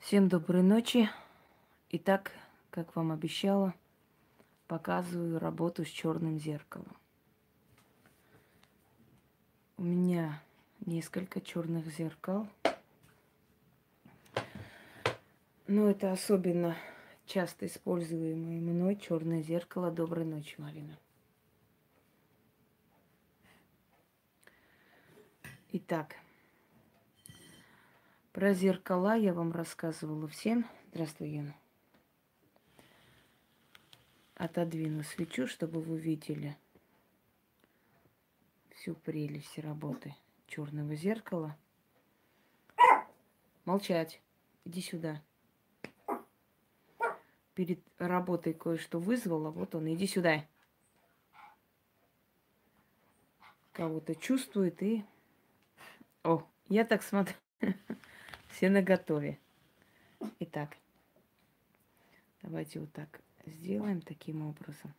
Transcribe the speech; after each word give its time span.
Всем 0.00 0.28
доброй 0.28 0.62
ночи. 0.62 1.10
Итак, 1.90 2.32
как 2.70 2.96
вам 2.96 3.12
обещала, 3.12 3.74
показываю 4.66 5.38
работу 5.38 5.84
с 5.84 5.88
черным 5.88 6.40
зеркалом. 6.40 6.96
У 9.76 9.82
меня 9.82 10.42
несколько 10.84 11.42
черных 11.42 11.86
зеркал. 11.92 12.48
Но 15.66 15.90
это 15.90 16.10
особенно 16.10 16.76
часто 17.26 17.66
используемое 17.66 18.58
мной 18.58 18.96
черное 18.96 19.42
зеркало. 19.42 19.90
Доброй 19.90 20.24
ночи, 20.24 20.54
Марина. 20.58 20.98
Итак, 25.72 26.16
про 28.32 28.54
зеркала 28.54 29.16
я 29.16 29.34
вам 29.34 29.52
рассказывала 29.52 30.28
всем. 30.28 30.66
Здравствуй, 30.92 31.30
Яна. 31.30 31.54
Отодвину 34.36 35.02
свечу, 35.02 35.46
чтобы 35.46 35.80
вы 35.80 35.98
видели 35.98 36.56
всю 38.70 38.94
прелесть 38.94 39.58
работы 39.58 40.14
черного 40.46 40.94
зеркала. 40.94 41.56
Молчать. 43.64 44.22
Иди 44.64 44.80
сюда. 44.80 45.22
Перед 47.54 47.80
работой 47.98 48.54
кое-что 48.54 48.98
вызвала. 48.98 49.50
Вот 49.50 49.74
он, 49.74 49.92
иди 49.92 50.06
сюда. 50.06 50.46
Кого-то 53.72 54.14
чувствует 54.14 54.82
и... 54.82 55.04
О, 56.22 56.46
я 56.68 56.84
так 56.84 57.02
смотрю. 57.02 57.34
Все 58.50 58.68
на 58.68 58.82
готове. 58.82 59.38
Итак, 60.40 60.76
давайте 62.42 62.80
вот 62.80 62.92
так 62.92 63.20
сделаем 63.46 64.02
таким 64.02 64.46
образом, 64.46 64.92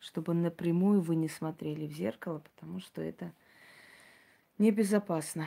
чтобы 0.00 0.34
напрямую 0.34 1.00
вы 1.02 1.14
не 1.14 1.28
смотрели 1.28 1.86
в 1.86 1.92
зеркало, 1.92 2.40
потому 2.40 2.80
что 2.80 3.02
это 3.02 3.32
небезопасно. 4.56 5.46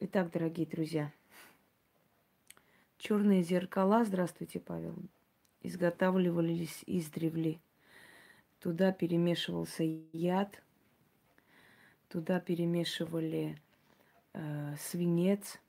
Итак, 0.00 0.30
дорогие 0.30 0.66
друзья, 0.66 1.10
черные 2.98 3.42
зеркала, 3.42 4.04
здравствуйте, 4.04 4.60
Павел, 4.60 4.94
изготавливались 5.62 6.84
издревле. 6.86 7.58
Туда 8.60 8.92
перемешивался 8.92 9.84
яд, 10.12 10.62
туда 12.08 12.40
перемешивали 12.40 13.58
э, 14.34 14.76
свинец– 14.78 15.58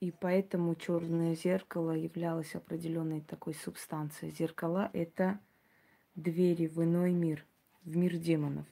И 0.00 0.10
поэтому 0.10 0.74
черное 0.74 1.34
зеркало 1.34 1.92
являлось 1.92 2.54
определенной 2.54 3.22
такой 3.22 3.54
субстанцией. 3.54 4.34
Зеркала 4.34 4.90
это 4.92 5.40
двери 6.14 6.66
в 6.66 6.82
иной 6.82 7.12
мир, 7.12 7.46
в 7.82 7.96
мир 7.96 8.16
демонов. 8.16 8.66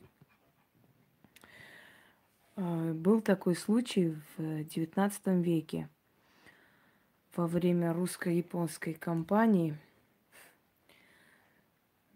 А, 2.57 2.93
был 2.93 3.23
такой 3.23 3.57
случай 3.57 4.17
в 4.37 4.41
XIX 4.41 5.43
веке. 5.43 5.89
Во 7.35 7.47
время 7.47 7.93
русско-японской 7.93 8.95
кампании 8.95 9.77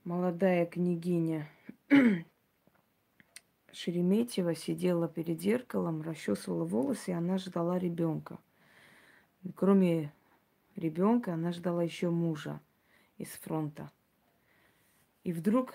молодая 0.04 0.64
княгиня 0.66 1.48
Шереметьева 3.72 4.54
сидела 4.54 5.08
перед 5.08 5.40
зеркалом, 5.40 6.02
расчесывала 6.02 6.64
волосы, 6.64 7.10
и 7.10 7.14
она 7.14 7.38
ждала 7.38 7.78
ребенка. 7.78 8.38
Кроме 9.54 10.12
ребенка, 10.76 11.34
она 11.34 11.52
ждала 11.52 11.82
еще 11.82 12.10
мужа 12.10 12.60
из 13.16 13.28
фронта. 13.28 13.90
И 15.24 15.32
вдруг 15.32 15.74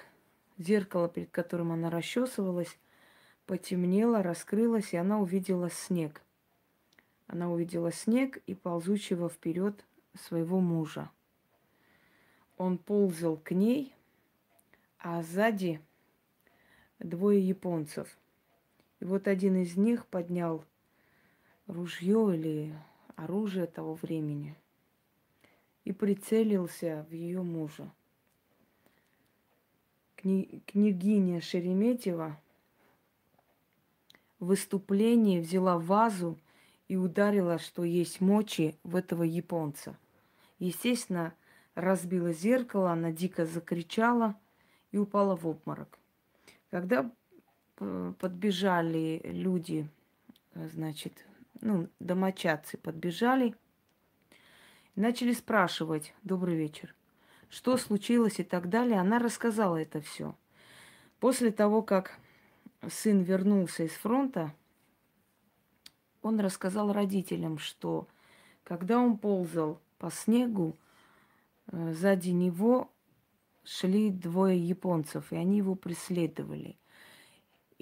зеркало, 0.57 1.09
перед 1.09 1.29
которым 1.31 1.71
она 1.71 1.89
расчесывалась, 1.89 2.77
потемнело, 3.45 4.23
раскрылось, 4.23 4.93
и 4.93 4.97
она 4.97 5.19
увидела 5.19 5.69
снег. 5.69 6.21
Она 7.27 7.51
увидела 7.51 7.91
снег 7.91 8.37
и 8.47 8.53
ползучего 8.53 9.29
вперед 9.29 9.85
своего 10.13 10.59
мужа. 10.59 11.09
Он 12.57 12.77
ползал 12.77 13.37
к 13.37 13.51
ней, 13.51 13.93
а 14.99 15.23
сзади 15.23 15.81
двое 16.99 17.45
японцев. 17.45 18.17
И 18.99 19.05
вот 19.05 19.27
один 19.27 19.57
из 19.57 19.75
них 19.75 20.05
поднял 20.05 20.63
ружье 21.67 22.35
или 22.35 22.73
оружие 23.15 23.67
того 23.67 23.95
времени 23.95 24.55
и 25.85 25.91
прицелился 25.91 27.05
в 27.09 27.13
ее 27.13 27.41
мужа. 27.41 27.91
Кни- 30.17 30.61
княгиня 30.65 31.41
Шереметьева 31.41 32.39
в 34.39 34.45
выступлении 34.45 35.39
взяла 35.39 35.77
вазу 35.77 36.39
и 36.87 36.95
ударила, 36.95 37.57
что 37.57 37.83
есть 37.83 38.21
мочи 38.21 38.75
в 38.83 38.95
этого 38.95 39.23
японца. 39.23 39.97
Естественно, 40.59 41.33
разбила 41.75 42.31
зеркало, 42.31 42.91
она 42.91 43.11
дико 43.11 43.45
закричала 43.45 44.39
и 44.91 44.97
упала 44.97 45.35
в 45.35 45.47
обморок. 45.47 45.97
Когда 46.69 47.09
э, 47.79 48.13
подбежали 48.19 49.21
люди, 49.23 49.89
э, 50.53 50.69
значит, 50.69 51.25
ну, 51.63 51.87
домочадцы 51.99 52.77
подбежали, 52.77 53.55
начали 54.95 55.31
спрашивать, 55.31 56.13
добрый 56.21 56.55
вечер, 56.55 56.93
что 57.49 57.77
случилось 57.77 58.39
и 58.39 58.43
так 58.43 58.69
далее. 58.69 58.99
Она 58.99 59.17
рассказала 59.17 59.77
это 59.77 60.01
все. 60.01 60.35
После 61.19 61.51
того, 61.51 61.81
как 61.81 62.19
сын 62.89 63.21
вернулся 63.21 63.83
из 63.83 63.93
фронта, 63.93 64.53
он 66.21 66.39
рассказал 66.41 66.91
родителям, 66.91 67.57
что 67.57 68.09
когда 68.63 68.99
он 68.99 69.17
ползал 69.17 69.81
по 69.99 70.11
снегу, 70.11 70.77
э, 71.71 71.93
сзади 71.93 72.31
него 72.31 72.91
шли 73.63 74.09
двое 74.09 74.59
японцев, 74.59 75.31
и 75.31 75.37
они 75.37 75.57
его 75.57 75.75
преследовали. 75.75 76.77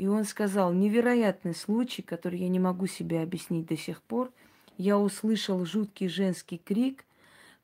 И 0.02 0.08
он 0.08 0.24
сказал, 0.24 0.74
невероятный 0.74 1.54
случай, 1.54 2.02
который 2.02 2.40
я 2.40 2.50
не 2.50 2.58
могу 2.58 2.88
себе 2.88 3.22
объяснить 3.22 3.68
до 3.68 3.78
сих 3.78 4.02
пор. 4.02 4.32
Я 4.76 4.98
услышал 4.98 5.64
жуткий 5.64 6.08
женский 6.08 6.58
крик, 6.58 7.06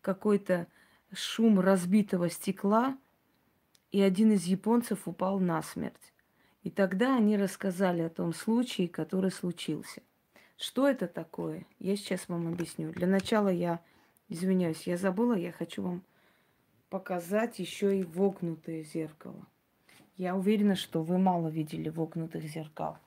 какой-то 0.02 0.68
шум 1.12 1.60
разбитого 1.60 2.30
стекла, 2.30 2.96
и 3.92 4.00
один 4.04 4.34
из 4.34 4.44
японцев 4.44 5.08
упал 5.08 5.40
насмерть. 5.40 6.14
И 6.62 6.70
тогда 6.70 7.18
они 7.18 7.38
рассказали 7.38 8.04
о 8.04 8.10
том 8.12 8.36
случае, 8.36 8.88
который 8.88 9.32
случился. 9.32 10.04
Что 10.58 10.88
это 10.88 11.08
такое? 11.08 11.66
Я 11.80 11.96
сейчас 11.96 12.30
вам 12.30 12.48
объясню. 12.50 12.92
Для 12.92 13.08
начала 13.08 13.50
я, 13.50 13.82
извиняюсь, 14.30 14.86
я 14.86 14.98
забыла, 14.98 15.34
я 15.34 15.52
хочу 15.52 15.82
вам 15.82 16.04
показать 16.92 17.58
еще 17.58 18.00
и 18.00 18.04
вогнутое 18.04 18.84
зеркало. 18.84 19.48
Я 20.18 20.36
уверена, 20.36 20.76
что 20.76 21.04
вы 21.04 21.20
мало 21.20 21.48
видели 21.48 21.90
вогнутых 21.90 22.44
зеркал. 22.44 22.98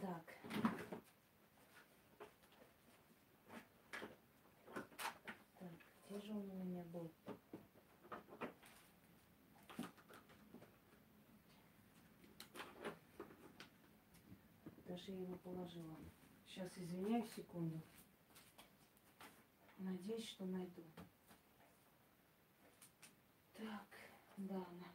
Так. 0.00 0.24
Так, 5.58 5.70
где 6.08 6.20
же 6.22 6.32
он 6.32 6.50
у 6.50 6.64
меня 6.64 6.82
был? 6.84 7.12
Даже 14.86 15.12
его 15.12 15.36
положила. 15.44 15.98
Сейчас 16.46 16.70
извиняюсь 16.78 17.30
секунду. 17.34 17.82
Надеюсь, 19.76 20.26
что 20.26 20.46
найду. 20.46 20.82
Так, 23.58 23.88
да, 24.36 24.54
вот. 24.54 24.88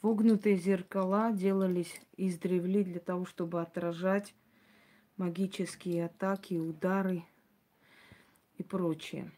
Вогнутые 0.00 0.56
зеркала 0.56 1.32
делались 1.32 2.00
из 2.16 2.38
древли 2.38 2.82
для 2.82 2.98
того, 2.98 3.26
чтобы 3.26 3.60
отражать 3.60 4.34
магические 5.18 6.06
атаки, 6.06 6.54
удары 6.54 7.24
и 8.56 8.62
прочее. 8.62 9.30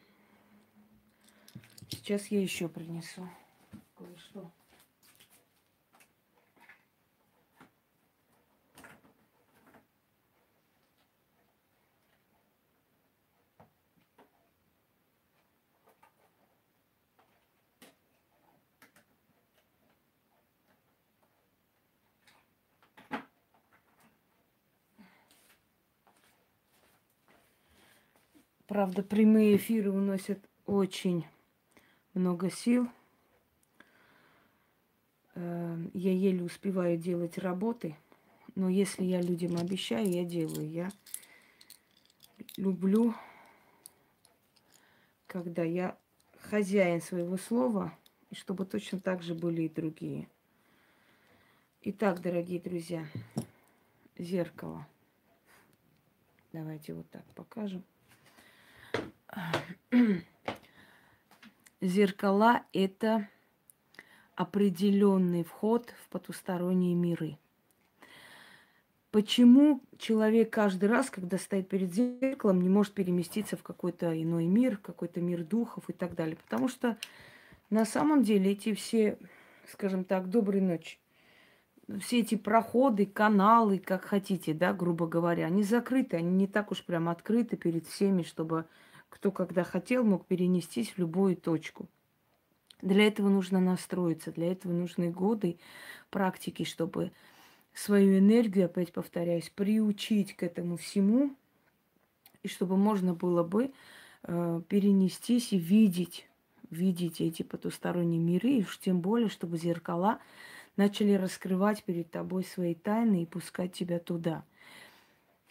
Сейчас 1.89 2.29
я 2.29 2.41
еще 2.41 2.69
принесу 2.69 3.29
кое-что. 3.97 4.53
Правда, 28.71 29.03
прямые 29.03 29.57
эфиры 29.57 29.91
уносят 29.91 30.39
очень 30.65 31.27
много 32.15 32.53
сил. 32.53 32.89
Э, 35.35 35.77
я 35.93 36.13
еле 36.13 36.45
успеваю 36.45 36.97
делать 36.97 37.37
работы, 37.37 37.97
но 38.55 38.69
если 38.69 39.03
я 39.03 39.21
людям 39.21 39.57
обещаю, 39.57 40.09
я 40.09 40.25
делаю. 40.25 40.71
Я 40.71 40.89
люблю, 42.57 43.13
когда 45.27 45.65
я 45.65 45.99
хозяин 46.39 47.03
своего 47.03 47.39
слова, 47.39 47.93
и 48.31 48.37
чтобы 48.37 48.67
точно 48.67 49.01
так 49.01 49.25
же 49.25 49.35
были 49.35 49.63
и 49.63 49.69
другие. 49.69 50.29
Итак, 51.83 52.21
дорогие 52.23 52.61
друзья, 52.61 53.05
зеркало. 54.17 54.87
Давайте 56.53 56.95
вот 56.95 57.11
так 57.11 57.25
покажем. 57.35 57.83
Зеркала– 61.81 62.63
это 62.73 63.29
определенный 64.35 65.45
вход 65.45 65.95
в 66.05 66.09
потусторонние 66.09 66.95
миры. 66.95 67.39
Почему 69.11 69.83
человек 69.99 70.51
каждый 70.51 70.89
раз, 70.89 71.11
когда 71.11 71.37
стоит 71.37 71.69
перед 71.69 71.93
зеркалом, 71.93 72.63
не 72.63 72.69
может 72.69 72.95
переместиться 72.95 73.57
в 73.57 73.63
какой-то 73.63 74.21
иной 74.21 74.47
мир, 74.47 74.77
какой-то 74.77 75.21
мир 75.21 75.43
духов 75.43 75.91
и 75.91 75.93
так 75.93 76.15
далее? 76.15 76.37
Потому 76.37 76.69
что 76.69 76.97
на 77.71 77.85
самом 77.85 78.23
деле 78.23 78.53
эти 78.53 78.73
все, 78.73 79.19
скажем 79.69 80.05
так, 80.05 80.31
доброй 80.31 80.61
ночи, 80.61 80.99
все 82.01 82.21
эти 82.21 82.37
проходы, 82.37 83.05
каналы, 83.05 83.79
как 83.81 84.05
хотите, 84.05 84.55
да, 84.55 84.73
грубо 84.73 85.09
говоря, 85.09 85.47
они 85.47 85.65
закрыты, 85.65 86.17
они 86.17 86.31
не 86.31 86.47
так 86.47 86.71
уж 86.71 86.85
прям 86.85 87.09
открыты 87.09 87.57
перед 87.57 87.89
всеми, 87.89 88.23
чтобы 88.23 88.67
кто 89.11 89.31
когда 89.31 89.65
хотел, 89.65 90.05
мог 90.05 90.27
перенестись 90.27 90.91
в 90.91 90.99
любую 90.99 91.37
точку. 91.37 91.89
Для 92.81 93.07
этого 93.07 93.29
нужно 93.29 93.61
настроиться, 93.61 94.33
для 94.33 94.53
этого 94.53 94.73
нужны 94.73 95.11
годы 95.11 95.59
практики, 96.09 96.65
чтобы 96.65 97.13
свою 97.75 98.19
энергию, 98.19 98.67
опять 98.67 98.93
повторяюсь, 98.93 99.51
приучить 99.51 100.35
к 100.35 100.43
этому 100.43 100.77
всему, 100.77 101.35
и 102.43 102.49
чтобы 102.49 102.77
можно 102.77 103.13
было 103.13 103.43
бы 103.43 103.73
э, 104.23 104.63
перенестись 104.69 105.53
и 105.53 105.59
видеть, 105.59 106.27
видеть 106.71 107.21
эти 107.21 107.43
потусторонние 107.43 108.21
миры, 108.21 108.51
и 108.51 108.63
уж 108.63 108.79
тем 108.79 109.01
более, 109.01 109.29
чтобы 109.29 109.59
зеркала 109.59 110.19
начали 110.77 111.13
раскрывать 111.13 111.85
перед 111.85 112.11
тобой 112.11 112.45
свои 112.45 112.75
тайны 112.75 113.25
и 113.25 113.27
пускать 113.27 113.75
тебя 113.75 113.99
туда. 113.99 114.45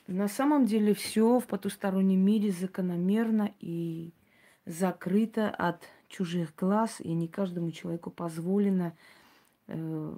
На 0.09 0.27
самом 0.27 0.65
деле 0.65 0.95
все 0.95 1.37
в 1.37 1.45
потустороннем 1.45 2.19
мире 2.19 2.51
закономерно 2.51 3.53
и 3.59 4.11
закрыто 4.65 5.51
от 5.51 5.83
чужих 6.07 6.55
глаз, 6.55 6.99
и 6.99 7.13
не 7.13 7.27
каждому 7.27 7.69
человеку 7.69 8.09
позволено 8.09 8.97
э, 9.67 10.15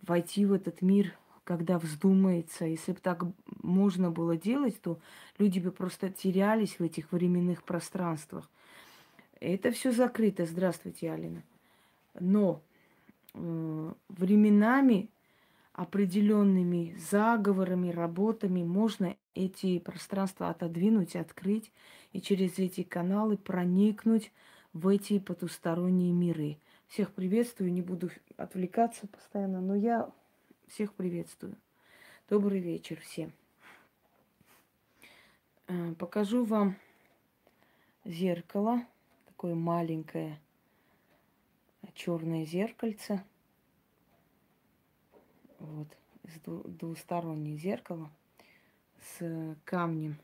войти 0.00 0.46
в 0.46 0.54
этот 0.54 0.80
мир, 0.80 1.12
когда 1.44 1.78
вздумается. 1.78 2.64
Если 2.64 2.92
бы 2.92 3.00
так 3.00 3.24
можно 3.62 4.10
было 4.10 4.38
делать, 4.38 4.80
то 4.80 4.98
люди 5.36 5.58
бы 5.58 5.72
просто 5.72 6.08
терялись 6.08 6.78
в 6.78 6.82
этих 6.82 7.12
временных 7.12 7.64
пространствах. 7.64 8.48
Это 9.40 9.72
все 9.72 9.92
закрыто. 9.92 10.46
Здравствуйте, 10.46 11.12
Алина. 11.12 11.42
Но 12.18 12.62
э, 13.34 13.92
временами 14.08 15.10
определенными 15.74 16.96
заговорами, 17.10 17.90
работами 17.90 18.62
можно 18.62 19.14
эти 19.34 19.78
пространства 19.78 20.48
отодвинуть, 20.48 21.16
открыть 21.16 21.72
и 22.12 22.20
через 22.20 22.58
эти 22.58 22.82
каналы 22.82 23.36
проникнуть 23.36 24.32
в 24.72 24.88
эти 24.88 25.18
потусторонние 25.18 26.12
миры. 26.12 26.58
Всех 26.86 27.12
приветствую, 27.12 27.72
не 27.72 27.82
буду 27.82 28.10
отвлекаться 28.36 29.06
постоянно, 29.06 29.60
но 29.60 29.74
я 29.74 30.10
всех 30.68 30.94
приветствую. 30.94 31.56
Добрый 32.28 32.60
вечер 32.60 33.00
всем. 33.00 33.32
Э, 35.66 35.94
покажу 35.94 36.44
вам 36.44 36.76
зеркало, 38.04 38.86
такое 39.26 39.54
маленькое 39.54 40.40
черное 41.94 42.44
зеркальце– 42.44 43.22
вот, 45.64 45.88
двустороннее 46.46 47.56
зеркало 47.56 48.10
с 49.04 49.56
камнем. 49.64 50.18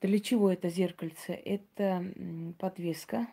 Для 0.00 0.20
чего 0.20 0.52
это 0.52 0.68
зеркальце? 0.68 1.32
Это 1.32 2.04
подвеска. 2.58 3.26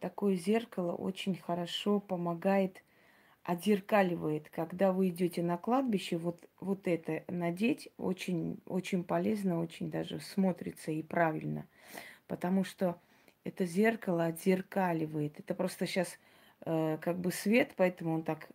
Такое 0.00 0.34
зеркало 0.34 0.92
очень 0.92 1.36
хорошо 1.36 2.00
помогает, 2.00 2.82
отзеркаливает. 3.44 4.50
Когда 4.50 4.92
вы 4.92 5.10
идете 5.10 5.42
на 5.42 5.58
кладбище, 5.58 6.16
вот, 6.16 6.48
вот 6.58 6.88
это 6.88 7.22
надеть 7.28 7.88
очень, 7.98 8.58
очень 8.66 9.04
полезно, 9.04 9.60
очень 9.60 9.90
даже 9.90 10.18
смотрится 10.20 10.90
и 10.90 11.02
правильно. 11.02 11.66
Потому 12.26 12.64
что 12.64 13.00
это 13.44 13.66
зеркало 13.66 14.26
отзеркаливает. 14.26 15.38
Это 15.38 15.54
просто 15.54 15.86
сейчас 15.86 16.18
э, 16.64 16.98
как 17.00 17.18
бы 17.18 17.30
свет, 17.30 17.74
поэтому 17.76 18.14
он 18.14 18.22
так 18.22 18.48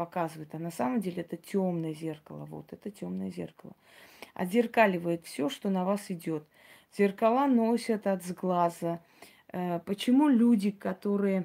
показывает. 0.00 0.54
А 0.54 0.58
на 0.58 0.70
самом 0.70 1.02
деле 1.02 1.20
это 1.20 1.36
темное 1.36 1.92
зеркало. 1.92 2.46
Вот 2.46 2.72
это 2.72 2.90
темное 2.90 3.30
зеркало. 3.30 3.74
Отзеркаливает 4.32 5.26
все, 5.26 5.50
что 5.50 5.68
на 5.68 5.84
вас 5.84 6.10
идет. 6.10 6.42
Зеркала 6.96 7.46
носят 7.46 8.06
от 8.06 8.24
сглаза. 8.24 9.00
Э, 9.52 9.78
почему 9.80 10.28
люди, 10.28 10.70
которые 10.70 11.44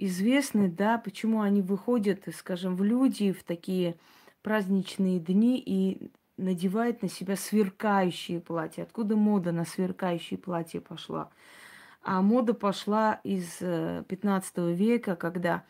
известны, 0.00 0.68
да, 0.68 0.98
почему 0.98 1.42
они 1.42 1.62
выходят, 1.62 2.24
скажем, 2.34 2.74
в 2.74 2.82
люди 2.82 3.30
в 3.30 3.44
такие 3.44 3.94
праздничные 4.42 5.20
дни 5.20 5.62
и 5.64 6.10
надевают 6.36 7.02
на 7.02 7.08
себя 7.08 7.36
сверкающие 7.36 8.40
платья. 8.40 8.82
Откуда 8.82 9.14
мода 9.14 9.52
на 9.52 9.64
сверкающие 9.64 10.38
платья 10.40 10.80
пошла? 10.80 11.30
А 12.02 12.20
мода 12.20 12.52
пошла 12.52 13.20
из 13.22 13.58
15 13.58 14.52
э, 14.56 14.72
века, 14.72 15.14
когда 15.14 15.62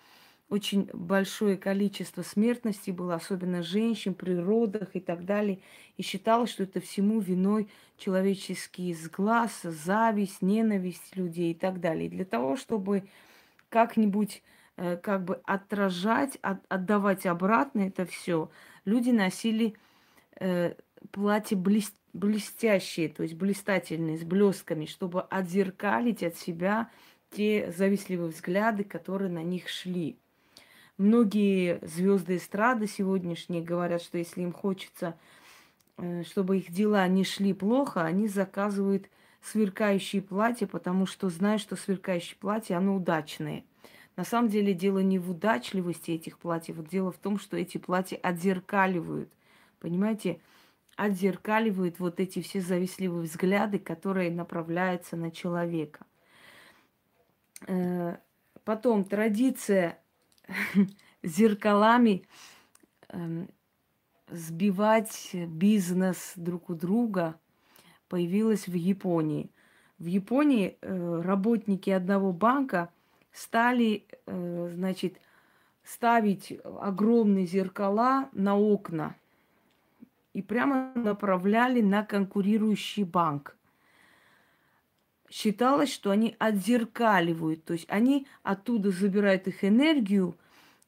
очень 0.49 0.89
большое 0.93 1.57
количество 1.57 2.23
смертности 2.23 2.91
было, 2.91 3.17
особенно 3.17 3.63
женщин, 3.63 4.15
при 4.15 4.35
родах 4.35 4.91
и 4.95 5.01
так 5.01 5.25
далее. 5.25 5.59
И 5.97 6.03
считалось, 6.03 6.51
что 6.51 6.63
это 6.63 6.81
всему 6.81 7.21
виной 7.21 7.69
человеческий 7.99 8.95
сглаз, 8.95 9.63
зависть, 9.63 10.43
ненависть 10.43 11.17
людей 11.17 11.51
и 11.51 11.55
так 11.55 11.81
далее. 11.81 12.07
И 12.07 12.11
для 12.11 12.25
того, 12.25 12.57
чтобы 12.57 13.09
как-нибудь 13.69 14.43
э, 14.77 14.97
как 14.97 15.25
бы 15.25 15.41
отражать, 15.45 16.39
от, 16.43 16.59
отдавать 16.69 17.27
обратно 17.27 17.81
это 17.81 18.07
все, 18.07 18.51
люди 18.85 19.11
носили 19.11 19.75
э, 20.39 20.75
платье 21.11 21.57
блестящее 21.57 22.01
блестящие, 22.17 23.09
то 23.09 23.23
есть 23.23 23.35
блистательные, 23.35 24.19
с 24.19 24.25
блесками, 24.25 24.87
чтобы 24.87 25.23
отзеркалить 25.23 26.23
от 26.23 26.37
себя 26.37 26.91
те 27.31 27.71
завистливые 27.71 28.31
взгляды, 28.31 28.85
которые 28.85 29.31
на 29.31 29.43
них 29.43 29.69
шли. 29.69 30.19
Многие 30.99 31.79
звезды 31.83 32.37
эстрады 32.37 32.87
сегодняшние 32.87 33.63
говорят, 33.63 34.03
что 34.03 34.19
если 34.19 34.43
им 34.43 34.53
хочется, 34.53 35.17
э, 35.99 36.23
чтобы 36.25 36.59
их 36.59 36.73
дела 36.73 37.07
не 37.07 37.25
шли 37.25 37.53
плохо, 37.53 38.05
они 38.05 38.29
заказывают 38.29 39.11
сверкающие 39.43 40.23
платья, 40.23 40.67
потому 40.67 41.07
что 41.07 41.29
знают, 41.29 41.61
что 41.61 41.77
сверкающие 41.77 42.37
платья, 42.39 42.77
оно 42.77 42.97
удачное. 42.97 43.65
На 44.17 44.25
самом 44.25 44.49
деле 44.49 44.73
дело 44.73 45.01
не 45.01 45.19
в 45.19 45.31
удачливости 45.31 46.13
этих 46.13 46.39
платьев, 46.39 46.83
дело 46.89 47.13
в 47.13 47.19
том, 47.19 47.39
что 47.39 47.57
эти 47.57 47.77
платья 47.77 48.17
отзеркаливают. 48.17 49.31
Понимаете? 49.79 50.41
отзеркаливают 50.97 51.99
вот 52.01 52.21
эти 52.21 52.41
все 52.41 52.61
завистливые 52.61 53.23
взгляды, 53.23 53.79
которые 53.79 54.31
направляются 54.31 55.17
на 55.17 55.31
человека. 55.31 56.07
Э, 57.67 58.17
потом 58.65 59.05
традиция 59.05 59.99
зеркалами 61.23 62.25
эм, 63.09 63.49
сбивать 64.29 65.31
бизнес 65.33 66.33
друг 66.37 66.71
у 66.71 66.75
друга 66.75 67.39
появилась 68.09 68.69
в 68.69 68.75
Японии. 68.75 69.51
В 69.99 70.07
Японии 70.07 70.77
э, 70.81 71.21
работники 71.23 71.91
одного 71.91 72.33
банка 72.33 72.91
стали, 73.33 74.05
э, 74.27 74.71
значит, 74.75 75.21
ставить 75.85 76.59
огромные 76.65 77.47
зеркала 77.47 78.29
на 78.33 78.57
окна– 78.57 79.17
и 80.37 80.43
прямо 80.43 80.93
направляли 80.95 81.81
на 81.81 82.05
конкурирующий 82.05 83.05
банк. 83.05 83.57
Считалось, 85.29 85.93
что 85.93 86.11
они 86.11 86.37
отзеркаливают, 86.39 87.65
то 87.65 87.73
есть 87.73 87.87
они 87.89 88.27
оттуда 88.43 88.91
забирают 88.91 89.49
их 89.49 89.65
энергию 89.65 90.37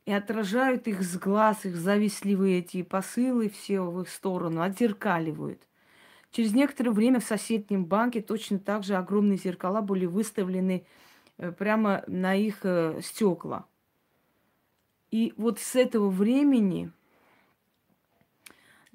и 0.07 0.13
отражают 0.13 0.87
их 0.87 1.03
с 1.03 1.19
глаз, 1.19 1.65
их 1.65 1.77
завистливые 1.77 2.61
эти 2.61 2.83
посылы 2.83 3.49
все 3.49 3.81
в 3.81 4.03
их 4.03 4.09
сторону, 4.09 4.63
отзеркаливают. 4.63 5.61
Через 6.31 6.55
некоторое 6.55 6.91
время 6.91 7.21
в 7.21 7.25
соседнем 7.25 7.85
банке 7.85 8.21
точно 8.21 8.59
так 8.59 8.85
же 8.85 8.95
огромные 8.95 9.39
зеркала 9.39 9.81
были 9.81 10.07
выставлены 10.07 10.85
э, 11.39 11.51
прямо 11.53 12.05
на 12.07 12.35
их 12.35 12.61
э, 12.63 13.01
стекла. 13.03 13.67
И 15.11 15.33
вот 15.37 15.59
с 15.59 15.75
этого 15.75 16.11
времени, 16.11 16.93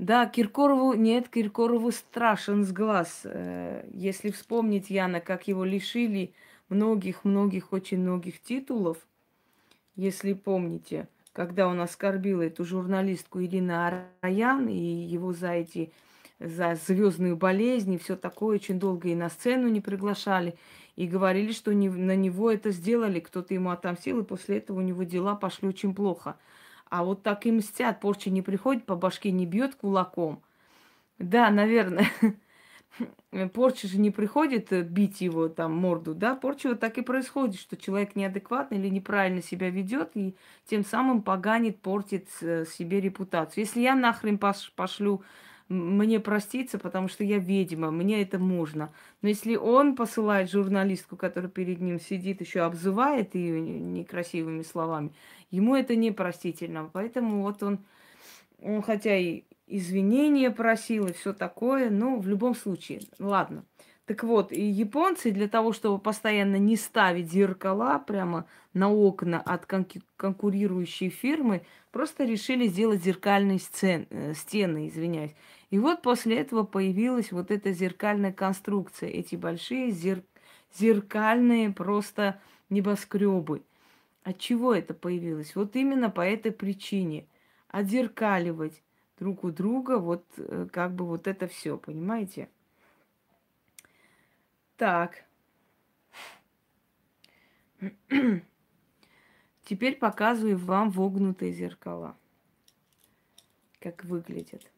да, 0.04 0.26
Киркорову, 0.26 0.94
нет, 0.94 1.30
Киркорову 1.30 1.92
страшен 1.92 2.66
с 2.66 2.72
глаз. 2.72 3.22
Э, 3.24 3.86
если 3.94 4.32
вспомнить, 4.32 4.90
Яна, 4.90 5.22
как 5.22 5.48
его 5.48 5.64
лишили 5.64 6.34
многих-многих, 6.70 7.72
очень 7.72 8.00
многих 8.00 8.42
титулов, 8.42 8.98
если 9.96 10.34
помните, 10.34 11.08
когда 11.32 11.68
он 11.68 11.80
оскорбил 11.80 12.42
эту 12.42 12.66
журналистку 12.66 13.42
Ирина 13.42 14.10
Араян 14.22 14.68
и 14.68 14.76
его 14.76 15.32
за 15.32 15.52
эти 15.52 15.92
за 16.40 16.76
звездную 16.76 17.38
болезнь 17.38 17.94
и 17.94 17.98
все 17.98 18.18
такое, 18.18 18.56
очень 18.56 18.80
долго 18.80 19.08
и 19.08 19.16
на 19.16 19.30
сцену 19.30 19.70
не 19.70 19.80
приглашали. 19.80 20.56
И 20.98 21.08
говорили, 21.08 21.54
что 21.54 21.74
не, 21.74 21.90
на 21.90 22.16
него 22.16 22.52
это 22.52 22.72
сделали, 22.72 23.20
кто-то 23.20 23.54
ему 23.54 23.70
отомстил, 23.70 24.20
и 24.20 24.26
после 24.26 24.58
этого 24.58 24.80
у 24.80 24.82
него 24.82 25.04
дела 25.04 25.36
пошли 25.36 25.68
очень 25.68 25.96
плохо. 25.96 26.36
А 26.94 27.04
вот 27.04 27.24
так 27.24 27.48
и 27.48 27.52
мстят, 27.52 28.00
порча 28.00 28.30
не 28.30 28.44
приходит, 28.44 28.86
по 28.86 28.96
башке 28.96 29.32
не 29.32 29.48
бьет 29.48 29.74
кулаком. 29.74 30.44
Да, 31.18 31.50
наверное, 31.50 32.06
порча 33.54 33.88
же 33.88 33.98
не 33.98 34.12
приходит 34.12 34.72
э, 34.72 34.84
бить 34.84 35.20
его 35.20 35.50
там 35.50 35.74
морду, 35.76 36.14
да, 36.14 36.36
порча 36.36 36.70
вот 36.70 36.80
так 36.80 37.00
и 37.00 37.02
происходит, 37.02 37.60
что 37.60 37.78
человек 37.78 38.16
неадекватный 38.16 38.78
или 38.78 38.90
неправильно 38.90 39.42
себя 39.42 39.72
ведет 39.72 40.12
и 40.14 40.36
тем 40.68 40.86
самым 40.86 41.24
поганит, 41.24 41.82
портит 41.82 42.28
э, 42.42 42.66
себе 42.66 43.02
репутацию. 43.02 43.64
Если 43.64 43.82
я 43.82 43.96
нахрен 43.96 44.38
пошлю 44.38 45.24
мне 45.74 46.20
проститься, 46.20 46.80
потому 46.80 47.08
что 47.08 47.24
я 47.24 47.40
ведьма, 47.40 47.92
мне 47.92 48.22
это 48.22 48.40
можно. 48.40 48.94
Но 49.22 49.30
если 49.30 49.56
он 49.56 49.96
посылает 49.96 50.50
журналистку, 50.50 51.18
которая 51.18 51.50
перед 51.50 51.82
ним 51.82 52.00
сидит, 52.00 52.42
еще 52.42 52.62
обзывает 52.62 53.36
ее 53.36 53.60
некрасивыми 53.60 54.62
словами, 54.62 55.12
ему 55.52 55.76
это 55.76 55.96
непростительно. 55.96 56.90
Поэтому 56.94 57.42
вот 57.42 57.64
он, 57.64 57.80
он 58.62 58.82
хотя 58.82 59.18
и 59.18 59.44
извинения 59.68 60.52
просил 60.52 61.08
и 61.08 61.14
все 61.14 61.34
такое, 61.34 61.90
но 61.90 62.18
в 62.18 62.28
любом 62.28 62.56
случае, 62.56 63.02
ладно. 63.20 63.66
Так 64.06 64.24
вот, 64.24 64.52
и 64.52 64.62
японцы 64.62 65.32
для 65.32 65.48
того, 65.48 65.72
чтобы 65.72 65.98
постоянно 65.98 66.58
не 66.58 66.76
ставить 66.76 67.32
зеркала 67.32 68.00
прямо 68.00 68.46
на 68.74 68.92
окна 68.92 69.40
от 69.40 69.66
конкурирующей 70.18 71.08
фирмы, 71.10 71.66
просто 71.92 72.26
решили 72.26 72.68
сделать 72.68 73.02
зеркальные 73.02 73.60
сцен, 73.60 74.08
э, 74.10 74.34
стены, 74.34 74.90
извиняюсь. 74.90 75.34
И 75.74 75.80
вот 75.80 76.04
после 76.04 76.38
этого 76.38 76.66
появилась 76.66 77.32
вот 77.32 77.50
эта 77.50 77.72
зеркальная 77.72 78.32
конструкция, 78.32 79.10
эти 79.10 79.36
большие 79.36 79.90
зер... 79.90 80.22
зеркальные 80.72 81.72
просто 81.72 82.40
небоскребы. 82.70 83.64
От 84.22 84.38
чего 84.38 84.76
это 84.76 84.94
появилось? 84.94 85.56
Вот 85.56 85.76
именно 85.76 86.12
по 86.12 86.22
этой 86.22 86.52
причине. 86.52 87.26
Отзеркаливать 87.70 88.84
друг 89.18 89.44
у 89.44 89.50
друга 89.50 89.98
вот 89.98 90.24
э, 90.38 90.68
как 90.72 90.94
бы 90.94 91.08
вот 91.08 91.26
это 91.26 91.48
все, 91.48 91.76
понимаете? 91.76 92.50
Так. 94.78 95.26
Теперь 99.64 99.96
показываю 99.96 100.60
вам 100.60 100.92
вогнутые 100.92 101.52
зеркала. 101.52 102.16
Как 103.80 104.06
выглядят. 104.06 104.70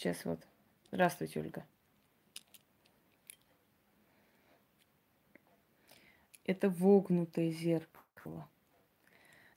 Сейчас 0.00 0.24
вот. 0.24 0.40
Здравствуйте, 0.90 1.40
Ольга. 1.40 1.66
Это 6.46 6.70
вогнутое 6.70 7.50
зеркало. 7.50 8.48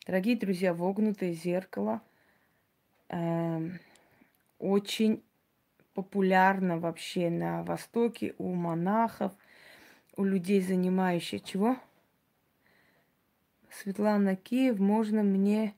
Дорогие 0.06 0.36
друзья, 0.36 0.74
вогнутое 0.74 1.32
зеркало– 1.32 2.02
э, 3.08 3.70
очень 4.60 5.24
популярно 5.94 6.78
вообще 6.78 7.30
на 7.30 7.64
Востоке 7.64 8.36
у 8.38 8.54
монахов, 8.54 9.32
у 10.18 10.26
людей, 10.26 10.60
занимающих 10.60 11.42
чего? 11.46 11.78
Светлана 13.70 14.36
Киев, 14.36 14.78
можно 14.78 15.24
мне 15.24 15.74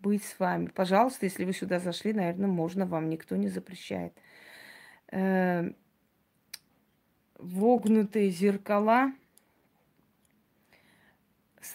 быть 0.00 0.24
с 0.24 0.38
вами? 0.38 0.66
Пожалуйста, 0.66 1.26
если 1.26 1.44
вы 1.44 1.52
сюда 1.52 1.78
зашли, 1.78 2.12
наверное, 2.12 2.48
можно 2.48 2.86
вам, 2.86 3.08
никто 3.08 3.36
не 3.36 3.48
запрещает. 3.48 4.12
Э, 5.12 5.70
вогнутые 7.38 8.30
зеркала, 8.30 9.12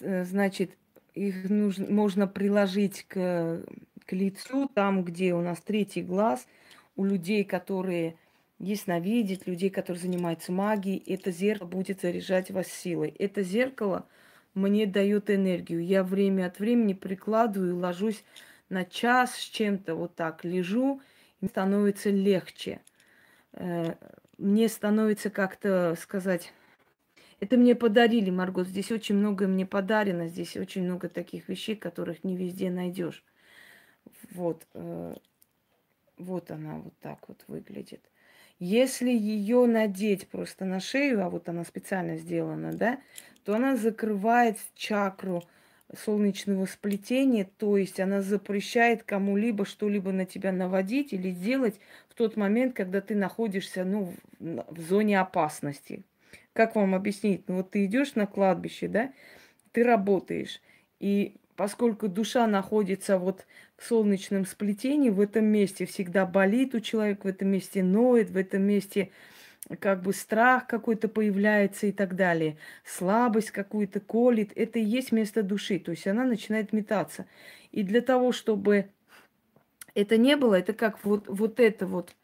э, 0.00 0.24
значит, 0.24 0.76
их 1.14 1.48
нужно, 1.48 1.90
можно 1.90 2.26
приложить 2.26 3.04
к 3.08 3.64
к 4.06 4.12
лицу, 4.12 4.68
там, 4.72 5.04
где 5.04 5.34
у 5.34 5.40
нас 5.40 5.60
третий 5.60 6.02
глаз, 6.02 6.46
у 6.94 7.04
людей, 7.04 7.44
которые 7.44 8.16
ясновидят, 8.58 9.46
людей, 9.46 9.68
которые 9.68 10.00
занимаются 10.00 10.52
магией, 10.52 11.02
это 11.12 11.30
зеркало 11.30 11.68
будет 11.68 12.00
заряжать 12.00 12.50
вас 12.50 12.68
силой. 12.68 13.10
Это 13.18 13.42
зеркало 13.42 14.06
мне 14.56 14.86
дает 14.86 15.30
энергию. 15.30 15.84
Я 15.84 16.02
время 16.02 16.46
от 16.46 16.58
времени 16.58 16.94
прикладываю, 16.94 17.76
ложусь 17.76 18.24
на 18.68 18.84
час 18.84 19.36
с 19.36 19.44
чем-то, 19.44 19.94
вот 19.94 20.16
так 20.16 20.44
лежу, 20.44 21.00
и 21.40 21.46
становится 21.46 22.10
легче. 22.10 22.80
Э, 23.52 23.94
мне 24.38 24.68
становится 24.68 25.30
как-то 25.30 25.94
сказать... 26.00 26.52
Это 27.38 27.58
мне 27.58 27.74
подарили, 27.74 28.30
Маргот. 28.30 28.66
Здесь 28.66 28.90
очень 28.90 29.16
много 29.16 29.46
мне 29.46 29.66
подарено. 29.66 30.26
Здесь 30.26 30.56
очень 30.56 30.84
много 30.84 31.10
таких 31.10 31.50
вещей, 31.50 31.76
которых 31.76 32.24
не 32.24 32.34
везде 32.34 32.70
найдешь. 32.70 33.22
Вот, 34.30 34.66
э, 34.72 35.14
вот 36.16 36.50
она 36.50 36.78
вот 36.78 36.94
так 37.00 37.28
вот 37.28 37.44
выглядит. 37.46 38.00
Если 38.58 39.10
ее 39.10 39.66
надеть 39.66 40.28
просто 40.28 40.64
на 40.64 40.80
шею, 40.80 41.22
а 41.22 41.28
вот 41.28 41.50
она 41.50 41.62
специально 41.64 42.16
сделана, 42.16 42.72
да, 42.72 42.98
то 43.46 43.54
она 43.54 43.76
закрывает 43.76 44.58
чакру 44.74 45.44
солнечного 45.96 46.66
сплетения, 46.66 47.48
то 47.58 47.76
есть 47.76 48.00
она 48.00 48.20
запрещает 48.20 49.04
кому-либо 49.04 49.64
что-либо 49.64 50.10
на 50.10 50.26
тебя 50.26 50.50
наводить 50.50 51.12
или 51.12 51.30
сделать 51.30 51.78
в 52.08 52.14
тот 52.14 52.36
момент, 52.36 52.74
когда 52.74 53.00
ты 53.00 53.14
находишься 53.14 53.84
ну, 53.84 54.12
в 54.40 54.80
зоне 54.80 55.20
опасности. 55.20 56.02
Как 56.54 56.74
вам 56.74 56.96
объяснить? 56.96 57.44
Ну 57.46 57.58
вот 57.58 57.70
ты 57.70 57.84
идешь 57.84 58.16
на 58.16 58.26
кладбище, 58.26 58.88
да, 58.88 59.12
ты 59.70 59.84
работаешь, 59.84 60.60
и 60.98 61.36
поскольку 61.54 62.08
душа 62.08 62.48
находится 62.48 63.16
вот 63.16 63.46
в 63.76 63.86
солнечном 63.86 64.44
сплетении, 64.44 65.10
в 65.10 65.20
этом 65.20 65.44
месте 65.44 65.86
всегда 65.86 66.26
болит 66.26 66.74
у 66.74 66.80
человека, 66.80 67.26
в 67.26 67.30
этом 67.30 67.46
месте 67.46 67.84
ноет, 67.84 68.30
в 68.30 68.36
этом 68.36 68.62
месте 68.62 69.10
как 69.80 70.02
бы 70.02 70.12
страх 70.12 70.66
какой-то 70.66 71.08
появляется 71.08 71.86
и 71.86 71.92
так 71.92 72.14
далее, 72.14 72.56
слабость 72.84 73.50
какую-то 73.50 74.00
колит, 74.00 74.52
это 74.54 74.78
и 74.78 74.84
есть 74.84 75.12
место 75.12 75.42
души, 75.42 75.78
то 75.78 75.90
есть 75.90 76.06
она 76.06 76.24
начинает 76.24 76.72
метаться. 76.72 77.26
И 77.72 77.82
для 77.82 78.00
того, 78.00 78.32
чтобы 78.32 78.90
это 79.94 80.16
не 80.16 80.36
было, 80.36 80.54
это 80.54 80.72
как 80.72 81.04
вот, 81.04 81.26
вот 81.26 81.58
это 81.58 81.86
вот, 81.86 82.14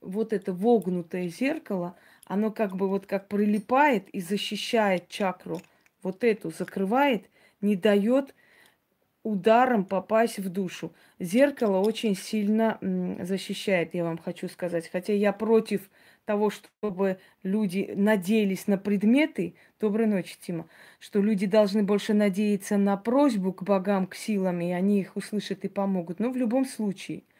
вот 0.00 0.32
это 0.32 0.52
вогнутое 0.52 1.28
зеркало, 1.28 1.96
оно 2.24 2.50
как 2.50 2.76
бы 2.76 2.88
вот 2.88 3.06
как 3.06 3.28
прилипает 3.28 4.08
и 4.10 4.20
защищает 4.20 5.08
чакру, 5.08 5.60
вот 6.02 6.24
эту 6.24 6.50
закрывает, 6.50 7.28
не 7.60 7.76
дает 7.76 8.34
ударом 9.24 9.84
попасть 9.86 10.38
в 10.38 10.48
душу. 10.50 10.92
Зеркало 11.18 11.78
очень 11.78 12.14
сильно 12.14 12.78
защищает, 13.20 13.94
я 13.94 14.04
вам 14.04 14.18
хочу 14.18 14.48
сказать. 14.48 14.88
Хотя 14.90 15.14
я 15.14 15.32
против 15.32 15.90
того, 16.24 16.50
чтобы 16.50 17.18
люди 17.42 17.92
надеялись 17.96 18.66
на 18.66 18.78
предметы. 18.78 19.54
Доброй 19.80 20.06
ночи, 20.06 20.36
Тима. 20.40 20.66
Что 20.98 21.20
люди 21.20 21.46
должны 21.46 21.82
больше 21.82 22.14
надеяться 22.14 22.76
на 22.76 22.96
просьбу 22.96 23.52
к 23.52 23.62
богам, 23.62 24.06
к 24.06 24.14
силам, 24.14 24.60
и 24.60 24.70
они 24.70 25.00
их 25.00 25.16
услышат 25.16 25.64
и 25.64 25.68
помогут. 25.68 26.18
Но 26.18 26.30
в 26.30 26.36
любом 26.36 26.64
случае– 26.64 27.24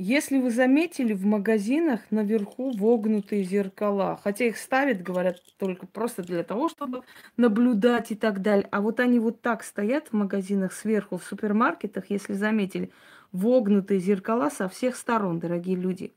если 0.00 0.38
вы 0.38 0.52
заметили, 0.52 1.12
в 1.12 1.26
магазинах 1.26 2.02
наверху 2.10 2.70
вогнутые 2.70 3.42
зеркала. 3.42 4.20
Хотя 4.22 4.44
их 4.44 4.56
ставят, 4.56 5.02
говорят, 5.02 5.42
только 5.56 5.88
просто 5.88 6.22
для 6.22 6.44
того, 6.44 6.68
чтобы 6.68 7.02
наблюдать 7.36 8.12
и 8.12 8.14
так 8.14 8.40
далее. 8.40 8.68
А 8.70 8.80
вот 8.80 9.00
они 9.00 9.18
вот 9.18 9.42
так 9.42 9.64
стоят 9.64 10.08
в 10.08 10.12
магазинах 10.12 10.72
сверху, 10.72 11.18
в 11.18 11.24
супермаркетах, 11.24 12.10
если 12.10 12.34
заметили, 12.34 12.92
вогнутые 13.32 13.98
зеркала 13.98 14.50
со 14.50 14.68
всех 14.68 14.94
сторон, 14.94 15.40
дорогие 15.40 15.74
люди. 15.74 16.12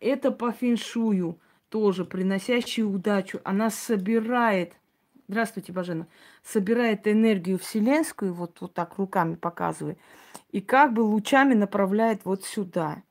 Э, 0.00 0.08
это 0.08 0.30
по 0.30 0.52
феншую 0.52 1.38
тоже, 1.68 2.04
приносящую 2.04 2.90
удачу. 2.90 3.40
Она 3.44 3.70
собирает 3.70 4.74
здравствуйте, 5.30 5.72
Бажена, 5.72 6.06
собирает 6.42 7.06
энергию 7.06 7.58
вселенскую, 7.58 8.34
вот, 8.34 8.60
вот 8.60 8.74
так 8.74 8.98
руками 8.98 9.36
показывает, 9.36 9.98
и 10.50 10.60
как 10.60 10.92
бы 10.92 11.00
лучами 11.02 11.54
направляет 11.54 12.24
вот 12.24 12.44
сюда. 12.44 13.02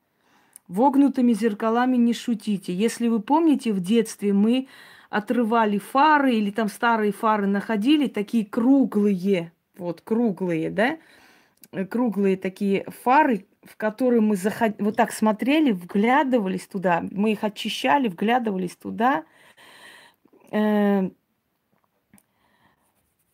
Вогнутыми 0.68 1.34
зеркалами 1.34 1.96
не 1.98 2.14
шутите. 2.14 2.74
Если 2.74 3.08
вы 3.08 3.22
помните, 3.22 3.72
в 3.72 3.80
детстве 3.80 4.34
мы 4.34 4.68
отрывали 5.10 5.80
фары 5.80 6.36
или 6.36 6.52
там 6.52 6.68
старые 6.68 7.12
фары 7.12 7.48
находили, 7.48 8.08
такие 8.08 8.46
круглые, 8.46 9.52
вот 9.78 10.02
круглые, 10.02 10.70
да, 10.70 10.98
круглые 11.90 12.38
такие 12.38 12.86
фары, 13.04 13.48
в 13.70 13.78
которые 13.78 14.22
мы 14.22 14.36
заход... 14.36 14.74
вот 14.80 14.96
так 14.96 15.12
смотрели, 15.12 15.72
вглядывались 15.72 16.68
туда, 16.68 17.04
мы 17.12 17.34
их 17.34 17.44
очищали, 17.44 18.08
вглядывались 18.08 18.76
туда. 18.76 19.24
Э, 20.52 21.10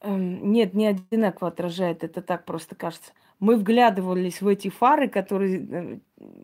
эм, 0.02 0.52
нет, 0.52 0.74
не 0.74 0.88
одинаково 0.88 1.48
отражает, 1.48 2.04
это 2.04 2.22
так 2.22 2.46
просто 2.46 2.76
кажется. 2.76 3.14
Мы 3.40 3.56
вглядывались 3.56 4.42
в 4.42 4.48
эти 4.48 4.70
фары, 4.70 5.08
которые 5.08 5.68
э, 5.70 6.00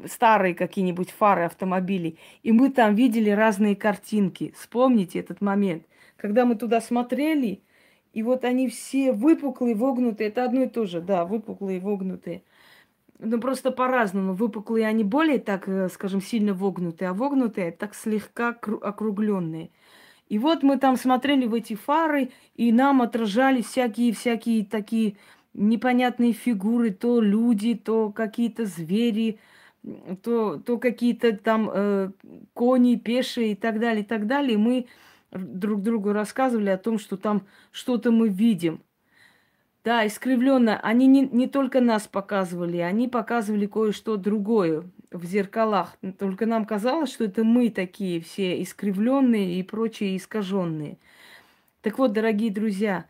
старые 0.07 0.55
какие-нибудь 0.55 1.11
фары 1.11 1.43
автомобилей, 1.43 2.17
и 2.43 2.51
мы 2.51 2.69
там 2.69 2.95
видели 2.95 3.29
разные 3.29 3.75
картинки. 3.75 4.53
Вспомните 4.57 5.19
этот 5.19 5.41
момент, 5.41 5.83
когда 6.15 6.45
мы 6.45 6.55
туда 6.55 6.79
смотрели, 6.79 7.61
и 8.13 8.23
вот 8.23 8.45
они 8.45 8.69
все 8.69 9.11
выпуклые, 9.11 9.75
вогнутые. 9.75 10.29
Это 10.29 10.45
одно 10.45 10.63
и 10.63 10.67
то 10.67 10.85
же, 10.85 11.01
да, 11.01 11.25
выпуклые, 11.25 11.79
вогнутые. 11.79 12.43
Ну, 13.23 13.39
просто 13.39 13.71
по-разному. 13.71 14.33
Выпуклые, 14.33 14.87
они 14.87 15.03
более 15.03 15.37
так, 15.37 15.69
э, 15.69 15.89
скажем, 15.89 16.21
сильно 16.21 16.55
вогнутые, 16.55 17.09
а 17.09 17.13
вогнутые 17.13 17.71
так 17.71 17.93
слегка 17.93 18.49
округленные. 18.49 19.69
И 20.27 20.39
вот 20.39 20.63
мы 20.63 20.77
там 20.77 20.97
смотрели 20.97 21.45
в 21.45 21.53
эти 21.53 21.75
фары, 21.75 22.31
и 22.55 22.71
нам 22.71 23.01
отражались 23.01 23.65
всякие-всякие 23.65 24.65
такие 24.65 25.17
непонятные 25.53 26.33
фигуры, 26.33 26.91
то 26.91 27.21
люди, 27.21 27.75
то 27.75 28.11
какие-то 28.11 28.65
звери, 28.65 29.39
то, 30.23 30.57
то 30.57 30.79
какие-то 30.79 31.37
там 31.37 31.69
э, 31.71 32.11
кони, 32.53 32.95
пешие 32.95 33.51
и 33.51 33.55
так 33.55 33.79
далее, 33.79 34.03
и 34.03 34.05
так 34.05 34.25
далее. 34.25 34.53
И 34.55 34.57
мы 34.57 34.87
друг 35.31 35.83
другу 35.83 36.11
рассказывали 36.13 36.69
о 36.69 36.77
том, 36.77 36.97
что 36.97 37.17
там 37.17 37.45
что-то 37.71 38.11
мы 38.11 38.29
видим. 38.29 38.81
Да, 39.83 40.05
искривленно. 40.05 40.79
Они 40.79 41.07
не, 41.07 41.21
не 41.21 41.47
только 41.47 41.81
нас 41.81 42.07
показывали, 42.07 42.77
они 42.77 43.07
показывали 43.07 43.65
кое-что 43.65 44.15
другое 44.17 44.83
в 45.11 45.25
зеркалах. 45.25 45.97
Только 46.19 46.45
нам 46.45 46.65
казалось, 46.65 47.11
что 47.11 47.23
это 47.25 47.43
мы 47.43 47.69
такие 47.69 48.21
все 48.21 48.61
искривленные 48.61 49.59
и 49.59 49.63
прочие 49.63 50.17
искаженные. 50.17 50.97
Так 51.81 51.97
вот, 51.97 52.13
дорогие 52.13 52.51
друзья, 52.51 53.05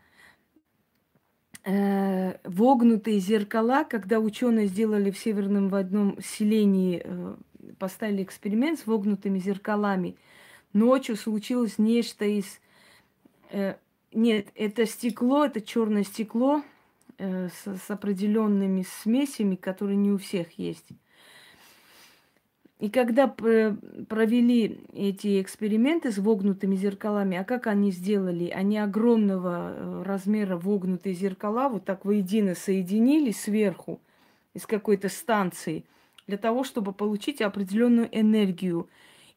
э, 1.64 2.38
вогнутые 2.44 3.18
зеркала, 3.18 3.84
когда 3.84 4.18
ученые 4.18 4.66
сделали 4.66 5.10
в 5.10 5.18
северном 5.18 5.68
в 5.68 5.74
одном 5.74 6.16
селении, 6.22 7.02
э, 7.04 7.34
поставили 7.78 8.22
эксперимент 8.22 8.78
с 8.78 8.86
вогнутыми 8.86 9.38
зеркалами– 9.38 10.16
Ночью 10.72 11.16
случилось 11.16 11.78
нечто 11.78 12.24
из... 12.24 12.60
Э, 13.50 13.74
нет, 14.12 14.48
это 14.54 14.86
стекло, 14.86 15.44
это 15.44 15.60
черное 15.60 16.04
стекло 16.04 16.62
э, 17.18 17.48
с, 17.48 17.78
с 17.86 17.90
определенными 17.90 18.84
смесями, 19.02 19.56
которые 19.56 19.96
не 19.96 20.10
у 20.10 20.18
всех 20.18 20.58
есть. 20.58 20.88
И 22.82 22.90
когда 22.90 23.28
провели 23.28 24.80
эти 24.92 25.40
эксперименты 25.40 26.10
с 26.10 26.18
вогнутыми 26.18 26.74
зеркалами, 26.74 27.36
а 27.36 27.44
как 27.44 27.68
они 27.68 27.92
сделали? 27.92 28.48
Они 28.48 28.76
огромного 28.76 29.72
э, 29.72 30.02
размера 30.04 30.56
вогнутые 30.56 31.14
зеркала 31.14 31.68
вот 31.68 31.84
так 31.84 32.04
воедино 32.04 32.56
соединили 32.56 33.30
сверху 33.30 34.00
из 34.52 34.66
какой-то 34.66 35.08
станции 35.08 35.84
для 36.26 36.36
того, 36.38 36.64
чтобы 36.64 36.92
получить 36.92 37.40
определенную 37.40 38.08
энергию. 38.10 38.88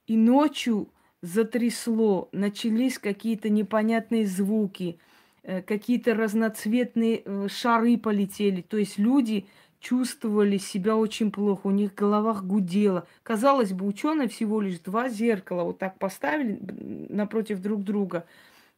И 0.07 0.17
ночью 0.17 0.89
затрясло, 1.25 2.29
начались 2.31 2.99
какие-то 2.99 3.49
непонятные 3.49 4.25
звуки, 4.27 4.99
э, 5.43 5.61
какие-то 5.61 6.13
разноцветные 6.13 7.21
э, 7.23 7.47
шары 7.49 7.97
полетели. 7.97 8.61
То 8.61 8.77
есть 8.77 8.97
люди 8.97 9.45
чувствовали 9.79 10.57
себя 10.57 10.95
очень 10.95 11.31
плохо, 11.31 11.67
у 11.67 11.71
них 11.71 11.91
в 11.91 11.95
головах 11.95 12.43
гудело. 12.43 13.07
Казалось 13.23 13.73
бы, 13.73 13.85
ученые 13.85 14.27
всего 14.27 14.61
лишь 14.61 14.79
два 14.79 15.09
зеркала 15.09 15.63
вот 15.63 15.79
так 15.79 15.97
поставили 15.99 16.59
напротив 17.09 17.61
друг 17.61 17.83
друга– 17.83 18.25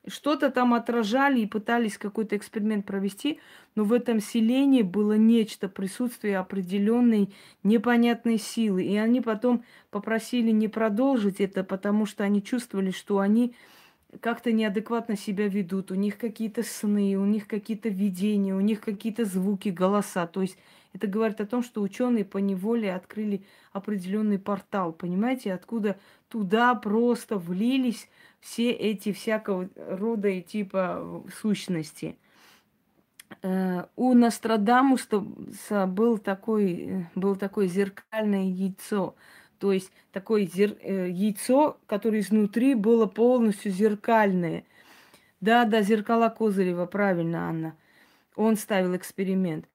что-то 0.07 0.49
там 0.49 0.73
отражали 0.73 1.41
и 1.41 1.45
пытались 1.45 1.97
какой-то 1.97 2.35
эксперимент 2.35 2.85
провести, 2.85 3.39
но 3.75 3.83
в 3.83 3.93
этом 3.93 4.19
селении 4.19 4.81
было 4.81 5.13
нечто, 5.13 5.69
присутствие 5.69 6.37
определенной 6.39 7.33
непонятной 7.63 8.37
силы. 8.37 8.83
И 8.83 8.95
они 8.97 9.21
потом 9.21 9.63
попросили 9.91 10.51
не 10.51 10.67
продолжить 10.67 11.39
это, 11.39 11.63
потому 11.63 12.05
что 12.05 12.23
они 12.23 12.41
чувствовали, 12.41 12.91
что 12.91 13.19
они 13.19 13.53
как-то 14.21 14.51
неадекватно 14.51 15.17
себя 15.17 15.47
ведут, 15.47 15.91
у 15.91 15.95
них 15.95 16.17
какие-то 16.17 16.63
сны, 16.63 17.15
у 17.17 17.25
них 17.25 17.47
какие-то 17.47 17.89
видения, 17.89 18.55
у 18.55 18.61
них 18.61 18.79
какие-то 18.79 19.25
звуки, 19.25 19.69
голоса. 19.69 20.25
То 20.27 20.41
есть 20.41 20.57
это 20.93 21.07
говорит 21.07 21.41
о 21.41 21.45
том, 21.45 21.61
что 21.61 21.81
ученые 21.81 22.25
по 22.25 22.37
неволе 22.37 22.93
открыли 22.93 23.43
определенный 23.73 24.39
портал, 24.39 24.93
понимаете, 24.93 25.53
откуда 25.53 25.99
туда 26.29 26.73
просто 26.75 27.37
влились 27.37 28.09
все 28.39 28.71
эти 28.71 29.11
всякого 29.11 29.69
рода 29.75 30.27
и 30.29 30.41
типа 30.41 31.23
сущности. 31.41 32.17
Э, 33.41 33.85
у 33.95 34.13
Нострадамуса 34.13 35.19
был 35.87 36.17
такой, 36.17 37.07
был 37.15 37.35
такое 37.35 37.67
зеркальное 37.67 38.45
яйцо. 38.45 39.15
То 39.59 39.71
есть 39.71 39.91
такое 40.11 40.45
зер... 40.45 40.77
Э, 40.81 41.09
яйцо, 41.09 41.77
которое 41.87 42.19
изнутри 42.19 42.75
было 42.75 43.05
полностью 43.05 43.71
зеркальное. 43.71 44.63
Да, 45.41 45.65
да, 45.65 45.81
зеркала 45.81 46.29
Козырева, 46.29 46.85
правильно, 46.85 47.49
Анна. 47.49 47.77
Он 48.35 48.55
ставил 48.55 48.95
эксперимент. 48.95 49.67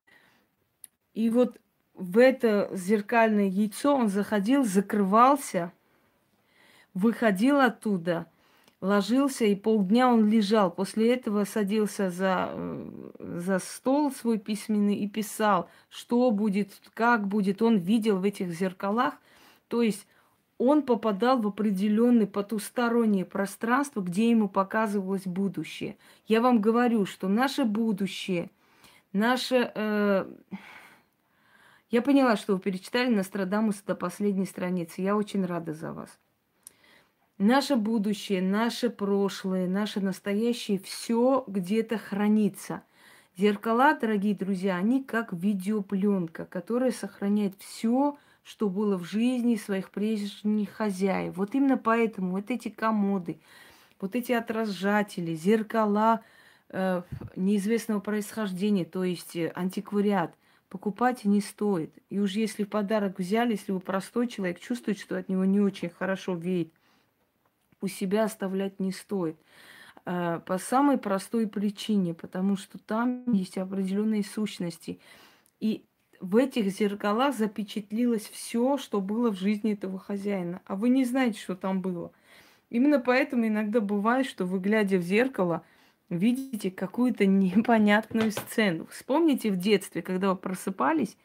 И 1.15 1.31
вот 1.31 1.61
в 1.95 2.19
это 2.19 2.71
зеркальное 2.73 3.49
яйцо 3.49 3.95
он 3.95 4.09
заходил, 4.09 4.65
закрывался, 4.65 5.73
выходил 6.95 7.61
оттуда, 7.61 8.27
ложился, 8.83 9.45
и 9.45 9.55
полдня 9.55 10.13
он 10.13 10.29
лежал. 10.29 10.71
После 10.71 11.15
этого 11.15 11.45
садился 11.45 12.11
за, 12.11 12.51
э, 12.53 13.11
за 13.19 13.59
стол 13.61 14.11
свой 14.11 14.39
письменный 14.39 14.97
и 14.97 15.09
писал, 15.09 15.71
что 15.89 16.31
будет, 16.33 16.73
как 16.93 17.27
будет. 17.27 17.63
Он 17.63 17.79
видел 17.79 18.19
в 18.19 18.25
этих 18.25 18.51
зеркалах. 18.51 19.15
То 19.69 19.83
есть 19.83 20.07
он 20.59 20.83
попадал 20.83 21.41
в 21.41 21.47
определенное 21.47 22.27
потустороннее 22.27 23.25
пространство, 23.25 24.01
где 24.01 24.29
ему 24.29 24.49
показывалось 24.49 25.27
будущее. 25.27 25.97
Я 26.27 26.41
вам 26.41 26.61
говорю, 26.61 27.07
что 27.07 27.29
наше 27.29 27.65
будущее, 27.65 28.51
наше... 29.13 29.71
Э, 29.75 30.27
я 31.91 32.03
поняла, 32.03 32.37
что 32.37 32.55
вы 32.55 32.59
перечитали 32.59 33.15
Нострадамуса 33.15 33.83
до 33.87 33.95
последней 33.95 34.47
страницы. 34.47 35.03
Я 35.03 35.15
очень 35.15 35.45
рада 35.47 35.73
за 35.73 35.93
вас. 35.93 36.19
Наше 37.43 37.75
будущее, 37.75 38.41
наше 38.41 38.89
прошлое, 38.89 39.67
наше 39.67 40.01
настоящее, 40.01 40.79
все 40.79 41.43
где-то 41.49 41.99
хранится. 41.99 42.85
Зеркала, 43.37 43.99
дорогие 44.01 44.37
друзья, 44.37 44.77
они 44.77 45.03
как 45.03 45.33
видеопленка, 45.33 46.45
которая 46.45 46.93
сохраняет 46.93 47.55
все, 47.59 48.17
что 48.45 48.69
было 48.69 48.97
в 48.97 49.03
жизни 49.03 49.57
своих 49.57 49.91
прежних 49.91 50.71
хозяев. 50.71 51.37
Вот 51.37 51.57
именно 51.57 51.77
поэтому 51.77 52.31
вот 52.31 52.49
эти 52.53 52.69
комоды, 52.69 53.41
вот 54.01 54.15
эти 54.15 54.31
отражатели, 54.31 55.35
зеркала 55.35 56.21
э, 56.69 57.03
неизвестного 57.35 57.99
происхождения, 57.99 58.85
то 58.85 59.03
есть 59.03 59.35
э, 59.35 59.51
антиквариат, 59.57 60.33
покупать 60.69 61.25
не 61.25 61.41
стоит. 61.41 61.93
И 62.09 62.21
уж 62.21 62.35
если 62.35 62.63
подарок 62.63 63.19
взяли, 63.19 63.55
если 63.55 63.73
вы 63.73 63.81
простой 63.81 64.29
человек, 64.29 64.61
чувствует, 64.61 65.01
что 65.01 65.17
от 65.17 65.29
него 65.29 65.45
не 65.45 65.61
очень 65.61 65.91
хорошо 65.91 66.37
веет, 66.37 66.73
у 67.83 67.89
себя 67.89 68.25
оставлять 68.25 68.81
не 68.81 68.93
стоит. 68.93 69.37
Э, 70.05 70.41
по 70.47 70.59
самой 70.59 70.99
простой 70.99 71.47
причине, 71.47 72.15
потому 72.15 72.57
что 72.57 72.79
там 72.79 73.31
есть 73.33 73.59
определенные 73.59 74.25
сущности. 74.25 74.99
И 75.61 75.85
в 76.21 76.37
этих 76.37 76.69
зеркалах 76.69 77.35
запечатлилось 77.37 78.29
все, 78.29 78.79
что 78.79 79.01
было 79.01 79.31
в 79.31 79.39
жизни 79.39 79.73
этого 79.73 79.99
хозяина. 79.99 80.63
А 80.67 80.77
вы 80.77 80.89
не 80.89 81.05
знаете, 81.05 81.39
что 81.39 81.57
там 81.57 81.81
было. 81.81 82.13
Именно 82.71 83.01
поэтому 83.01 83.47
иногда 83.47 83.81
бывает, 83.81 84.27
что 84.27 84.47
вы, 84.47 84.59
глядя 84.59 84.99
в 84.99 85.03
зеркало, 85.03 85.65
видите 86.09 86.71
какую-то 86.71 87.27
непонятную 87.27 88.31
сцену. 88.31 88.87
Вспомните 88.87 89.51
в 89.51 89.57
детстве, 89.57 90.03
когда 90.03 90.31
вы 90.31 90.37
просыпались, 90.37 91.17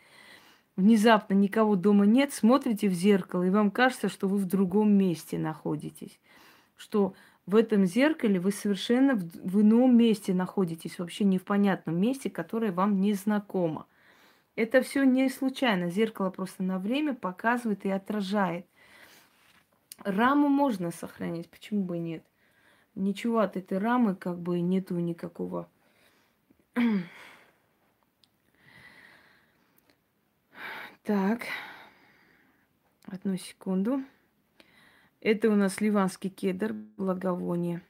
внезапно 0.76 1.34
никого 1.34 1.76
дома 1.76 2.06
нет, 2.06 2.34
смотрите 2.34 2.90
в 2.90 2.94
зеркало, 2.94 3.44
и 3.44 3.50
вам 3.50 3.72
кажется, 3.72 4.10
что 4.10 4.28
вы 4.28 4.38
в 4.38 4.46
другом 4.46 4.92
месте 4.92 5.38
находитесь. 5.38 6.20
Что 6.78 7.14
в 7.46 7.56
этом 7.56 7.86
зеркале 7.86 8.40
вы 8.40 8.52
совершенно 8.52 9.16
в, 9.16 9.62
ином 9.62 9.98
месте 9.98 10.34
находитесь, 10.34 11.00
вообще 11.00 11.26
не 11.26 11.38
в 11.38 11.44
понятном 11.44 12.00
месте, 12.00 12.30
которое 12.30 12.72
вам 12.72 13.02
не 13.02 13.14
знакомо. 13.14 13.86
Это 14.56 14.82
все 14.82 15.04
не 15.04 15.30
случайно. 15.30 15.90
Зеркало 15.90 16.30
просто 16.30 16.64
на 16.64 16.80
время 16.80 17.14
показывает 17.14 17.86
и 17.86 17.90
отражает. 17.90 18.66
Раму 20.04 20.48
можно 20.48 20.92
сохранить, 20.92 21.50
почему 21.50 21.84
бы 21.84 21.98
нет? 21.98 22.24
Ничего 22.96 23.40
от 23.40 23.58
этой 23.58 23.78
рамы 23.78 24.16
как 24.16 24.40
бы 24.40 24.60
нету 24.62 24.96
никакого 24.96 25.68
Так. 31.04 31.44
Одну 33.06 33.38
секунду. 33.38 34.04
Это 35.30 35.50
у 35.50 35.56
нас 35.56 35.82
ливанский 35.82 36.30
кедр, 36.30 36.72
благовоние. 36.96 37.82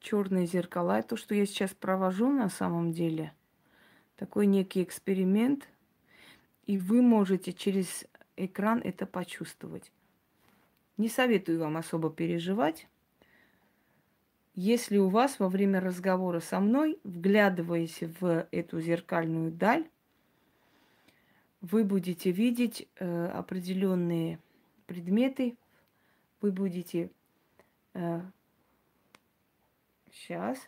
Черные 0.00 0.46
зеркала. 0.46 1.00
Это 1.00 1.08
то, 1.08 1.16
что 1.18 1.34
я 1.34 1.44
сейчас 1.44 1.74
провожу 1.74 2.30
на 2.32 2.48
самом 2.48 2.92
деле. 2.92 3.34
Такой 4.16 4.46
некий 4.46 4.82
эксперимент. 4.82 5.68
И 6.64 6.78
вы 6.78 7.02
можете 7.02 7.52
через 7.52 8.06
экран 8.36 8.80
это 8.82 9.04
почувствовать. 9.04 9.92
Не 10.96 11.10
советую 11.10 11.60
вам 11.60 11.76
особо 11.76 12.08
переживать. 12.08 12.88
Если 14.54 14.96
у 14.96 15.10
вас 15.10 15.38
во 15.38 15.50
время 15.50 15.80
разговора 15.80 16.40
со 16.40 16.58
мной, 16.58 16.98
вглядываясь 17.04 18.00
в 18.18 18.48
эту 18.50 18.80
зеркальную 18.80 19.50
даль, 19.52 19.86
вы 21.60 21.84
будете 21.84 22.30
видеть 22.30 22.88
э, 22.96 23.26
определенные 23.26 24.38
предметы, 24.86 25.56
вы 26.40 26.52
будете 26.52 27.10
э, 27.94 28.20
сейчас, 30.10 30.58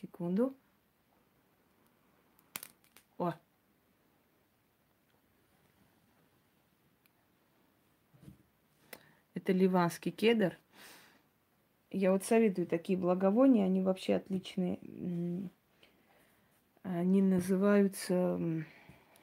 секунду. 0.00 0.54
О. 3.18 3.32
Это 9.34 9.52
ливанский 9.52 10.12
кедр. 10.12 10.58
Я 11.90 12.12
вот 12.12 12.24
советую 12.24 12.66
такие 12.66 12.98
благовония, 12.98 13.64
они 13.64 13.80
вообще 13.80 14.16
отличные. 14.16 14.78
Они 16.82 17.22
называются 17.22 18.38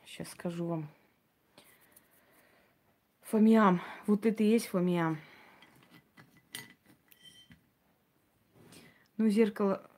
Сейчас 0.05 0.29
скажу 0.29 0.65
вам. 0.65 0.89
Фомиам. 3.23 3.81
Вот 4.05 4.25
это 4.25 4.43
и 4.43 4.47
есть 4.47 4.67
фомиам. 4.67 5.17
Ну, 9.17 9.29
зеркало, 9.29 9.89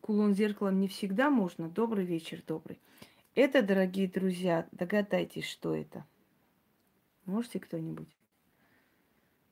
кулон 0.00 0.34
зеркалом 0.34 0.80
не 0.80 0.88
всегда 0.88 1.30
можно. 1.30 1.68
Добрый 1.68 2.04
вечер, 2.04 2.42
добрый. 2.46 2.80
Это, 3.34 3.62
дорогие 3.62 4.08
друзья, 4.08 4.66
догадайтесь, 4.72 5.46
что 5.46 5.74
это. 5.74 6.04
Можете 7.26 7.60
кто-нибудь 7.60 8.08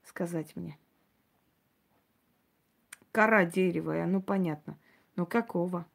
сказать 0.02 0.56
мне? 0.56 0.78
Кора 3.12 3.44
деревая, 3.44 4.06
ну 4.06 4.20
понятно. 4.20 4.78
Но 5.16 5.26
какого? 5.26 5.86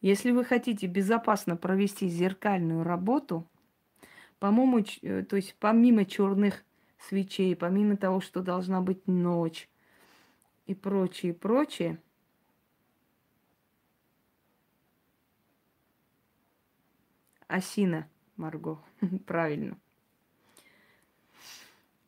Если 0.00 0.30
вы 0.30 0.44
хотите 0.44 0.86
безопасно 0.86 1.56
провести 1.56 2.08
зеркальную 2.08 2.82
работу, 2.82 3.46
по-моему, 4.42 4.84
э, 5.02 5.22
то 5.22 5.36
есть 5.36 5.54
помимо 5.60 6.04
черных 6.04 6.64
свечей, 6.98 7.54
помимо 7.54 7.96
того, 7.96 8.20
что 8.20 8.42
должна 8.42 8.80
быть 8.80 9.06
ночь 9.06 9.68
и 10.66 10.74
прочее, 10.74 11.32
прочее, 11.32 12.02
осина, 17.46 18.08
Марго, 18.36 18.80
правильно. 19.26 19.78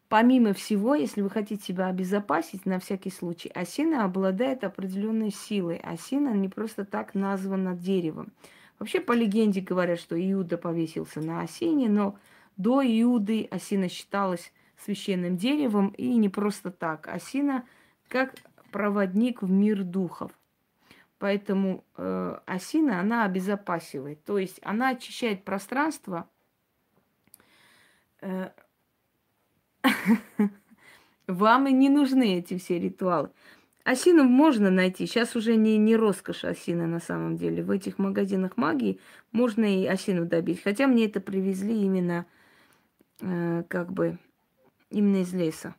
Помимо 0.08 0.54
всего, 0.54 0.96
если 0.96 1.22
вы 1.22 1.30
хотите 1.30 1.62
себя 1.62 1.86
обезопасить 1.86 2.66
на 2.66 2.80
всякий 2.80 3.10
случай, 3.10 3.48
осина 3.50 4.04
обладает 4.04 4.64
определенной 4.64 5.30
силой. 5.30 5.76
Осина 5.76 6.34
не 6.34 6.48
просто 6.48 6.84
так 6.84 7.14
названа 7.14 7.76
деревом. 7.76 8.32
Вообще 8.84 9.00
по 9.00 9.12
легенде 9.12 9.62
говорят, 9.62 9.98
что 9.98 10.14
Иуда 10.14 10.58
повесился 10.58 11.22
на 11.22 11.40
осине, 11.40 11.88
но 11.88 12.18
до 12.58 12.82
Иуды 12.82 13.48
осина 13.50 13.88
считалась 13.88 14.52
священным 14.76 15.38
деревом 15.38 15.88
и 15.96 16.14
не 16.16 16.28
просто 16.28 16.70
так. 16.70 17.08
Осина 17.08 17.64
как 18.08 18.34
проводник 18.70 19.40
в 19.40 19.50
мир 19.50 19.84
духов. 19.84 20.32
Поэтому 21.18 21.82
э, 21.96 22.38
осина, 22.44 23.00
она 23.00 23.24
обезопасивает. 23.24 24.22
То 24.22 24.36
есть 24.36 24.60
она 24.62 24.90
очищает 24.90 25.44
пространство, 25.44 26.28
э, 28.20 28.50
Вам 31.26 31.68
и 31.68 31.72
не 31.72 31.88
нужны 31.88 32.36
эти 32.36 32.58
все 32.58 32.78
ритуалы. 32.78 33.30
Осину 33.84 34.24
можно 34.24 34.70
найти. 34.70 35.06
Сейчас 35.06 35.36
уже 35.36 35.56
не, 35.56 35.76
не 35.76 35.94
роскошь 35.94 36.44
осины 36.44 36.86
на 36.86 37.00
самом 37.00 37.36
деле. 37.36 37.62
В 37.62 37.70
этих 37.70 37.98
магазинах 37.98 38.56
магии 38.56 38.98
можно 39.30 39.64
и 39.64 39.84
осину 39.84 40.24
добить. 40.24 40.62
Хотя 40.62 40.86
мне 40.86 41.04
это 41.04 41.20
привезли 41.20 41.82
именно 41.82 42.24
э, 43.20 43.62
как 43.68 43.92
бы 43.92 44.18
именно 44.88 45.18
из 45.18 45.34
леса. 45.34 45.74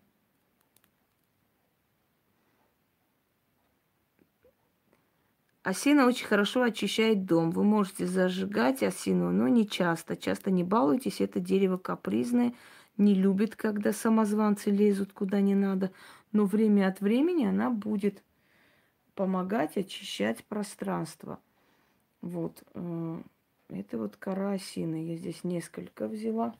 Осина 5.63 6.05
очень 6.05 6.27
хорошо 6.27 6.61
очищает 6.61 7.25
дом. 7.25 7.49
Вы 7.49 7.63
можете 7.63 8.05
зажигать 8.05 8.83
осину, 8.83 9.31
но 9.31 9.47
не 9.47 9.67
часто. 9.67 10.15
Часто 10.15 10.51
не 10.51 10.63
балуйтесь, 10.63 11.21
это 11.21 11.39
дерево 11.39 11.77
капризное 11.77 12.53
не 12.97 13.13
любит, 13.13 13.55
когда 13.55 13.91
самозванцы 13.91 14.69
лезут 14.69 15.11
куда 15.13 15.41
не 15.41 15.55
надо, 15.55 15.91
но 16.36 16.43
время 16.43 16.89
от 16.89 17.00
времени 17.00 17.45
она 17.45 17.69
будет 17.69 18.21
помогать 19.13 19.78
очищать 19.78 20.43
пространство. 20.43 21.39
Вот. 22.19 22.62
Э, 22.74 23.21
это 23.69 23.98
вот 23.98 24.17
кора 24.17 24.52
осины. 24.52 25.08
Я 25.08 25.15
здесь 25.15 25.45
несколько 25.45 26.10
взяла 26.10 26.54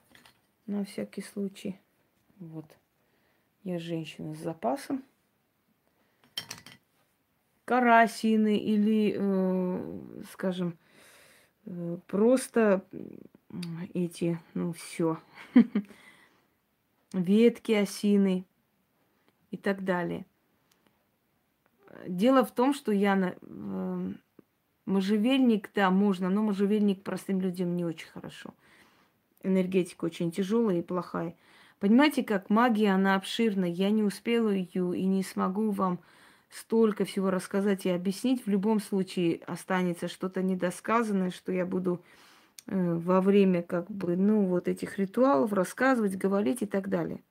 на 0.66 0.86
всякий 0.86 1.22
случай. 1.22 1.78
Вот. 2.40 2.64
Я 3.66 3.78
женщина 3.78 4.34
с 4.34 4.38
запасом. 4.38 5.04
Кора 7.66 8.00
осины 8.00 8.58
или, 8.58 9.18
э, 9.18 10.24
скажем, 10.32 10.78
э, 11.66 11.98
просто 12.08 12.86
эти, 13.94 14.40
ну 14.54 14.72
все. 14.72 15.20
ветки 17.12 17.74
осины 17.74 18.46
и 19.56 19.58
так 19.58 19.84
далее. 19.84 20.26
Дело 22.08 22.44
в 22.44 22.52
том, 22.52 22.74
что 22.74 22.92
я 22.92 23.16
э, 23.16 24.12
можжевельник, 24.86 25.72
да, 25.74 25.90
можно, 25.90 26.30
но 26.30 26.44
можжевельник 26.44 27.04
простым 27.04 27.40
людям 27.40 27.76
не 27.76 27.86
очень 27.86 28.10
хорошо. 28.10 28.54
Энергетика 29.44 30.06
очень 30.06 30.32
тяжелая 30.32 30.80
и 30.80 30.84
плохая. 30.84 31.36
Понимаете, 31.80 32.24
как 32.24 32.50
магия, 32.50 32.92
она 32.92 33.16
обширна. 33.16 33.66
Я 33.66 33.90
не 33.92 34.04
успела 34.04 34.50
ее 34.50 34.98
и 34.98 35.06
не 35.06 35.24
смогу 35.24 35.72
вам 35.72 36.00
столько 36.50 37.06
всего 37.06 37.32
рассказать 37.32 37.86
и 37.86 37.90
объяснить. 37.90 38.46
В 38.46 38.50
любом 38.50 38.82
случае 38.82 39.42
останется 39.46 40.08
что-то 40.08 40.42
недосказанное, 40.42 41.32
что 41.32 41.52
я 41.52 41.66
буду 41.66 42.04
Э, 42.68 42.96
во 42.96 43.22
время 43.22 43.62
как 43.62 43.90
бы, 43.92 44.16
ну, 44.16 44.46
вот 44.46 44.68
этих 44.68 44.98
ритуалов 44.98 45.54
рассказывать, 45.54 46.18
говорить 46.18 46.62
и 46.62 46.66
так 46.66 46.90
далее. 46.90 47.24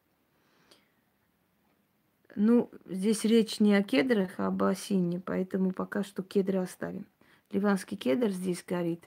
Ну, 2.37 2.71
здесь 2.87 3.25
речь 3.25 3.61
не 3.61 3.75
о 3.75 3.83
кедрах, 3.83 4.39
а 4.39 4.49
об 4.49 4.63
осине, 4.63 5.21
поэтому 5.21 5.73
пока 5.73 6.03
что 6.03 6.23
кедры 6.23 6.59
оставим. 6.59 7.07
Ливанский 7.51 7.97
кедр 7.97 8.31
здесь 8.31 8.65
горит. 8.65 9.05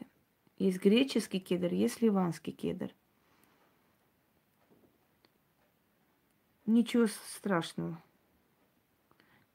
Есть 0.57 0.81
греческий 0.81 1.39
кедр, 1.39 1.73
есть 1.73 2.01
ливанский 2.01 2.53
кедр. 2.53 2.93
Ничего 6.65 7.07
страшного. 7.07 8.01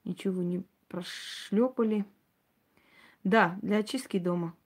Ничего 0.03 0.43
не 0.43 0.63
прошлепали. 0.87 2.05
Да, 3.23 3.57
для 3.61 3.77
очистки 3.77 4.19
дома– 4.19 4.55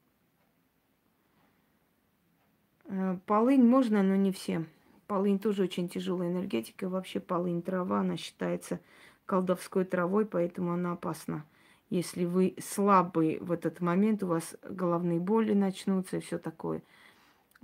Э, 2.90 3.18
полынь 3.26 3.66
можно, 3.66 4.02
но 4.02 4.16
не 4.16 4.32
всем. 4.32 4.68
Полынь 5.08 5.40
тоже 5.40 5.64
очень 5.64 5.88
тяжелая 5.88 6.30
энергетика. 6.30 6.90
Вообще 6.90 7.20
полынь 7.20 7.62
трава, 7.62 8.02
она 8.02 8.18
считается 8.18 8.80
колдовской 9.26 9.86
травой, 9.86 10.26
поэтому 10.26 10.74
она 10.74 10.94
опасна. 10.94 11.46
Если 11.90 12.26
вы 12.26 12.56
слабый 12.60 13.40
в 13.40 13.52
этот 13.52 13.80
момент, 13.80 14.22
у 14.24 14.28
вас 14.28 14.58
головные 14.64 15.20
боли 15.20 15.54
начнутся 15.54 16.18
и 16.18 16.20
все 16.20 16.38
такое. 16.38 16.84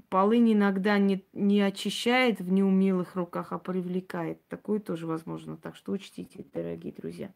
Полынь 0.07 0.53
иногда 0.53 0.97
не, 0.97 1.25
не 1.33 1.59
очищает 1.61 2.39
в 2.39 2.49
неумелых 2.49 3.15
руках, 3.15 3.51
а 3.51 3.59
привлекает. 3.59 4.45
Такое 4.47 4.79
тоже 4.79 5.05
возможно. 5.05 5.57
Так 5.57 5.75
что 5.75 5.91
учтите, 5.91 6.45
дорогие 6.53 6.93
друзья. 6.93 7.33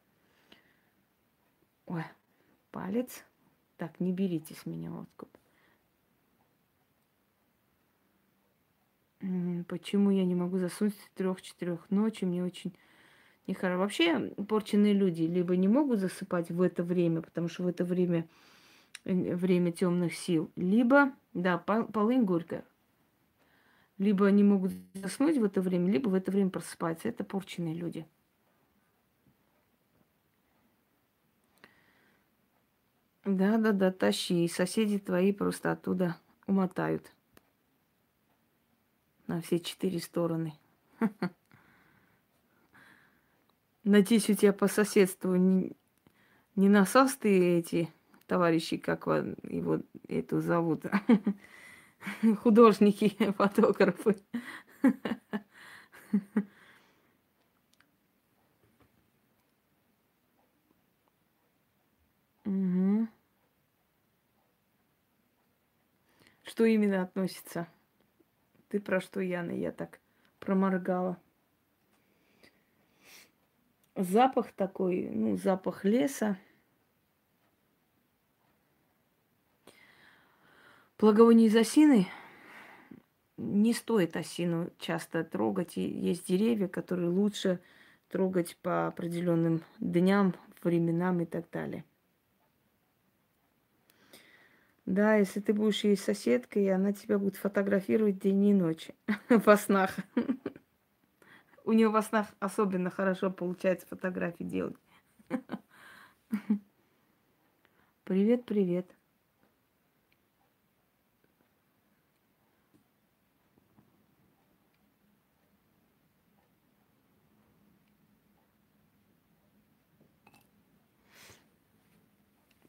Ой, 1.86 2.04
палец. 2.72 3.26
Так, 3.78 4.00
не 4.00 4.14
берите 4.14 4.56
с 4.56 4.66
меня 4.66 4.94
откуп. 4.94 5.30
Почему 9.68 10.12
я 10.12 10.26
не 10.26 10.36
могу 10.36 10.60
заснуть 10.60 10.94
в 10.94 11.18
трех-четырех 11.18 11.90
ночи? 11.90 12.26
Мне 12.26 12.44
очень 12.44 12.74
нехорошо. 13.48 13.80
Вообще 13.80 14.30
порченные 14.48 14.94
люди 14.94 15.24
либо 15.24 15.56
не 15.56 15.68
могут 15.68 16.00
засыпать 16.00 16.52
в 16.52 16.62
это 16.62 16.84
время, 16.84 17.22
потому 17.22 17.48
что 17.48 17.64
в 17.64 17.68
это 17.68 17.84
время 17.84 18.28
э, 19.06 19.36
время 19.36 19.72
темных 19.72 20.14
сил, 20.14 20.52
либо, 20.56 21.14
да, 21.34 21.58
полынь 21.58 22.26
горькая, 22.26 22.64
либо 23.98 24.28
они 24.28 24.44
могут 24.44 24.72
заснуть 24.94 25.38
в 25.38 25.44
это 25.44 25.62
время, 25.62 25.92
либо 25.92 26.10
в 26.10 26.14
это 26.14 26.32
время 26.32 26.52
просыпаться. 26.52 27.10
Это 27.10 27.24
порченные 27.24 27.74
люди. 27.74 28.06
Да, 33.26 33.58
да, 33.58 33.72
да, 33.72 33.92
тащи. 33.92 34.46
И 34.46 34.48
соседи 34.48 35.00
твои 35.00 35.34
просто 35.34 35.72
оттуда 35.72 36.18
умотают 36.46 37.12
на 39.28 39.42
все 39.42 39.60
четыре 39.60 40.00
стороны. 40.00 40.54
Надеюсь, 43.84 44.30
у 44.30 44.34
тебя 44.34 44.54
по 44.54 44.68
соседству 44.68 45.36
не, 45.36 45.72
не 46.56 46.70
насастые 46.70 47.60
эти 47.60 47.94
товарищи, 48.26 48.78
как 48.78 49.06
его 49.08 49.80
эту 50.08 50.42
зовут, 50.42 50.84
художники, 52.42 53.16
фотографы. 53.38 54.18
Что 66.44 66.64
именно 66.66 67.02
относится? 67.04 67.68
Ты 68.70 68.80
про 68.80 69.00
что, 69.00 69.22
Яна? 69.22 69.52
Я 69.52 69.72
так 69.72 70.00
проморгала. 70.40 71.18
Запах 73.96 74.52
такой, 74.52 75.10
ну, 75.10 75.38
запах 75.38 75.86
леса. 75.86 76.38
Благовоние 81.00 81.48
из 81.48 81.56
осины 81.56 82.08
не 83.38 83.74
стоит 83.74 84.18
осину 84.18 84.72
часто 84.80 85.24
трогать. 85.24 85.78
Есть 85.78 86.28
деревья, 86.28 86.68
которые 86.68 87.10
лучше 87.10 87.60
трогать 88.10 88.58
по 88.62 88.88
определенным 88.88 89.62
дням, 89.80 90.36
временам 90.64 91.22
и 91.22 91.26
так 91.26 91.50
далее. 91.52 91.86
Да, 94.88 95.16
если 95.18 95.42
ты 95.42 95.54
будешь 95.54 95.84
ей 95.84 95.98
соседкой, 95.98 96.74
она 96.74 96.94
тебя 96.94 97.20
будет 97.20 97.36
фотографировать 97.36 98.20
день 98.20 98.46
и 98.46 98.54
ночь 98.54 98.88
во 99.30 99.58
снах. 99.58 99.94
У 101.66 101.74
нее 101.74 101.90
во 101.90 102.02
снах 102.02 102.28
особенно 102.40 102.90
хорошо 102.90 103.30
получается 103.30 103.86
фотографии 103.86 104.46
делать. 104.46 104.78
Привет, 108.06 108.46
привет. 108.46 108.90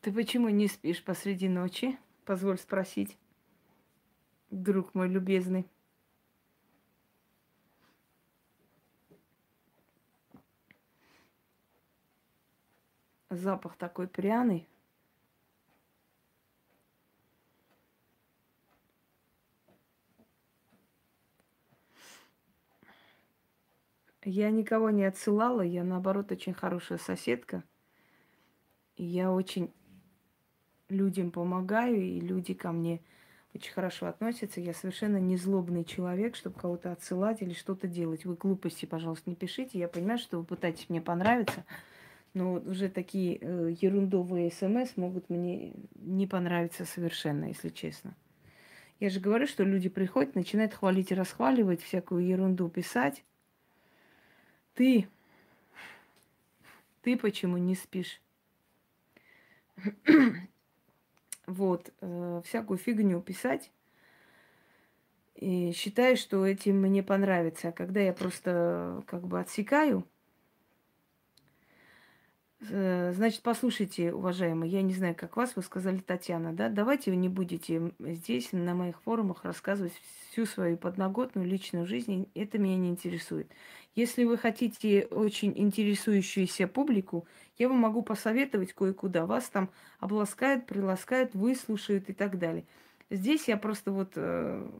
Ты 0.00 0.10
почему 0.12 0.48
не 0.48 0.66
спишь 0.66 1.04
посреди 1.04 1.48
ночи? 1.48 1.96
Позволь 2.28 2.58
спросить, 2.58 3.16
друг 4.50 4.94
мой 4.94 5.08
любезный. 5.08 5.66
Запах 13.30 13.76
такой 13.76 14.08
пряный. 14.08 14.68
Я 24.22 24.50
никого 24.50 24.90
не 24.90 25.04
отсылала, 25.04 25.62
я 25.62 25.82
наоборот 25.82 26.30
очень 26.30 26.52
хорошая 26.52 26.98
соседка. 26.98 27.64
Я 28.98 29.32
очень 29.32 29.72
людям 30.88 31.30
помогаю, 31.30 32.00
и 32.00 32.20
люди 32.20 32.54
ко 32.54 32.72
мне 32.72 33.00
очень 33.54 33.72
хорошо 33.72 34.06
относятся. 34.06 34.60
Я 34.60 34.74
совершенно 34.74 35.18
не 35.18 35.36
злобный 35.36 35.84
человек, 35.84 36.36
чтобы 36.36 36.58
кого-то 36.58 36.92
отсылать 36.92 37.42
или 37.42 37.52
что-то 37.52 37.86
делать. 37.86 38.24
Вы 38.24 38.34
глупости, 38.34 38.86
пожалуйста, 38.86 39.30
не 39.30 39.36
пишите. 39.36 39.78
Я 39.78 39.88
понимаю, 39.88 40.18
что 40.18 40.38
вы 40.38 40.44
пытаетесь 40.44 40.88
мне 40.88 41.00
понравиться, 41.00 41.64
но 42.34 42.54
уже 42.54 42.88
такие 42.88 43.38
э, 43.40 43.74
ерундовые 43.80 44.50
смс 44.50 44.96
могут 44.96 45.30
мне 45.30 45.72
не 45.94 46.26
понравиться 46.26 46.84
совершенно, 46.84 47.46
если 47.46 47.70
честно. 47.70 48.14
Я 49.00 49.10
же 49.10 49.20
говорю, 49.20 49.46
что 49.46 49.62
люди 49.62 49.88
приходят, 49.88 50.34
начинают 50.34 50.74
хвалить 50.74 51.12
и 51.12 51.14
расхваливать, 51.14 51.82
всякую 51.82 52.26
ерунду 52.26 52.68
писать. 52.68 53.24
Ты, 54.74 55.08
ты 57.02 57.16
почему 57.16 57.56
не 57.58 57.74
спишь? 57.76 58.20
Вот, 61.48 61.92
э, 62.00 62.42
всякую 62.44 62.78
фигню 62.78 63.20
писать. 63.20 63.72
И 65.34 65.72
считаю, 65.72 66.16
что 66.16 66.46
этим 66.46 66.80
мне 66.80 67.02
понравится. 67.02 67.68
А 67.68 67.72
когда 67.72 68.00
я 68.00 68.12
просто 68.12 69.02
как 69.06 69.26
бы 69.26 69.40
отсекаю, 69.40 70.04
э, 72.68 73.12
Значит, 73.14 73.42
послушайте, 73.42 74.12
уважаемые, 74.12 74.70
я 74.70 74.82
не 74.82 74.92
знаю, 74.92 75.14
как 75.14 75.36
вас, 75.36 75.56
вы 75.56 75.62
сказали 75.62 75.98
Татьяна, 75.98 76.52
да, 76.52 76.68
давайте 76.68 77.10
вы 77.10 77.16
не 77.16 77.28
будете 77.28 77.92
здесь, 78.00 78.52
на 78.52 78.74
моих 78.74 79.00
форумах, 79.02 79.44
рассказывать 79.44 79.92
всю 80.30 80.44
свою 80.44 80.76
подноготную 80.76 81.46
личную 81.46 81.86
жизнь, 81.86 82.28
это 82.34 82.58
меня 82.58 82.76
не 82.76 82.90
интересует. 82.90 83.50
Если 83.94 84.24
вы 84.24 84.38
хотите 84.38 85.06
очень 85.10 85.52
интересующуюся 85.56 86.68
публику, 86.68 87.26
я 87.56 87.68
вам 87.68 87.78
могу 87.78 88.02
посоветовать 88.02 88.72
кое-куда. 88.72 89.26
Вас 89.26 89.48
там 89.48 89.70
обласкают, 89.98 90.66
приласкают, 90.66 91.34
выслушают 91.34 92.08
и 92.08 92.12
так 92.12 92.38
далее. 92.38 92.64
Здесь 93.10 93.48
я 93.48 93.56
просто 93.56 93.90
вот 93.90 94.12
э, 94.16 94.70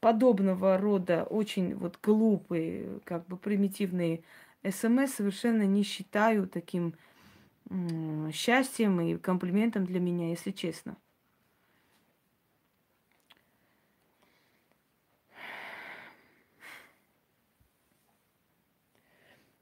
подобного 0.00 0.76
рода 0.78 1.24
очень 1.24 1.74
вот 1.74 1.98
глупые, 2.02 3.00
как 3.04 3.26
бы 3.26 3.36
примитивные 3.36 4.22
смс 4.62 5.14
совершенно 5.14 5.62
не 5.62 5.82
считаю 5.82 6.48
таким 6.48 6.94
э, 7.70 8.30
счастьем 8.32 9.00
и 9.00 9.16
комплиментом 9.16 9.84
для 9.86 10.00
меня, 10.00 10.30
если 10.30 10.50
честно. 10.50 10.96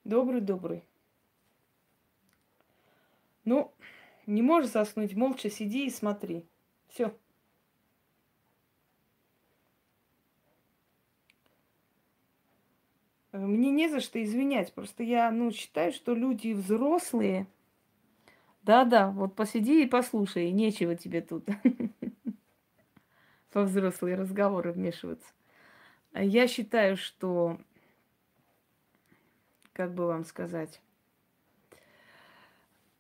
Добрый-добрый. 0.05 0.85
Ну, 3.45 3.73
не 4.27 4.43
можешь 4.43 4.71
заснуть, 4.71 5.15
молча 5.15 5.51
сиди 5.51 5.87
и 5.87 5.91
смотри. 5.91 6.47
Все. 6.89 7.17
Мне 13.33 13.71
не 13.71 13.89
за 13.89 14.01
что 14.01 14.23
извинять. 14.23 14.73
Просто 14.75 15.03
я, 15.03 15.31
ну, 15.31 15.51
считаю, 15.51 15.93
что 15.93 16.15
люди 16.15 16.53
взрослые. 16.53 17.47
Да-да, 18.63 19.11
вот 19.11 19.35
посиди 19.35 19.83
и 19.83 19.89
послушай. 19.89 20.51
Нечего 20.53 20.97
тебе 20.97 21.23
тут 21.23 21.49
во 23.55 23.65
взрослые 23.65 24.17
разговоры 24.17 24.73
вмешиваться. 24.73 25.27
Я 26.15 26.47
считаю, 26.47 26.97
что 26.97 27.59
как 29.75 29.93
бы 29.93 30.07
вам 30.07 30.25
сказать, 30.25 30.81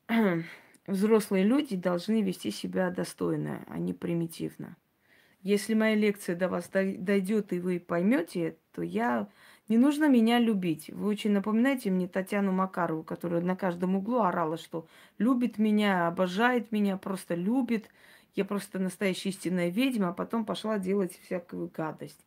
взрослые 0.86 1.44
люди 1.44 1.76
должны 1.76 2.20
вести 2.20 2.50
себя 2.50 2.90
достойно, 2.90 3.64
а 3.68 3.78
не 3.78 3.94
примитивно. 3.94 4.76
Если 5.42 5.74
моя 5.74 5.94
лекция 5.94 6.36
до 6.36 6.48
вас 6.48 6.68
дойдет 6.70 7.52
и 7.52 7.60
вы 7.60 7.78
поймете, 7.78 8.56
то 8.72 8.82
я 8.82 9.28
не 9.68 9.78
нужно 9.78 10.08
меня 10.08 10.38
любить. 10.38 10.88
Вы 10.90 11.06
очень 11.06 11.32
напоминаете 11.32 11.90
мне 11.90 12.08
Татьяну 12.08 12.52
Макарову, 12.52 13.02
которая 13.02 13.40
на 13.40 13.54
каждом 13.54 13.94
углу 13.94 14.20
орала, 14.20 14.56
что 14.56 14.86
любит 15.18 15.58
меня, 15.58 16.06
обожает 16.06 16.72
меня, 16.72 16.96
просто 16.96 17.34
любит. 17.34 17.88
я 18.34 18.44
просто 18.44 18.78
настоящая 18.78 19.28
истинная 19.30 19.68
ведьма, 19.68 20.08
а 20.08 20.12
потом 20.12 20.44
пошла 20.44 20.78
делать 20.78 21.18
всякую 21.24 21.70
гадость. 21.72 22.24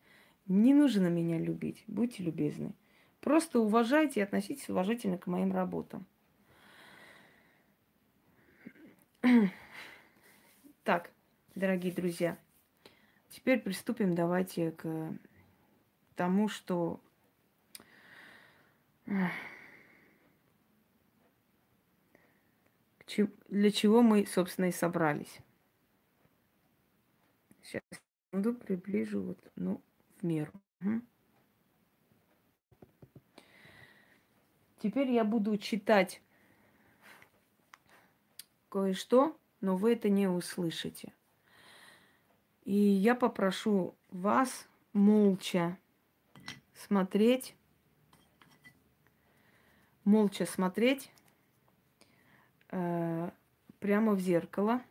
Не 0.47 0.73
нужно 0.73 1.07
меня 1.07 1.37
любить, 1.37 1.83
будьте 1.87 2.23
любезны. 2.23 2.73
Просто 3.21 3.59
уважайте 3.59 4.19
и 4.19 4.23
относитесь 4.23 4.69
уважительно 4.69 5.17
к 5.17 5.27
моим 5.27 5.51
работам. 5.53 6.05
Так, 10.83 11.11
дорогие 11.53 11.91
друзья, 11.91 12.37
теперь 13.27 13.59
приступим 13.59 14.15
давайте 14.15 14.71
к 14.71 15.13
тому, 16.15 16.47
что 16.47 17.01
для 23.49 23.71
чего 23.71 24.01
мы, 24.01 24.25
собственно, 24.25 24.65
и 24.65 24.71
собрались. 24.71 25.39
Сейчас 27.63 27.81
приближу 28.31 29.21
вот, 29.21 29.39
ну, 29.55 29.81
в 30.19 30.25
меру. 30.25 30.53
Угу. 30.81 31.01
Теперь 34.79 35.09
я 35.11 35.23
буду 35.23 35.57
читать 35.57 36.21
кое-что, 38.69 39.37
но 39.61 39.75
вы 39.75 39.93
это 39.93 40.09
не 40.09 40.27
услышите. 40.27 41.13
И 42.63 42.75
я 42.75 43.15
попрошу 43.15 43.95
вас 44.09 44.67
молча 44.93 45.77
смотреть, 46.75 47.55
молча 50.03 50.45
смотреть 50.45 51.11
э, 52.69 53.31
прямо 53.79 54.13
в 54.13 54.19
зеркало. 54.19 54.81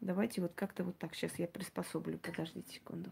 Давайте 0.00 0.40
вот 0.40 0.52
как-то 0.54 0.84
вот 0.84 0.98
так. 0.98 1.14
Сейчас 1.14 1.38
я 1.38 1.46
приспособлю. 1.46 2.18
Подождите 2.18 2.74
секунду. 2.74 3.10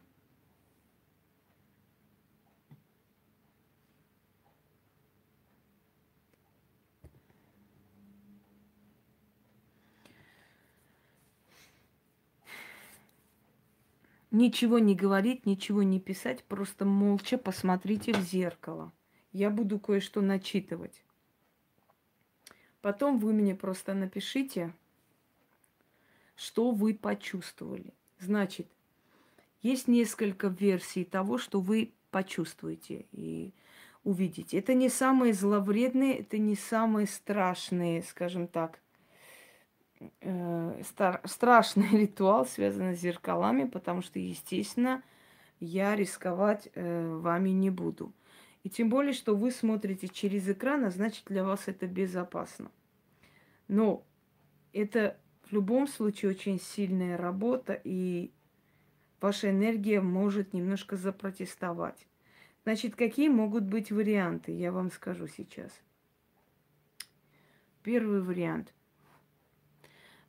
Ничего 14.30 14.78
не 14.78 14.94
говорить, 14.94 15.46
ничего 15.46 15.82
не 15.82 16.00
писать, 16.00 16.44
просто 16.44 16.84
молча 16.84 17.38
посмотрите 17.38 18.12
в 18.12 18.20
зеркало. 18.20 18.92
Я 19.32 19.48
буду 19.48 19.78
кое-что 19.78 20.20
начитывать. 20.20 21.02
Потом 22.82 23.18
вы 23.18 23.32
мне 23.32 23.54
просто 23.54 23.94
напишите, 23.94 24.74
что 26.36 26.70
вы 26.70 26.94
почувствовали. 26.94 27.92
Значит, 28.20 28.68
есть 29.62 29.88
несколько 29.88 30.48
версий 30.48 31.04
того, 31.04 31.38
что 31.38 31.60
вы 31.60 31.92
почувствуете 32.10 33.06
и 33.12 33.52
увидите. 34.04 34.58
Это 34.58 34.74
не 34.74 34.88
самые 34.88 35.32
зловредные, 35.32 36.18
это 36.18 36.38
не 36.38 36.54
самые 36.54 37.06
страшные, 37.06 38.02
скажем 38.02 38.46
так, 38.46 38.80
стар, 40.84 41.20
страшный 41.24 41.88
ритуал, 41.92 42.46
связанный 42.46 42.96
с 42.96 43.00
зеркалами, 43.00 43.64
потому 43.64 44.02
что, 44.02 44.18
естественно, 44.18 45.02
я 45.60 45.96
рисковать 45.96 46.68
э, 46.74 47.16
вами 47.16 47.50
не 47.50 47.70
буду. 47.70 48.12
И 48.64 48.70
тем 48.70 48.90
более, 48.90 49.12
что 49.12 49.34
вы 49.34 49.50
смотрите 49.50 50.08
через 50.08 50.48
экран, 50.48 50.84
а 50.84 50.90
значит 50.90 51.24
для 51.26 51.44
вас 51.44 51.62
это 51.66 51.86
безопасно. 51.86 52.70
Но 53.66 54.04
это 54.72 55.18
в 55.44 55.52
любом 55.52 55.86
случае 55.86 56.32
очень 56.32 56.60
сильная 56.60 57.16
работа, 57.16 57.80
и 57.84 58.32
ваша 59.20 59.50
энергия 59.50 60.00
может 60.00 60.52
немножко 60.52 60.96
запротестовать. 60.96 62.06
Значит, 62.64 62.96
какие 62.96 63.28
могут 63.28 63.64
быть 63.64 63.90
варианты, 63.90 64.52
я 64.52 64.72
вам 64.72 64.90
скажу 64.90 65.26
сейчас. 65.26 65.72
Первый 67.82 68.20
вариант 68.20 68.74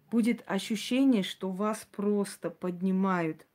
будет 0.10 0.44
ощущение, 0.46 1.24
что 1.24 1.50
вас 1.50 1.88
просто 1.92 2.50
поднимают 2.50 3.46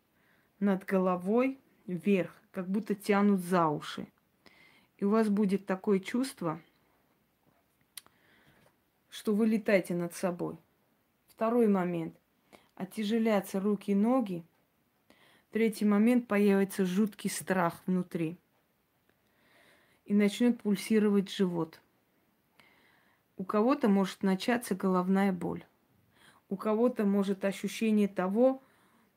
над 0.60 0.84
головой 0.84 1.58
вверх, 1.86 2.32
как 2.52 2.68
будто 2.68 2.94
тянут 2.94 3.40
за 3.40 3.68
уши. 3.68 4.06
И 4.98 5.04
у 5.04 5.10
вас 5.10 5.28
будет 5.28 5.66
такое 5.66 5.98
чувство, 5.98 6.60
что 9.10 9.34
вы 9.34 9.46
летаете 9.46 9.94
над 9.94 10.14
собой. 10.14 10.56
Второй 11.28 11.68
момент. 11.68 12.14
Оттяжелятся 12.76 13.60
руки 13.60 13.92
и 13.92 13.94
ноги. 13.94 14.44
Третий 15.50 15.84
момент. 15.84 16.26
Появится 16.26 16.84
жуткий 16.84 17.30
страх 17.30 17.82
внутри. 17.86 18.36
И 20.04 20.14
начнет 20.14 20.62
пульсировать 20.62 21.30
живот. 21.30 21.80
У 23.36 23.44
кого-то 23.44 23.88
может 23.88 24.22
начаться 24.22 24.74
головная 24.74 25.32
боль 25.32 25.64
у 26.48 26.56
кого-то 26.56 27.04
может 27.04 27.44
ощущение 27.44 28.08
того, 28.08 28.62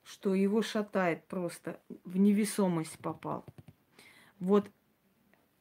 что 0.04 0.34
его 0.34 0.62
шатает 0.62 1.26
просто, 1.26 1.80
в 2.06 2.18
невесомость 2.18 2.98
попал. 3.00 3.46
Вот 4.40 4.70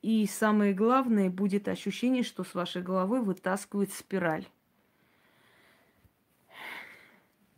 и 0.02 0.26
самое 0.26 0.72
главное 0.72 1.31
будет 1.31 1.66
ощущение, 1.66 2.22
что 2.22 2.44
с 2.44 2.55
вашей 2.55 2.83
головы 2.83 3.20
вытаскивает 3.20 3.92
спираль. 3.92 4.46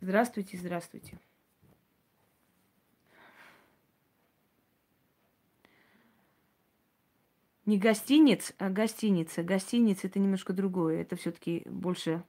Здравствуйте, 0.01 0.57
здравствуйте. 0.57 1.19
Не 7.65 7.77
гостиниц, 7.77 8.53
а 8.57 8.71
гостиница. 8.71 9.43
Гостиница 9.43 10.07
это 10.07 10.17
немножко 10.17 10.53
другое. 10.53 11.01
Это 11.01 11.15
все-таки 11.17 11.61
больше 11.67 12.23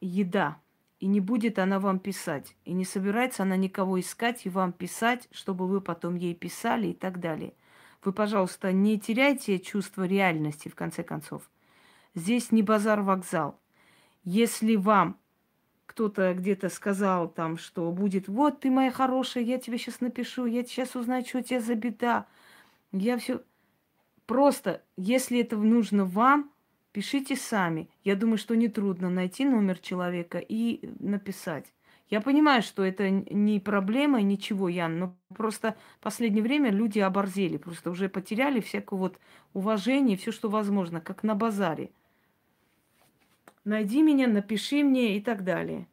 еда. 0.00 0.58
И 1.00 1.06
не 1.06 1.20
будет 1.20 1.58
она 1.58 1.78
вам 1.78 2.00
писать. 2.00 2.56
И 2.64 2.72
не 2.72 2.84
собирается 2.84 3.44
она 3.44 3.56
никого 3.56 4.00
искать 4.00 4.46
и 4.46 4.50
вам 4.50 4.72
писать, 4.72 5.28
чтобы 5.30 5.66
вы 5.66 5.80
потом 5.80 6.16
ей 6.16 6.34
писали 6.34 6.88
и 6.88 6.94
так 6.94 7.20
далее. 7.20 7.54
Вы, 8.02 8.12
пожалуйста, 8.12 8.72
не 8.72 8.98
теряйте 8.98 9.58
чувство 9.58 10.04
реальности, 10.04 10.68
в 10.68 10.74
конце 10.74 11.02
концов. 11.02 11.48
Здесь 12.14 12.50
не 12.52 12.62
базар-вокзал. 12.62 13.58
Если 14.24 14.76
вам 14.76 15.18
кто-то 15.86 16.34
где-то 16.34 16.68
сказал 16.68 17.28
там, 17.28 17.58
что 17.58 17.90
будет, 17.90 18.28
вот 18.28 18.60
ты 18.60 18.70
моя 18.70 18.90
хорошая, 18.90 19.42
я 19.42 19.58
тебе 19.58 19.78
сейчас 19.78 20.00
напишу, 20.00 20.46
я 20.46 20.62
сейчас 20.64 20.94
узнаю, 20.94 21.24
что 21.24 21.38
у 21.38 21.42
тебя 21.42 21.60
за 21.60 21.74
беда. 21.74 22.26
Я 22.92 23.18
все... 23.18 23.42
Просто, 24.26 24.82
если 24.96 25.40
это 25.40 25.56
нужно 25.56 26.04
вам, 26.04 26.52
Пишите 26.92 27.36
сами. 27.36 27.88
Я 28.02 28.16
думаю, 28.16 28.38
что 28.38 28.56
нетрудно 28.56 29.10
найти 29.10 29.44
номер 29.44 29.78
человека 29.78 30.38
и 30.38 30.88
написать. 30.98 31.72
Я 32.10 32.22
понимаю, 32.22 32.62
что 32.62 32.82
это 32.82 33.10
не 33.10 33.60
проблема, 33.60 34.22
ничего, 34.22 34.70
Ян, 34.70 34.98
но 34.98 35.16
просто 35.34 35.76
в 35.98 36.02
последнее 36.02 36.42
время 36.42 36.70
люди 36.70 36.98
оборзели, 37.00 37.58
просто 37.58 37.90
уже 37.90 38.08
потеряли 38.08 38.60
всякое 38.60 38.98
вот 38.98 39.20
уважение, 39.52 40.16
все, 40.16 40.32
что 40.32 40.48
возможно, 40.48 41.02
как 41.02 41.22
на 41.22 41.34
базаре. 41.34 41.90
Найди 43.64 44.02
меня, 44.02 44.26
напиши 44.26 44.82
мне 44.82 45.18
и 45.18 45.20
так 45.20 45.44
далее. 45.44 45.86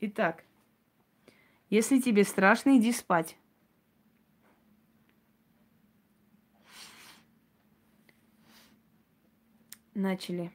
Итак, 0.00 0.44
если 1.70 1.98
тебе 1.98 2.24
страшно, 2.24 2.76
иди 2.76 2.92
спать. 2.92 3.38
Начали. 9.94 10.50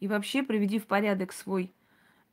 И 0.00 0.08
вообще 0.08 0.42
приведи 0.42 0.78
в 0.78 0.86
порядок 0.86 1.32
свой 1.32 1.72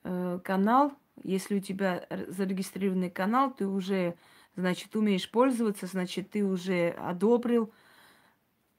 э, 0.03 0.39
канал. 0.43 0.93
Если 1.23 1.55
у 1.55 1.59
тебя 1.59 2.05
зарегистрированный 2.27 3.09
канал, 3.09 3.53
ты 3.53 3.65
уже, 3.65 4.15
значит, 4.55 4.95
умеешь 4.95 5.29
пользоваться, 5.29 5.87
значит, 5.87 6.31
ты 6.31 6.43
уже 6.43 6.89
одобрил. 6.89 7.71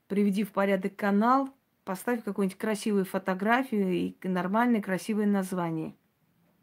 Приведи 0.07 0.43
в 0.43 0.51
порядок 0.51 0.95
канал, 0.95 1.49
поставь 1.83 2.23
какую-нибудь 2.23 2.59
красивую 2.59 3.05
фотографию 3.05 3.91
и 3.91 4.15
нормальное 4.27 4.81
красивое 4.81 5.25
название. 5.25 5.95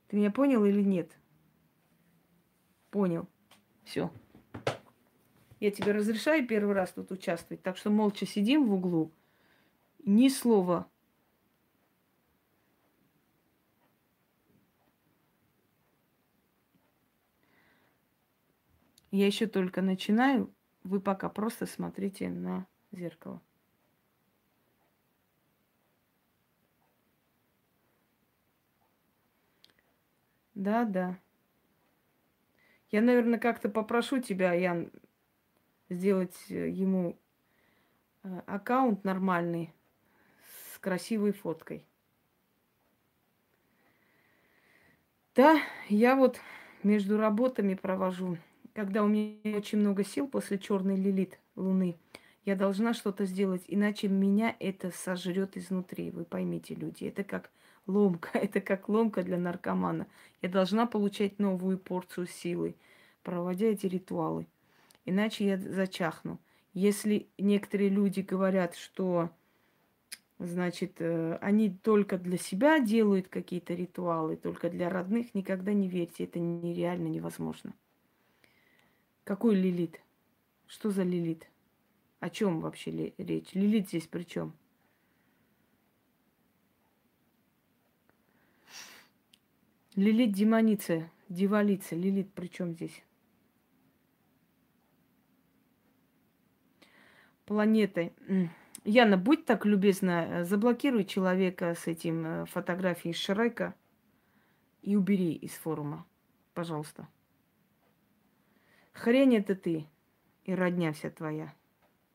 Ты 0.09 0.17
меня 0.17 0.31
понял 0.31 0.65
или 0.65 0.83
нет? 0.83 1.11
Понял. 2.93 3.27
Все. 3.85 4.13
Я 5.61 5.71
тебе 5.71 5.93
разрешаю 5.93 6.47
первый 6.47 6.75
раз 6.75 6.93
тут 6.93 7.11
участвовать, 7.11 7.63
так 7.63 7.79
что 7.79 7.89
молча 7.89 8.27
сидим 8.27 8.67
в 8.67 8.75
углу. 8.75 9.11
Ни 10.05 10.29
слова. 10.29 10.87
Я 19.11 19.27
еще 19.27 19.47
только 19.47 19.81
начинаю. 19.81 20.53
Вы 20.85 21.01
пока 21.01 21.31
просто 21.31 21.65
смотрите 21.65 22.29
на 22.29 22.67
зеркало. 22.91 23.41
Да, 30.55 30.85
да. 30.85 31.19
Я, 32.93 33.01
наверное, 33.01 33.39
как-то 33.39 33.71
попрошу 33.71 34.21
тебя, 34.21 34.53
Ян, 34.53 34.93
сделать 35.89 36.37
э, 36.51 36.69
ему 36.69 37.19
э, 38.23 38.43
аккаунт 38.47 39.03
нормальный 39.03 39.73
с 40.75 40.79
красивой 40.79 41.33
фоткой. 41.33 41.87
Да, 45.35 45.59
я 45.89 46.17
вот 46.17 46.39
между 46.83 47.17
работами 47.17 47.73
провожу. 47.73 48.37
Когда 48.75 49.03
у 49.03 49.09
меня 49.09 49.57
очень 49.57 49.79
много 49.79 50.05
сил 50.05 50.29
после 50.29 50.59
черной 50.59 50.97
лилит 50.97 51.39
луны, 51.57 51.97
я 52.45 52.57
должна 52.57 52.93
что-то 52.93 53.25
сделать, 53.25 53.63
иначе 53.69 54.09
меня 54.09 54.55
это 54.61 54.91
сожрет 54.91 55.57
изнутри. 55.57 56.11
Вы 56.11 56.27
поймите, 56.27 56.75
люди, 56.75 57.05
это 57.05 57.25
как 57.25 57.51
ломка, 57.87 58.31
это 58.39 58.61
как 58.61 58.89
ломка 58.89 59.23
для 59.23 59.39
наркомана. 59.39 60.07
Я 60.41 60.49
должна 60.49 60.87
получать 60.87 61.39
новую 61.39 61.79
порцию 61.79 62.27
силы, 62.27 62.77
проводя 63.23 63.67
эти 63.67 63.87
ритуалы. 63.87 64.47
Иначе 65.05 65.47
я 65.47 65.57
зачахну. 65.59 66.39
Если 66.75 67.29
некоторые 67.39 67.91
люди 67.91 68.21
говорят, 68.21 68.77
что 68.77 69.31
значит, 70.39 70.97
э, 71.01 71.39
они 71.41 71.71
только 71.71 72.19
для 72.19 72.39
себя 72.39 72.79
делают 72.79 73.29
какие-то 73.29 73.75
ритуалы, 73.75 74.37
только 74.37 74.71
для 74.71 74.89
родных, 74.89 75.35
никогда 75.35 75.73
не 75.73 75.89
верьте, 75.89 76.25
это 76.25 76.39
нереально 76.39 77.09
невозможно. 77.09 77.75
Какой 79.25 79.55
лилит? 79.55 80.01
Что 80.67 80.91
за 80.91 81.03
лилит? 81.03 81.49
О 82.21 82.31
чем 82.31 82.61
вообще 82.61 83.13
речь? 83.19 83.53
Лилит 83.53 83.89
здесь 83.89 84.07
при 84.07 84.25
чем? 84.25 84.55
Лилит 89.95 90.33
демоница, 90.33 91.11
дивалица, 91.29 91.95
Лилит 91.95 92.33
при 92.33 92.47
чем 92.47 92.73
здесь? 92.73 93.05
Планеты. 97.45 98.15
Яна, 98.85 99.19
будь 99.19 99.45
так 99.45 99.67
любезна, 99.67 100.27
э, 100.27 100.45
заблокируй 100.45 101.05
человека 101.05 101.75
с 101.75 101.87
этим 101.87 102.25
э, 102.25 102.47
фотографией 102.47 103.13
Шрека 103.13 103.75
и 104.81 104.97
убери 104.97 105.35
из 105.35 105.53
форума, 105.53 106.07
пожалуйста. 106.55 107.07
Хрень 108.95 109.37
это 109.37 109.55
ты 109.55 109.87
и 110.45 110.55
родня 110.55 110.93
вся 110.95 111.11
твоя. 111.11 111.55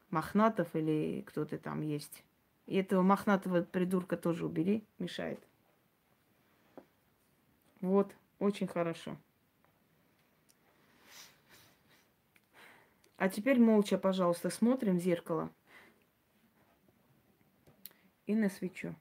Мохнатов 0.09 0.75
или 0.75 1.23
кто-то 1.27 1.59
там 1.59 1.81
есть. 1.81 2.23
И 2.65 2.75
этого 2.75 3.03
мохнатого 3.03 3.61
придурка 3.61 4.17
тоже 4.17 4.45
убери, 4.47 4.83
мешает. 4.97 5.46
Вот, 7.81 8.13
очень 8.39 8.67
хорошо. 8.67 9.15
А 13.17 13.29
теперь 13.29 13.59
молча, 13.59 13.97
пожалуйста, 13.97 14.49
смотрим 14.49 14.99
в 14.99 15.01
зеркало 15.01 15.49
и 18.27 18.35
на 18.35 18.49
свечу. 18.49 18.93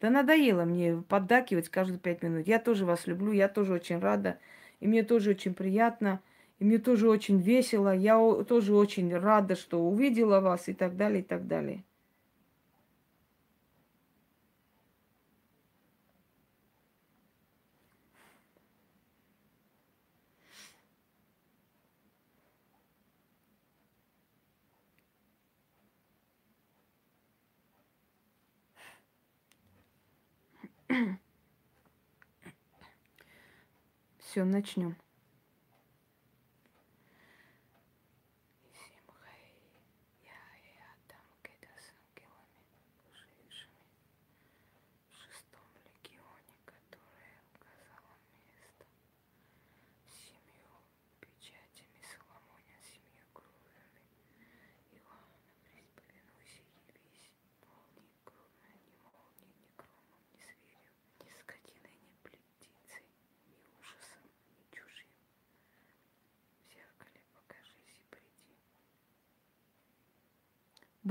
Да 0.00 0.10
надоело 0.10 0.64
мне 0.64 1.02
поддакивать 1.08 1.70
каждые 1.70 1.98
пять 1.98 2.22
минут. 2.22 2.46
Я 2.46 2.58
тоже 2.58 2.84
вас 2.84 3.06
люблю, 3.06 3.32
я 3.32 3.48
тоже 3.48 3.72
очень 3.72 3.98
рада. 3.98 4.38
И 4.80 4.86
мне 4.86 5.02
тоже 5.02 5.30
очень 5.30 5.54
приятно. 5.54 6.20
И 6.58 6.64
мне 6.64 6.76
тоже 6.76 7.08
очень 7.08 7.40
весело. 7.40 7.94
Я 7.94 8.18
тоже 8.44 8.74
очень 8.74 9.16
рада, 9.16 9.56
что 9.56 9.82
увидела 9.82 10.40
вас 10.40 10.68
и 10.68 10.74
так 10.74 10.98
далее, 10.98 11.20
и 11.20 11.24
так 11.24 11.46
далее. 11.46 11.84
Все, 34.18 34.44
начнем. 34.44 34.96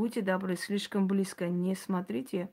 Будьте 0.04 0.22
добры, 0.22 0.58
слишком 0.58 1.08
близко 1.08 1.48
не 1.48 1.76
смотрите 1.76 2.50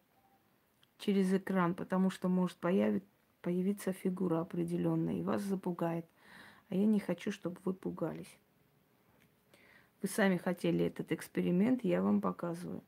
через 0.98 1.34
экран, 1.34 1.74
потому 1.74 2.08
что 2.08 2.28
может 2.28 2.56
появить, 2.58 3.02
появиться 3.42 3.92
фигура 3.92 4.38
определенная 4.38 5.14
и 5.14 5.22
вас 5.24 5.42
запугает. 5.42 6.06
А 6.68 6.76
я 6.76 6.86
не 6.86 7.00
хочу, 7.00 7.32
чтобы 7.32 7.56
вы 7.64 7.74
пугались. 7.74 8.38
Вы 10.00 10.06
сами 10.06 10.36
хотели 10.36 10.84
этот 10.84 11.10
эксперимент, 11.10 11.82
я 11.82 12.02
вам 12.02 12.20
показываю. 12.20 12.84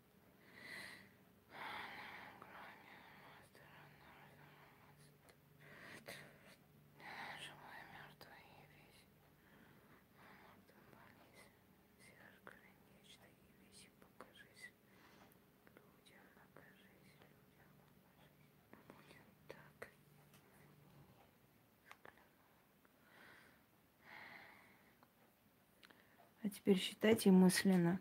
Теперь 26.78 27.30
мысленно 27.30 28.00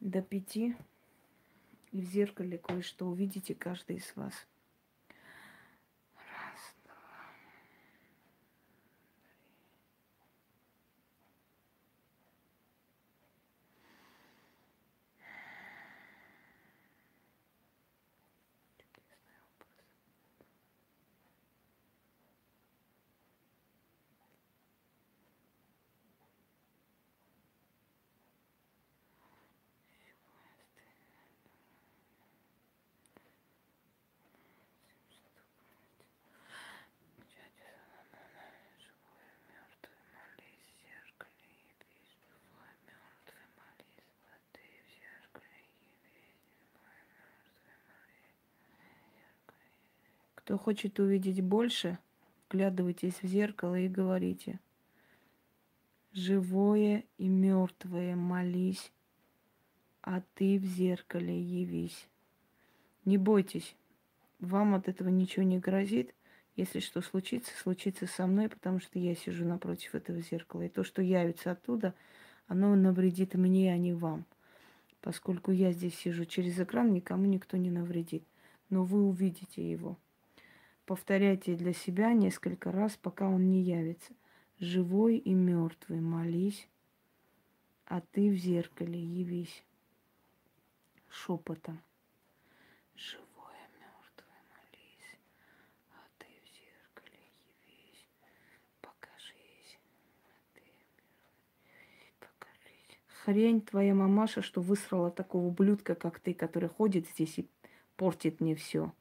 до 0.00 0.22
пяти. 0.22 0.76
И 1.92 2.00
в 2.00 2.04
зеркале 2.04 2.58
кое-что 2.58 3.06
увидите 3.06 3.54
каждый 3.54 3.96
из 3.96 4.16
вас. 4.16 4.34
Кто 50.54 50.62
хочет 50.62 51.00
увидеть 51.00 51.40
больше, 51.40 51.98
вглядывайтесь 52.46 53.20
в 53.20 53.26
зеркало 53.26 53.74
и 53.74 53.88
говорите. 53.88 54.60
Живое 56.12 57.02
и 57.18 57.26
мертвое 57.26 58.14
молись, 58.14 58.92
а 60.00 60.22
ты 60.36 60.60
в 60.60 60.64
зеркале 60.64 61.36
явись. 61.36 62.06
Не 63.04 63.18
бойтесь, 63.18 63.74
вам 64.38 64.76
от 64.76 64.86
этого 64.86 65.08
ничего 65.08 65.42
не 65.42 65.58
грозит. 65.58 66.14
Если 66.54 66.78
что 66.78 67.00
случится, 67.00 67.50
случится 67.56 68.06
со 68.06 68.28
мной, 68.28 68.48
потому 68.48 68.78
что 68.78 69.00
я 69.00 69.16
сижу 69.16 69.44
напротив 69.44 69.96
этого 69.96 70.20
зеркала. 70.20 70.62
И 70.62 70.68
то, 70.68 70.84
что 70.84 71.02
явится 71.02 71.50
оттуда, 71.50 71.96
оно 72.46 72.76
навредит 72.76 73.34
мне, 73.34 73.72
а 73.72 73.76
не 73.76 73.92
вам. 73.92 74.24
Поскольку 75.00 75.50
я 75.50 75.72
здесь 75.72 75.96
сижу 75.96 76.24
через 76.26 76.60
экран, 76.60 76.92
никому 76.92 77.24
никто 77.24 77.56
не 77.56 77.72
навредит. 77.72 78.22
Но 78.70 78.84
вы 78.84 79.02
увидите 79.02 79.68
его. 79.68 79.98
Повторяйте 80.86 81.54
для 81.54 81.72
себя 81.72 82.12
несколько 82.12 82.70
раз, 82.70 82.96
пока 82.96 83.26
он 83.26 83.48
не 83.48 83.62
явится. 83.62 84.12
Живой 84.60 85.16
и 85.16 85.32
мертвый, 85.32 86.00
молись, 86.00 86.68
а 87.86 88.02
ты 88.02 88.30
в 88.30 88.36
зеркале 88.36 89.02
явись 89.02 89.64
шепотом. 91.08 91.82
Живое, 92.96 93.66
мертвое, 93.80 94.42
молись, 94.52 95.18
а 95.90 96.04
ты 96.18 96.26
в 96.26 96.48
зеркале 96.54 97.18
явись, 97.46 98.06
покажись, 98.82 99.78
покажись. 102.20 102.98
Хрень 103.24 103.62
твоя 103.62 103.94
мамаша, 103.94 104.42
что 104.42 104.60
высрала 104.60 105.10
такого 105.10 105.46
ублюдка, 105.46 105.94
как 105.94 106.20
ты, 106.20 106.34
который 106.34 106.68
ходит 106.68 107.08
здесь 107.08 107.38
и 107.38 107.48
портит 107.96 108.40
мне 108.40 108.54
все. 108.54 108.92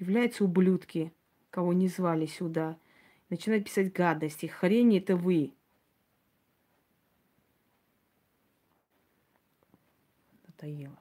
Являются 0.00 0.44
ублюдки, 0.44 1.12
кого 1.50 1.72
не 1.72 1.86
звали 1.86 2.26
сюда. 2.26 2.76
Начинают 3.28 3.64
писать 3.64 3.92
гадости. 3.92 4.46
Хрень 4.46 4.96
это 4.96 5.14
вы. 5.14 5.54
Надоело. 10.46 10.98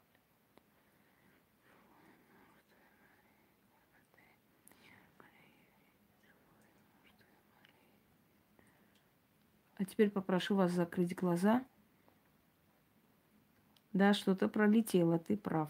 А 9.78 9.86
теперь 9.86 10.10
попрошу 10.10 10.56
вас 10.56 10.74
закрыть 10.74 11.16
глаза. 11.16 11.66
Да, 13.94 14.14
что-то 14.14 14.50
пролетело, 14.50 15.18
ты 15.18 15.38
прав. 15.38 15.70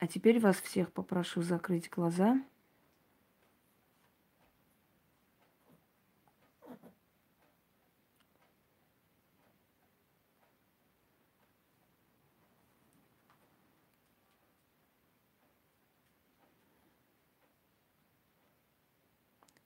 А 0.00 0.06
теперь 0.06 0.40
вас 0.40 0.56
всех 0.60 0.92
попрошу 0.92 1.42
закрыть 1.42 1.90
глаза. 1.90 2.42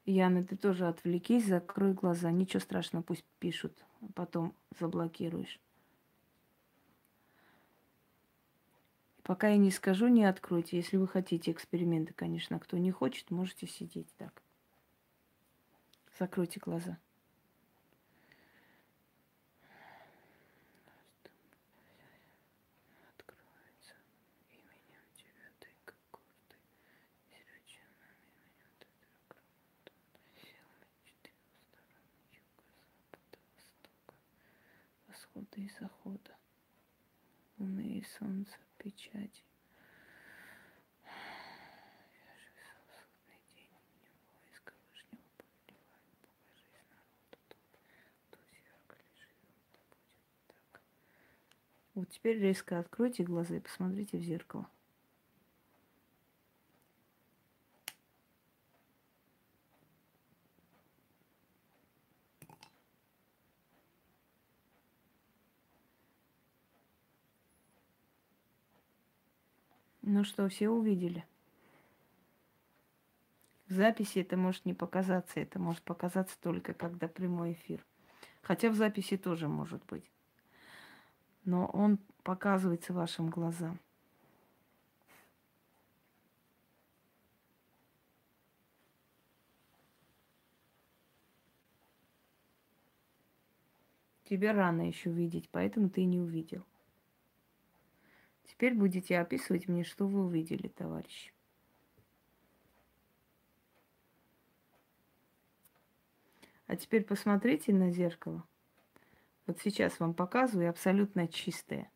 Яна, 0.06 0.42
ты 0.44 0.56
тоже 0.56 0.86
отвлекись, 0.88 1.46
закрой 1.46 1.92
глаза. 1.94 2.30
Ничего 2.30 2.60
страшного, 2.60 3.02
пусть 3.02 3.24
пишут, 3.38 3.84
а 4.02 4.06
потом 4.14 4.54
заблокируешь. 4.78 5.60
Пока 9.24 9.48
я 9.48 9.56
не 9.56 9.70
скажу, 9.70 10.08
не 10.08 10.24
откройте. 10.24 10.76
Если 10.76 10.96
вы 10.96 11.08
хотите 11.08 11.50
эксперименты, 11.50 12.12
конечно. 12.12 12.60
Кто 12.60 12.78
не 12.78 12.92
хочет, 12.92 13.30
можете 13.30 13.66
сидеть 13.66 14.14
так. 14.16 14.42
Закройте 16.18 16.60
глаза. 16.60 16.98
восхода 35.34 35.60
и 35.60 35.68
захода, 35.80 36.36
луны 37.58 37.98
и 37.98 38.04
солнца 38.18 38.56
печати. 38.78 39.42
Вот 51.94 52.10
теперь 52.10 52.38
резко 52.40 52.80
откройте 52.80 53.22
глаза 53.22 53.56
и 53.56 53.60
посмотрите 53.60 54.18
в 54.18 54.22
зеркало. 54.22 54.68
Ну 70.24 70.26
что, 70.26 70.48
все 70.48 70.70
увидели? 70.70 71.22
В 73.68 73.74
записи 73.74 74.20
это 74.20 74.38
может 74.38 74.64
не 74.64 74.72
показаться, 74.72 75.38
это 75.38 75.58
может 75.58 75.82
показаться 75.82 76.34
только 76.40 76.72
когда 76.72 77.08
прямой 77.08 77.52
эфир. 77.52 77.84
Хотя 78.40 78.70
в 78.70 78.74
записи 78.74 79.18
тоже 79.18 79.48
может 79.48 79.84
быть. 79.84 80.10
Но 81.44 81.66
он 81.66 81.98
показывается 82.22 82.94
вашим 82.94 83.28
глазам. 83.28 83.78
Тебе 94.24 94.52
рано 94.52 94.88
еще 94.88 95.10
видеть, 95.10 95.50
поэтому 95.50 95.90
ты 95.90 96.04
не 96.04 96.18
увидел. 96.18 96.64
Теперь 98.44 98.74
будете 98.74 99.18
описывать 99.18 99.68
мне, 99.68 99.84
что 99.84 100.06
вы 100.06 100.24
увидели, 100.24 100.68
товарищ. 100.68 101.32
А 106.66 106.76
теперь 106.76 107.04
посмотрите 107.04 107.72
на 107.72 107.90
зеркало. 107.90 108.44
Вот 109.46 109.60
сейчас 109.60 110.00
вам 110.00 110.14
показываю 110.14 110.70
абсолютно 110.70 111.28
чистое. 111.28 111.90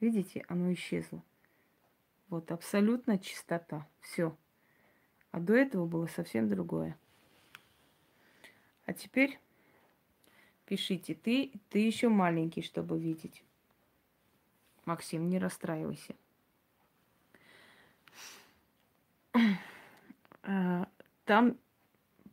Видите, 0.00 0.44
оно 0.48 0.72
исчезло. 0.72 1.22
Вот 2.28 2.50
абсолютно 2.50 3.18
чистота. 3.18 3.88
Все. 4.00 4.36
А 5.30 5.40
до 5.40 5.54
этого 5.54 5.86
было 5.86 6.06
совсем 6.06 6.48
другое. 6.48 6.98
А 8.84 8.92
теперь 8.92 9.38
пишите, 10.66 11.14
ты, 11.14 11.52
ты 11.70 11.78
еще 11.78 12.08
маленький, 12.08 12.62
чтобы 12.62 12.98
видеть. 12.98 13.42
Максим, 14.84 15.28
не 15.28 15.38
расстраивайся. 15.38 16.14
А, 20.44 20.88
там 21.24 21.56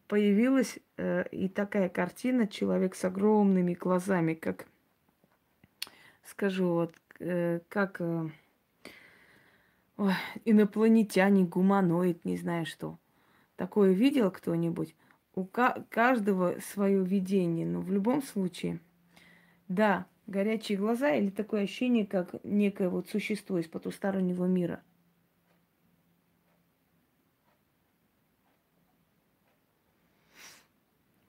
появилась 0.08 0.80
э, 0.98 1.28
и 1.30 1.48
такая 1.48 1.90
картина, 1.90 2.48
человек 2.48 2.96
с 2.96 3.06
огромными 3.06 3.76
глазами, 3.76 4.34
как, 4.34 4.66
скажу, 6.26 6.68
вот, 6.74 6.96
э, 7.20 7.60
как 7.70 8.02
э, 8.02 8.30
ой, 9.98 10.14
инопланетяне, 10.46 11.46
гуманоид, 11.46 12.26
не 12.26 12.36
знаю 12.36 12.66
что. 12.66 12.98
Такое 13.56 13.92
видел 13.92 14.32
кто-нибудь? 14.32 14.96
У 15.36 15.46
каждого 15.46 16.56
свое 16.60 17.04
видение, 17.06 17.68
но 17.68 17.80
в 17.80 17.92
любом 17.92 18.24
случае, 18.24 18.80
да, 19.68 20.08
горячие 20.30 20.78
глаза 20.78 21.14
или 21.16 21.30
такое 21.30 21.64
ощущение, 21.64 22.06
как 22.06 22.36
некое 22.44 22.90
вот 22.90 23.10
существо 23.10 23.58
из 23.58 23.68
потустороннего 23.68 24.46
мира. 24.46 24.84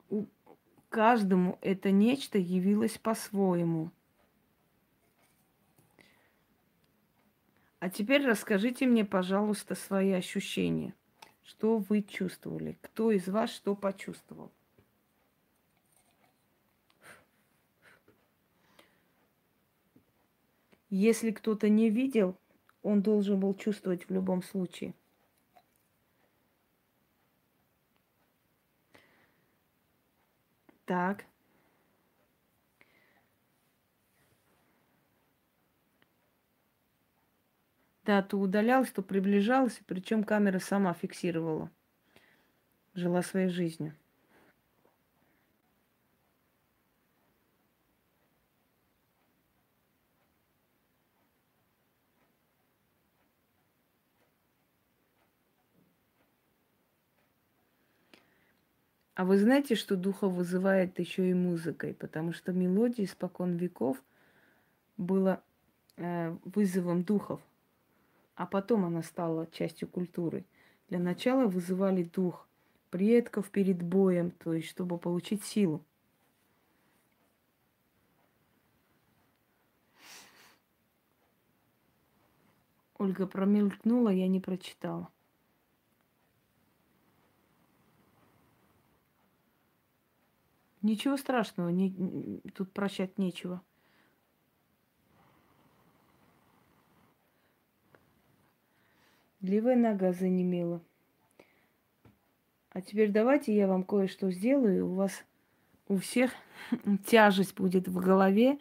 У 0.08 0.26
каждому 0.88 1.58
это 1.60 1.90
нечто 1.90 2.38
явилось 2.38 2.98
по-своему. 2.98 3.90
А 7.78 7.88
теперь 7.88 8.26
расскажите 8.26 8.86
мне, 8.86 9.06
пожалуйста, 9.06 9.74
свои 9.74 10.12
ощущения. 10.12 10.94
Что 11.42 11.78
вы 11.78 12.02
чувствовали? 12.02 12.76
Кто 12.82 13.10
из 13.10 13.26
вас 13.26 13.50
что 13.50 13.74
почувствовал? 13.74 14.52
Если 20.90 21.30
кто-то 21.30 21.68
не 21.68 21.88
видел, 21.88 22.36
он 22.82 23.00
должен 23.00 23.38
был 23.38 23.54
чувствовать 23.54 24.08
в 24.08 24.12
любом 24.12 24.42
случае. 24.42 24.92
Так. 30.84 31.24
Да, 38.04 38.22
то 38.22 38.38
удалялась, 38.38 38.90
то 38.90 39.00
приближалась, 39.02 39.80
причем 39.86 40.24
камера 40.24 40.58
сама 40.58 40.92
фиксировала. 40.92 41.70
Жила 42.94 43.22
своей 43.22 43.48
жизнью. 43.48 43.94
А 59.20 59.24
вы 59.26 59.36
знаете, 59.36 59.74
что 59.74 59.96
духа 59.96 60.28
вызывает 60.28 60.98
еще 60.98 61.28
и 61.28 61.34
музыкой? 61.34 61.92
Потому 61.92 62.32
что 62.32 62.52
мелодия 62.52 63.04
испокон 63.04 63.56
веков 63.56 64.02
была 64.96 65.42
э, 65.98 66.34
вызовом 66.46 67.02
духов, 67.02 67.42
а 68.34 68.46
потом 68.46 68.86
она 68.86 69.02
стала 69.02 69.46
частью 69.48 69.88
культуры. 69.88 70.46
Для 70.88 70.98
начала 70.98 71.44
вызывали 71.44 72.02
дух 72.02 72.48
предков 72.88 73.50
перед 73.50 73.82
боем, 73.82 74.30
то 74.30 74.54
есть 74.54 74.70
чтобы 74.70 74.96
получить 74.96 75.44
силу. 75.44 75.84
Ольга 82.96 83.26
промелькнула, 83.26 84.08
я 84.08 84.28
не 84.28 84.40
прочитала. 84.40 85.10
Ничего 90.82 91.16
страшного, 91.16 91.68
не, 91.68 92.40
тут 92.54 92.72
прощать 92.72 93.18
нечего. 93.18 93.62
Левая 99.40 99.76
нога 99.76 100.12
занемела. 100.12 100.82
А 102.70 102.80
теперь 102.80 103.10
давайте 103.10 103.54
я 103.54 103.66
вам 103.66 103.82
кое-что 103.82 104.30
сделаю. 104.30 104.86
У 104.86 104.94
вас 104.94 105.24
у 105.88 105.96
всех 105.96 106.30
тяжесть 107.06 107.54
будет 107.54 107.88
в 107.88 107.98
голове 107.98 108.58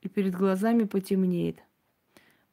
и 0.00 0.08
перед 0.08 0.34
глазами 0.34 0.84
потемнеет. 0.84 1.62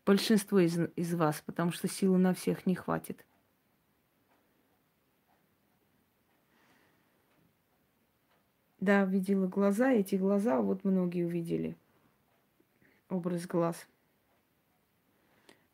Большинство 0.05 0.59
из, 0.59 0.79
из 0.95 1.13
вас, 1.13 1.43
потому 1.45 1.71
что 1.71 1.87
силы 1.87 2.17
на 2.17 2.33
всех 2.33 2.65
не 2.65 2.75
хватит. 2.75 3.25
Да, 8.79 9.03
видела 9.03 9.47
глаза, 9.47 9.91
эти 9.91 10.15
глаза 10.15 10.61
вот 10.61 10.85
многие 10.85 11.25
увидели. 11.25 11.75
Образ 13.09 13.45
глаз. 13.45 13.87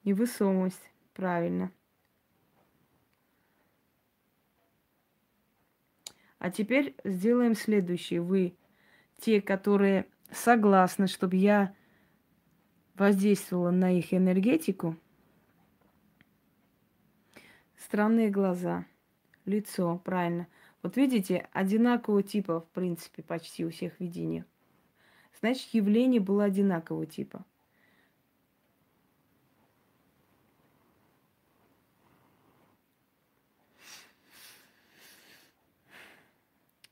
Невысомость, 0.03 0.89
правильно. 1.14 1.72
А 6.39 6.49
теперь 6.49 6.95
сделаем 7.03 7.56
следующее. 7.56 8.22
Вы, 8.22 8.56
те, 9.18 9.41
которые 9.41 10.08
согласны, 10.32 11.08
чтобы 11.08 11.36
я 11.36 11.76
воздействовала 12.95 13.72
на 13.72 13.95
их 13.95 14.14
энергетику, 14.14 14.95
странные 17.78 18.30
глаза, 18.32 18.86
лицо, 19.45 20.01
правильно– 20.03 20.47
вот 20.86 20.98
видите, 20.98 21.50
одинакового 21.52 22.22
типа, 22.22 22.60
в 22.62 22.68
принципе, 22.68 23.24
почти 23.24 23.66
у 23.66 23.72
всех 23.72 24.00
видений. 24.00 24.44
Значит, 25.40 25.74
явление 25.74 26.22
было 26.22 26.44
одинакового 26.44 27.08
типа. 27.08 27.44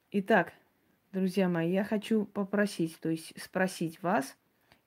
Итак, 0.10 0.54
друзья 1.12 1.48
мои, 1.48 1.72
я 1.72 1.84
хочу 1.84 2.26
попросить, 2.26 3.00
то 3.00 3.10
есть 3.10 3.40
спросить 3.40 4.02
вас, 4.02 4.36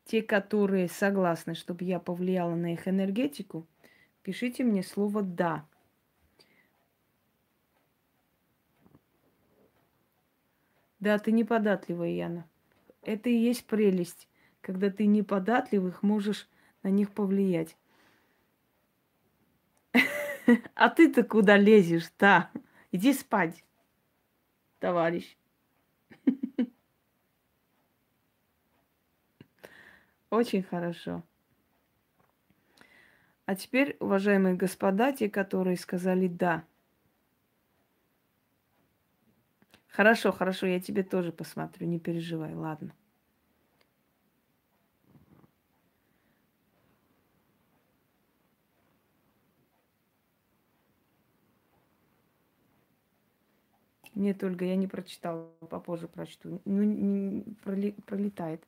те, 0.04 0.20
которые 0.20 0.88
согласны, 0.88 1.54
чтобы 1.54 1.84
я 1.84 2.00
повлияла 2.00 2.56
на 2.56 2.72
их 2.72 2.88
энергетику, 2.88 3.68
пишите 4.24 4.64
мне 4.64 4.82
слово 4.82 5.22
«да». 5.22 5.64
Да, 11.06 11.20
ты 11.20 11.30
неподатливая, 11.30 12.08
Яна. 12.08 12.48
Это 13.02 13.30
и 13.30 13.36
есть 13.36 13.64
прелесть, 13.66 14.28
когда 14.60 14.90
ты 14.90 15.06
неподатливых 15.06 16.02
можешь 16.02 16.48
на 16.82 16.88
них 16.88 17.12
повлиять. 17.12 17.76
А 20.74 20.88
ты-то 20.90 21.22
куда 21.22 21.56
лезешь, 21.56 22.10
да? 22.18 22.50
Иди 22.90 23.12
спать, 23.12 23.64
товарищ. 24.80 25.36
Очень 30.30 30.64
хорошо. 30.64 31.22
А 33.44 33.54
теперь, 33.54 33.96
уважаемые 34.00 34.56
господа, 34.56 35.12
те, 35.12 35.30
которые 35.30 35.76
сказали 35.76 36.26
«да», 36.26 36.64
Хорошо, 39.96 40.30
хорошо, 40.30 40.66
я 40.66 40.78
тебе 40.78 41.02
тоже 41.02 41.32
посмотрю, 41.32 41.86
не 41.86 41.98
переживай, 41.98 42.52
ладно. 42.54 42.94
Нет, 54.14 54.44
Ольга, 54.44 54.66
я 54.66 54.76
не 54.76 54.86
прочитала, 54.86 55.48
попозже 55.70 56.08
прочту. 56.08 56.60
Ну, 56.66 56.82
не, 56.82 57.42
проли, 57.64 57.92
пролетает. 58.04 58.62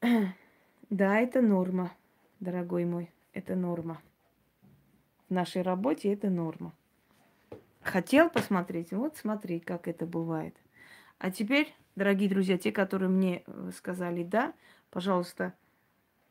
Да, 0.90 1.18
это 1.18 1.40
норма, 1.40 1.90
дорогой 2.38 2.84
мой, 2.84 3.10
это 3.32 3.56
норма. 3.56 4.00
В 5.28 5.32
нашей 5.34 5.62
работе 5.62 6.12
это 6.12 6.30
норма. 6.30 6.72
Хотел 7.82 8.30
посмотреть? 8.30 8.92
Вот 8.92 9.16
смотри, 9.16 9.58
как 9.58 9.88
это 9.88 10.06
бывает. 10.06 10.56
А 11.18 11.30
теперь, 11.30 11.74
дорогие 11.96 12.28
друзья, 12.28 12.56
те, 12.56 12.70
которые 12.70 13.08
мне 13.08 13.42
э, 13.46 13.70
сказали 13.76 14.22
да, 14.22 14.52
пожалуйста, 14.90 15.54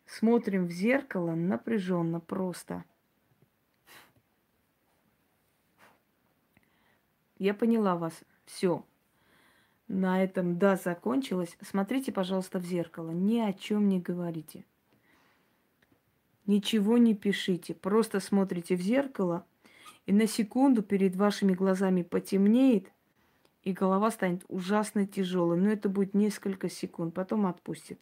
смотрим 0.06 0.66
в 0.66 0.72
зеркало 0.72 1.36
напряженно, 1.36 2.20
просто. 2.20 2.86
Я 7.38 7.54
поняла 7.54 7.96
вас. 7.96 8.14
Все. 8.46 8.86
На 9.88 10.24
этом 10.24 10.58
да 10.58 10.78
закончилось. 10.78 11.58
Смотрите, 11.62 12.14
пожалуйста, 12.14 12.60
в 12.60 12.64
зеркало. 12.64 13.12
Ни 13.12 13.40
о 13.40 13.52
чем 13.52 13.90
не 13.90 14.00
говорите. 14.00 14.64
Ничего 16.46 16.98
не 16.98 17.14
пишите. 17.14 17.74
Просто 17.74 18.20
смотрите 18.20 18.76
в 18.76 18.82
зеркало 18.82 19.46
и 20.06 20.14
на 20.14 20.28
секунду 20.28 20.82
перед 20.82 21.16
вашими 21.16 21.54
глазами 21.54 22.02
потемнеет, 22.04 22.92
и 23.64 23.74
голова 23.74 24.10
станет 24.12 24.44
ужасно 24.48 25.06
тяжелой. 25.06 25.58
Но 25.58 25.70
это 25.70 25.90
будет 25.90 26.14
несколько 26.14 26.70
секунд, 26.70 27.14
потом 27.14 27.46
отпустит. 27.46 28.00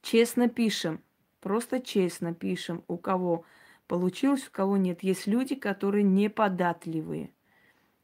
Честно 0.00 0.48
пишем, 0.48 1.00
просто 1.40 1.80
честно 1.80 2.34
пишем, 2.34 2.82
у 2.88 2.96
кого 2.96 3.44
получилось, 3.86 4.46
у 4.48 4.50
кого 4.50 4.76
нет. 4.76 5.02
Есть 5.02 5.26
люди, 5.26 5.54
которые 5.54 6.04
неподатливые. 6.04 7.30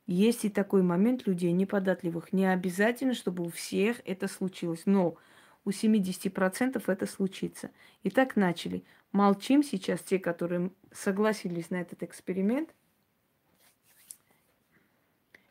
Есть 0.06 0.44
и 0.44 0.50
такой 0.50 0.82
момент 0.82 1.26
людей 1.26 1.52
неподатливых. 1.52 2.32
Не 2.32 2.46
обязательно, 2.52 3.14
чтобы 3.14 3.44
у 3.44 3.50
всех 3.50 4.00
это 4.04 4.28
случилось. 4.28 4.82
Но 4.84 5.16
у 5.64 5.70
70% 5.70 6.82
это 6.86 7.06
случится. 7.06 7.70
Итак, 8.04 8.36
начали. 8.36 8.84
Молчим 9.12 9.62
сейчас 9.62 10.00
те, 10.00 10.18
которые 10.18 10.70
согласились 10.92 11.70
на 11.70 11.80
этот 11.80 12.02
эксперимент. 12.02 12.74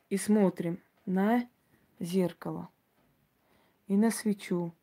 И 0.09 0.17
смотрим 0.17 0.81
на 1.05 1.47
зеркало, 1.99 2.69
и 3.87 3.95
на 3.95 4.09
свечу, 4.09 4.73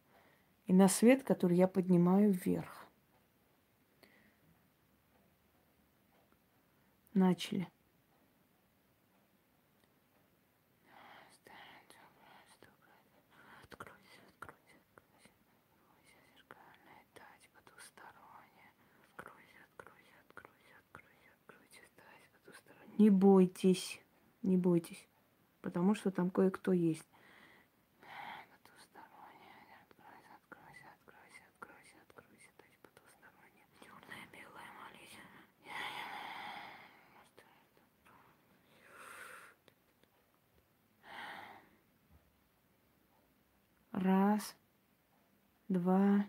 и 0.67 0.73
на 0.73 0.87
свет, 0.89 1.25
который 1.25 1.57
я 1.57 1.67
поднимаю 1.67 2.31
вверх. 2.31 2.87
Начали. 7.13 7.67
Не 22.99 23.11
бойтесь, 23.11 24.01
не 24.43 24.57
бойтесь. 24.57 25.07
потому 25.61 25.95
что 25.95 26.11
там 26.11 26.31
кое-кто 26.31 26.73
есть. 26.73 27.05
Раз, 43.93 44.55
два, 45.69 46.27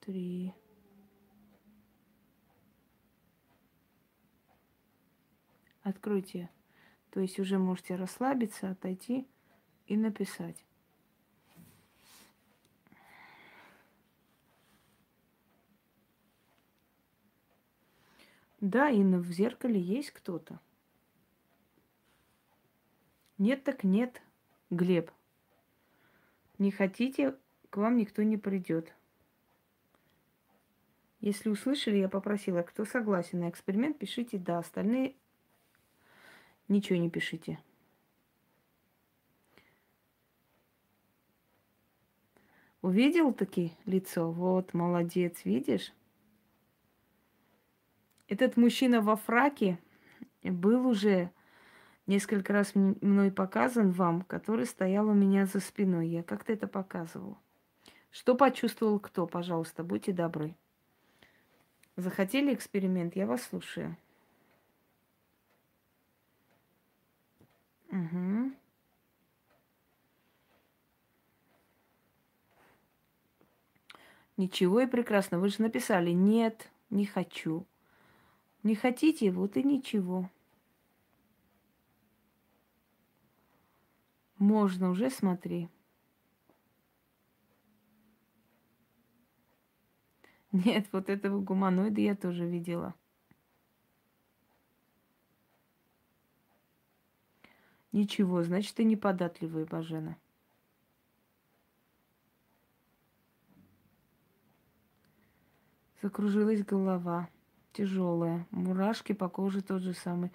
три. 0.00 0.54
Откройте. 5.82 6.50
То 7.10 7.20
есть 7.20 7.38
уже 7.38 7.58
можете 7.58 7.96
расслабиться, 7.96 8.70
отойти 8.70 9.26
и 9.86 9.96
написать. 9.96 10.64
Да, 18.60 18.90
Инна, 18.90 19.18
в 19.18 19.26
зеркале 19.32 19.80
есть 19.80 20.12
кто-то. 20.12 20.60
Нет, 23.36 23.64
так 23.64 23.82
нет, 23.82 24.22
Глеб. 24.70 25.10
Не 26.58 26.70
хотите, 26.70 27.36
к 27.70 27.76
вам 27.76 27.96
никто 27.96 28.22
не 28.22 28.36
придет. 28.36 28.94
Если 31.18 31.48
услышали, 31.48 31.96
я 31.96 32.08
попросила, 32.08 32.62
кто 32.62 32.84
согласен 32.84 33.40
на 33.40 33.50
эксперимент, 33.50 33.98
пишите 33.98 34.38
да. 34.38 34.58
Остальные 34.58 35.16
ничего 36.68 36.98
не 36.98 37.10
пишите. 37.10 37.58
Увидел 42.82 43.32
таки 43.32 43.72
лицо? 43.86 44.30
Вот, 44.32 44.74
молодец, 44.74 45.44
видишь? 45.44 45.92
Этот 48.26 48.56
мужчина 48.56 49.00
во 49.00 49.14
фраке 49.14 49.78
был 50.42 50.86
уже 50.86 51.30
несколько 52.06 52.52
раз 52.52 52.74
мной 52.74 53.30
показан 53.30 53.90
вам, 53.90 54.22
который 54.22 54.66
стоял 54.66 55.08
у 55.08 55.14
меня 55.14 55.46
за 55.46 55.60
спиной. 55.60 56.08
Я 56.08 56.22
как-то 56.22 56.52
это 56.52 56.66
показывала. 56.66 57.38
Что 58.10 58.34
почувствовал 58.34 58.98
кто, 58.98 59.26
пожалуйста, 59.26 59.84
будьте 59.84 60.12
добры. 60.12 60.56
Захотели 61.96 62.52
эксперимент? 62.52 63.14
Я 63.16 63.26
вас 63.26 63.42
слушаю. 63.42 63.96
Угу. 67.92 68.52
Ничего 74.38 74.80
и 74.80 74.86
прекрасно. 74.86 75.38
Вы 75.38 75.50
же 75.50 75.60
написали 75.60 76.10
нет, 76.10 76.70
не 76.88 77.04
хочу. 77.04 77.66
Не 78.62 78.74
хотите, 78.74 79.30
вот 79.30 79.56
и 79.56 79.62
ничего. 79.62 80.30
Можно 84.38 84.90
уже, 84.90 85.10
смотри. 85.10 85.68
Нет, 90.50 90.86
вот 90.92 91.08
этого 91.08 91.40
гуманоида 91.40 92.00
я 92.00 92.16
тоже 92.16 92.46
видела. 92.46 92.94
Ничего, 97.92 98.42
значит, 98.42 98.74
ты 98.74 98.84
неподатливая, 98.84 99.66
Бажена. 99.66 100.16
Закружилась 106.02 106.64
голова, 106.64 107.28
тяжелая, 107.72 108.46
мурашки 108.50 109.12
по 109.12 109.28
коже 109.28 109.62
тот 109.62 109.82
же 109.82 109.92
самый. 109.92 110.32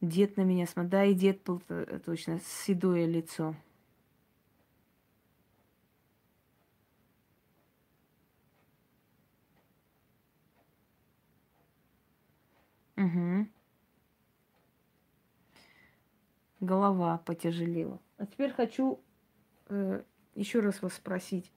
Дед 0.00 0.36
на 0.36 0.42
меня 0.42 0.66
смотрел. 0.66 0.90
Да, 0.90 1.04
и 1.04 1.14
дед 1.14 1.42
был 1.44 1.62
э, 1.68 2.00
точно, 2.04 2.40
седое 2.40 3.06
лицо. 3.06 3.54
Угу. 12.96 13.46
Голова 16.66 17.18
потяжелела. 17.18 18.00
А 18.18 18.26
теперь 18.26 18.50
хочу 18.50 19.00
э, 19.68 20.02
еще 20.34 20.60
раз 20.60 20.82
вас 20.82 20.94
спросить. 20.94 21.52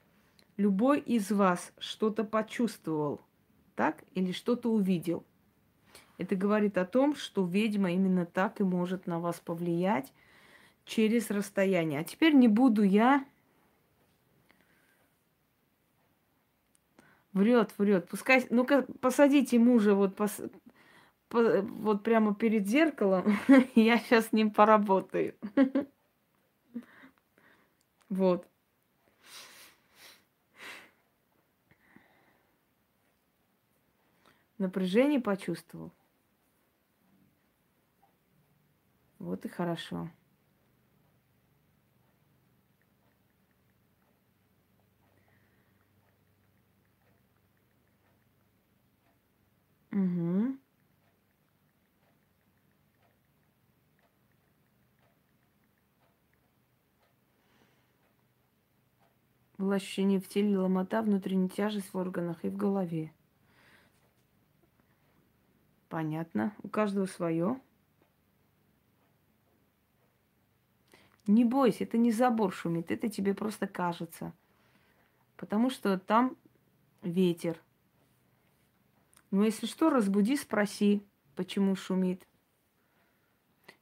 Любой 0.55 0.99
из 0.99 1.32
вас 1.32 1.74
что-то 1.80 2.24
почувствовал, 2.24 3.22
так? 3.76 4.03
Или 4.14 4.32
что-то 4.32 4.72
увидел? 4.72 5.26
Это 6.20 6.36
говорит 6.36 6.78
о 6.78 6.86
том, 6.86 7.16
что 7.16 7.43
ведьма 7.45 7.91
именно 7.91 8.26
так 8.26 8.62
и 8.62 8.64
может 8.64 9.07
на 9.07 9.20
вас 9.20 9.39
повлиять 9.39 10.14
через 10.86 11.32
расстояние. 11.32 12.01
А 12.01 12.03
теперь 12.03 12.36
не 12.36 12.47
буду 12.47 12.84
я... 12.84 13.26
Врет, 17.34 17.74
врет. 17.78 18.07
Пускай, 18.10 18.45
ну-ка, 18.49 18.86
посадите 19.01 19.60
мужа 19.60 19.95
вот, 19.95 20.16
пос, 20.16 20.32
по, 20.34 20.43
вот 21.32 22.04
прямо 22.04 22.34
перед 22.34 22.68
зеркалом. 22.68 23.38
я 23.76 23.98
сейчас 24.00 24.28
с 24.28 24.32
ним 24.32 24.52
поработаю. 24.52 25.36
вот. 28.10 28.48
Напряжение 34.58 35.22
почувствовал. 35.22 35.92
Вот 39.20 39.46
и 39.46 39.50
хорошо. 39.50 40.10
Угу. 49.92 50.58
Было 59.60 59.76
ощущение 59.76 60.22
в 60.22 60.28
теле 60.30 60.57
ломота, 60.57 61.01
внутренняя 61.01 61.49
тяжесть 61.49 61.93
в 61.93 61.97
органах 61.97 62.45
и 62.45 62.47
в 62.47 62.55
голове. 62.55 63.12
Понятно. 65.89 66.55
У 66.64 66.70
каждого 66.70 67.07
свое. 67.07 67.60
Не 71.28 71.43
бойся, 71.43 71.84
это 71.84 71.97
не 71.97 72.14
забор 72.14 72.53
шумит, 72.53 72.89
это 72.89 73.10
тебе 73.10 73.34
просто 73.34 73.68
кажется. 73.68 74.32
Потому 75.36 75.70
что 75.70 75.99
там 75.99 76.38
ветер. 77.01 77.62
Но 79.30 79.43
если 79.43 79.66
что, 79.66 79.89
разбуди, 79.89 80.38
спроси, 80.38 81.05
почему 81.36 81.76
шумит. 81.76 82.26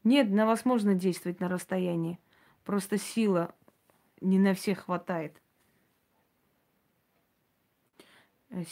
Нет, 0.04 0.32
на 0.32 0.48
вас 0.48 0.66
можно 0.66 0.96
действовать 0.96 1.40
на 1.40 1.48
расстоянии. 1.48 2.20
Просто 2.64 2.98
сила 2.98 3.54
не 4.22 4.40
на 4.40 4.56
всех 4.56 4.86
хватает. 4.86 5.40
Э, 5.40 5.44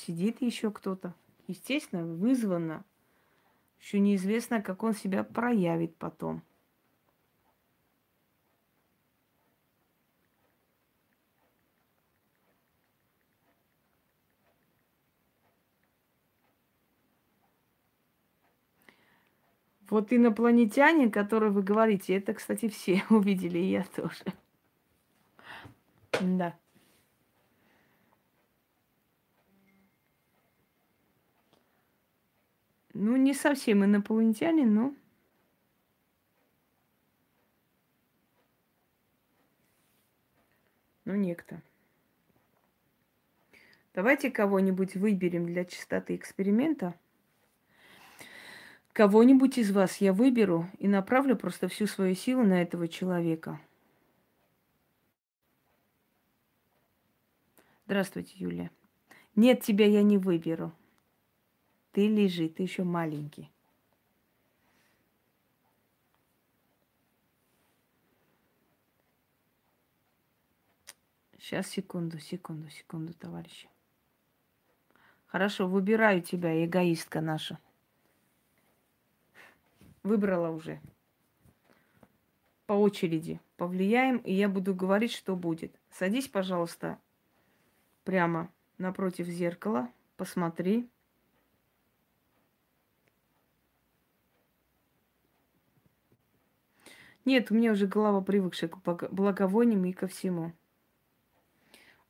сидит 0.06 0.42
еще 0.42 0.72
кто-то. 0.72 1.14
Естественно, 1.48 2.06
вызвано. 2.06 2.84
Еще 3.80 4.00
неизвестно, 4.00 4.62
как 4.62 4.84
он 4.84 4.94
себя 4.94 5.24
проявит 5.24 5.96
потом. 5.98 6.42
Вот 19.90 20.12
инопланетяне, 20.12 21.10
которые 21.12 21.52
вы 21.52 21.62
говорите, 21.62 22.16
это, 22.16 22.34
кстати, 22.34 22.70
все 22.70 23.04
увидели, 23.10 23.60
и 23.60 23.72
я 23.72 23.84
тоже. 23.96 24.24
Да. 26.22 26.58
Ну, 32.96 33.16
не 33.16 33.34
совсем 33.34 33.86
инопланетяне, 33.86 34.66
но... 34.66 34.96
Ну, 41.06 41.14
некто. 41.14 41.62
Давайте 43.94 44.32
кого-нибудь 44.32 44.96
выберем 44.96 45.46
для 45.46 45.66
чистоты 45.66 46.16
эксперимента– 46.16 46.96
Кого-нибудь 48.96 49.58
из 49.58 49.74
вас 49.74 49.98
я 49.98 50.14
выберу 50.14 50.70
и 50.80 50.88
направлю 50.88 51.36
просто 51.36 51.68
всю 51.68 51.86
свою 51.86 52.16
силу 52.16 52.44
на 52.44 52.62
этого 52.62 52.88
человека. 52.88 53.60
Здравствуйте, 57.86 58.32
Юля. 58.38 58.70
Нет, 59.36 59.64
тебя 59.64 59.86
я 59.86 60.02
не 60.02 60.18
выберу. 60.18 60.72
Ты 61.96 62.10
лежи, 62.10 62.50
ты 62.50 62.64
еще 62.64 62.84
маленький. 62.84 63.50
Сейчас, 71.40 71.70
секунду, 71.70 72.20
секунду, 72.20 72.70
секунду, 72.70 73.14
товарищи. 73.14 73.70
Хорошо, 75.28 75.70
выбираю 75.70 76.22
тебя, 76.22 76.66
эгоистка 76.66 77.22
наша. 77.22 77.60
Выбрала 80.04 80.50
уже. 80.50 80.82
По 82.66 82.74
очереди 82.74 83.40
повлияем, 83.56 84.18
и 84.18 84.34
я 84.34 84.50
буду 84.50 84.76
говорить, 84.76 85.14
что 85.14 85.38
будет. 85.38 85.74
Садись, 85.92 86.28
пожалуйста, 86.28 87.00
прямо 88.04 88.52
напротив 88.78 89.28
зеркала, 89.28 89.90
посмотри. 90.18 90.90
Нет, 97.26 97.50
у 97.50 97.56
меня 97.56 97.72
уже 97.72 97.88
голова 97.88 98.22
привыкшая 98.22 98.70
к 98.70 99.10
благовониям 99.12 99.84
и 99.86 99.94
ко 99.94 100.08
всему. 100.08 100.54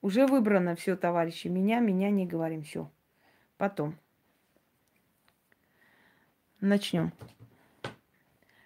Уже 0.02 0.28
выбрано 0.28 0.76
все, 0.76 0.98
товарищи. 0.98 1.48
Меня, 1.48 1.80
меня 1.80 2.12
не 2.12 2.28
говорим. 2.28 2.64
Все. 2.64 2.92
Потом. 3.58 3.98
Начнем. 6.60 7.14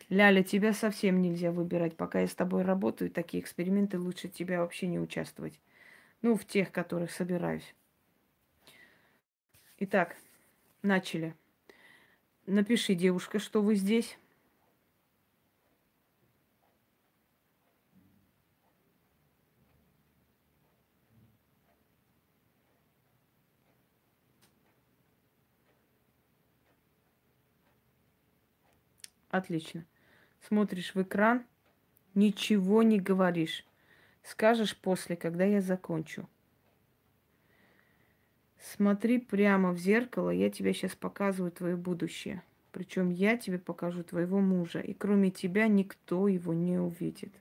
Ляля, 0.10 0.44
тебя 0.44 0.74
совсем 0.74 1.22
нельзя 1.22 1.52
выбирать. 1.52 1.96
Пока 1.96 2.22
я 2.22 2.28
с 2.28 2.34
тобой 2.34 2.64
работаю, 2.64 3.12
такие 3.12 3.42
эксперименты 3.44 4.00
лучше 4.00 4.28
тебя 4.28 4.62
вообще 4.62 4.88
не 4.88 5.00
участвовать. 5.00 5.60
Ну, 6.24 6.36
в 6.36 6.46
тех, 6.46 6.72
которых 6.72 7.12
собираюсь. 7.12 7.76
Итак, 9.78 10.18
начали. 10.82 11.36
Напиши, 12.48 12.96
девушка, 12.96 13.38
что 13.38 13.62
вы 13.62 13.76
здесь. 13.76 14.18
Отлично. 29.30 29.86
Смотришь 30.48 30.96
в 30.96 31.02
экран, 31.02 31.44
ничего 32.16 32.84
не 32.84 33.00
говоришь. 33.00 33.66
Скажешь 34.24 34.76
после, 34.76 35.16
когда 35.16 35.46
я 35.46 35.62
закончу. 35.62 36.28
Смотри 38.60 39.20
прямо 39.20 39.72
в 39.72 39.78
зеркало, 39.78 40.30
я 40.30 40.50
тебе 40.50 40.74
сейчас 40.74 40.96
показываю 40.96 41.52
твое 41.52 41.76
будущее. 41.76 42.44
Причем 42.72 43.10
я 43.10 43.38
тебе 43.38 43.58
покажу 43.58 44.04
твоего 44.04 44.40
мужа, 44.40 44.80
и 44.80 44.94
кроме 44.94 45.32
тебя 45.32 45.68
никто 45.68 46.28
его 46.28 46.54
не 46.54 46.78
увидит. 46.78 47.34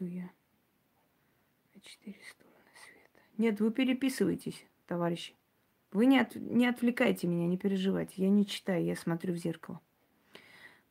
Выйду 0.00 0.14
я 0.14 0.30
на 1.74 1.80
четыре 1.80 2.20
стороны 2.32 2.70
света. 2.84 3.20
Нет, 3.36 3.60
вы 3.60 3.70
переписывайтесь, 3.70 4.64
товарищи. 4.86 5.34
Вы 5.92 6.06
не, 6.06 6.18
от, 6.18 6.34
не 6.34 6.66
отвлекайте 6.66 7.26
меня, 7.26 7.46
не 7.46 7.58
переживайте. 7.58 8.14
Я 8.16 8.30
не 8.30 8.46
читаю, 8.46 8.84
я 8.84 8.96
смотрю 8.96 9.34
в 9.34 9.36
зеркало. 9.36 9.80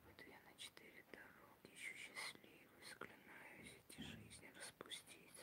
Выйду 0.04 0.24
я 0.30 0.40
на 0.46 0.58
четыре 0.58 1.04
дороги, 1.12 1.74
ищу 1.74 1.96
счастливую, 1.96 2.86
склонаюсь 2.86 3.74
эти 3.88 4.02
жизни 4.02 4.52
распустить, 4.58 5.42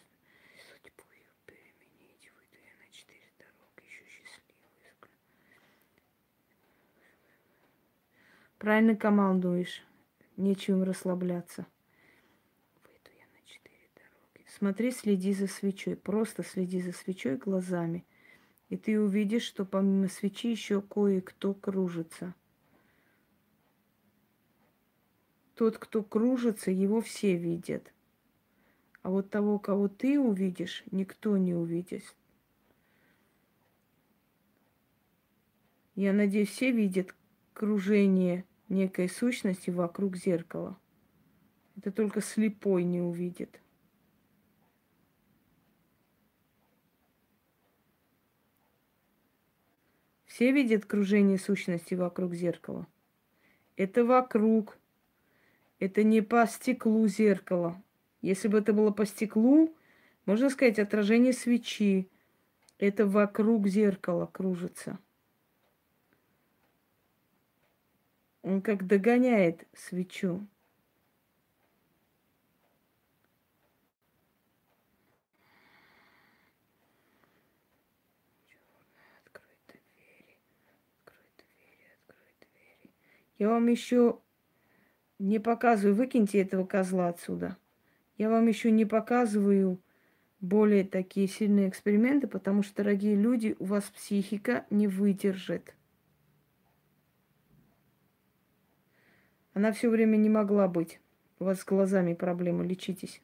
судьбу 0.69 1.05
ее 1.13 1.33
переменить. 1.47 2.31
Выйду 2.37 2.59
я 2.63 2.75
на 2.79 2.93
четыре 2.93 3.33
дороги, 3.39 3.83
ищу 3.89 4.05
счастливую, 4.05 4.93
склонаюсь. 4.97 5.97
Правильно 8.59 8.95
командуешь. 8.95 9.83
Нечем 10.37 10.83
расслабляться. 10.83 11.67
Смотри, 14.59 14.91
следи 14.91 15.35
за 15.35 15.49
свечой. 15.49 15.97
Просто 15.97 16.43
следи 16.43 16.81
за 16.81 16.93
свечой 16.93 17.37
глазами. 17.37 18.07
И 18.71 18.79
ты 18.79 18.99
увидишь, 18.99 19.43
что 19.43 19.67
помимо 19.67 20.09
свечи 20.09 20.51
еще 20.51 20.81
кое-кто 20.81 21.53
кружится. 21.53 22.35
Тот, 25.57 25.77
кто 25.77 26.03
кружится, 26.03 26.71
его 26.71 27.03
все 27.03 27.37
видят. 27.37 27.93
А 29.03 29.11
вот 29.11 29.29
того, 29.29 29.59
кого 29.59 29.89
ты 29.89 30.19
увидишь, 30.19 30.85
никто 30.91 31.37
не 31.37 31.55
увидит. 31.55 32.03
Я 35.95 36.15
надеюсь, 36.15 36.49
все 36.49 36.73
видят 36.73 37.15
кружение 37.53 38.47
некой 38.71 39.11
сущности 39.11 39.69
вокруг 39.69 40.17
зеркала. 40.17 40.79
Это 41.77 41.93
только 41.93 42.23
слепой 42.23 42.85
не 42.85 43.03
увидит. 43.03 43.61
Все 50.37 50.53
видят 50.53 50.85
кружение 50.85 51.39
сущности 51.39 51.95
вокруг 51.95 52.35
зеркала. 52.35 52.87
Это 53.79 54.05
вокруг. 54.05 54.77
Это 55.79 56.03
не 56.03 56.21
по 56.21 56.47
стеклу 56.47 57.09
зеркала. 57.09 57.83
Если 58.21 58.47
бы 58.49 58.59
это 58.59 58.75
было 58.75 58.91
по 58.91 59.07
стеклу, 59.07 59.75
можно 60.27 60.51
сказать, 60.51 60.79
отражение 60.79 61.33
свечи. 61.33 62.11
Это 62.77 63.07
вокруг 63.07 63.67
зеркала 63.67 64.27
кружится. 64.27 64.99
Он 68.43 68.61
как 68.61 68.87
догоняет 68.87 69.67
свечу. 69.73 70.47
Я 83.39 83.49
вам 83.51 83.67
еще 83.69 84.21
не 85.19 85.39
показываю, 85.39 85.95
выкиньте 85.95 86.41
этого 86.41 86.65
козла 86.65 87.09
отсюда. 87.09 87.57
Я 88.17 88.31
вам 88.31 88.47
еще 88.47 88.71
не 88.71 88.85
показываю 88.85 89.81
более 90.41 90.85
такие 90.85 91.29
сильные 91.29 91.69
эксперименты, 91.69 92.27
потому 92.27 92.63
что, 92.63 92.77
дорогие 92.77 93.15
люди, 93.15 93.57
у 93.59 93.65
вас 93.65 93.85
психика 93.85 94.67
не 94.71 94.89
выдержит. 94.89 95.75
Она 99.53 99.73
все 99.73 99.89
время 99.89 100.17
не 100.17 100.29
могла 100.29 100.69
быть. 100.69 101.01
У 101.39 101.45
вас 101.45 101.61
с 101.61 101.65
глазами 101.65 102.15
проблемы, 102.15 102.67
лечитесь. 102.67 103.23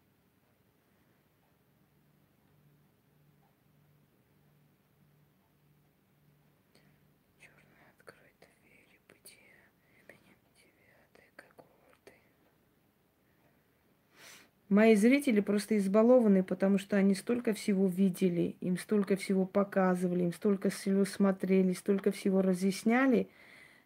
Мои 14.72 14.94
зрители 14.94 15.40
просто 15.40 15.76
избалованы, 15.76 16.42
потому 16.42 16.78
что 16.78 16.96
они 16.96 17.14
столько 17.14 17.52
всего 17.52 17.88
видели, 17.88 18.56
им 18.62 18.78
столько 18.78 19.16
всего 19.16 19.44
показывали, 19.44 20.22
им 20.22 20.32
столько 20.32 20.70
всего 20.70 21.04
смотрели, 21.04 21.74
столько 21.74 22.10
всего 22.10 22.40
разъясняли, 22.40 23.28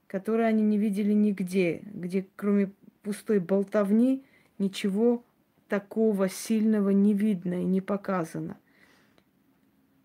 которые 0.06 0.46
они 0.46 0.62
не 0.62 0.78
видели 0.78 1.12
нигде, 1.12 1.82
где 1.92 2.24
кроме 2.36 2.70
пустой 3.02 3.40
болтовни 3.40 4.22
ничего 4.60 5.24
такого 5.66 6.28
сильного 6.28 6.90
не 6.90 7.14
видно 7.14 7.62
и 7.62 7.64
не 7.64 7.80
показано. 7.80 8.56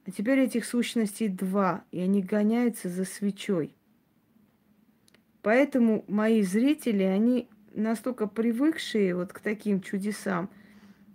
А 0.08 0.10
теперь 0.10 0.40
этих 0.40 0.66
сущностей 0.66 1.28
два, 1.28 1.84
и 1.92 2.00
они 2.00 2.24
гоняются 2.24 2.90
за 2.90 3.06
свечой. 3.06 3.76
Поэтому 5.44 6.04
мои 6.08 6.42
зрители, 6.42 7.04
они 7.04 7.50
настолько 7.76 8.26
привыкшие 8.26 9.14
вот 9.14 9.32
к 9.32 9.42
таким 9.42 9.82
чудесам– 9.82 10.50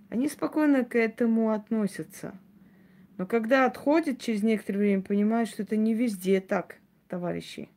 Они 0.08 0.28
спокойно 0.28 0.84
к 0.84 0.96
этому 0.96 1.50
относятся. 1.50 2.38
Но 3.18 3.26
когда 3.26 3.66
отходят 3.66 4.20
через 4.20 4.42
некоторое 4.42 4.78
время, 4.78 5.02
понимают, 5.02 5.48
что 5.48 5.62
это 5.62 5.76
не 5.76 5.94
везде 5.94 6.40
так, 6.40 6.76
товарищи. 7.08 7.68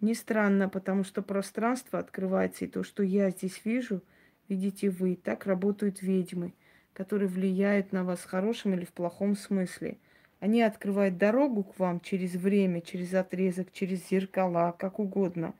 Не 0.00 0.14
странно, 0.14 0.68
потому 0.68 1.02
что 1.02 1.22
пространство 1.22 1.98
открывается, 1.98 2.66
и 2.66 2.68
то, 2.68 2.82
что 2.82 3.02
я 3.02 3.30
здесь 3.30 3.62
вижу, 3.64 4.02
видите 4.50 4.90
вы. 4.90 5.16
Так 5.16 5.46
работают 5.46 6.02
ведьмы, 6.02 6.52
которые 6.92 7.26
влияют 7.26 7.90
на 7.92 8.04
вас 8.04 8.20
в 8.20 8.28
хорошем 8.28 8.74
или 8.74 8.84
в 8.84 8.92
плохом 8.92 9.34
смысле. 9.34 9.96
Они 10.40 10.62
открывают 10.62 11.16
дорогу 11.16 11.64
к 11.64 11.78
вам 11.78 12.00
через 12.00 12.34
время, 12.34 12.80
через 12.80 13.14
отрезок, 13.14 13.72
через 13.72 14.08
зеркала, 14.08 14.72
как 14.78 14.98
угодно. 14.98 15.54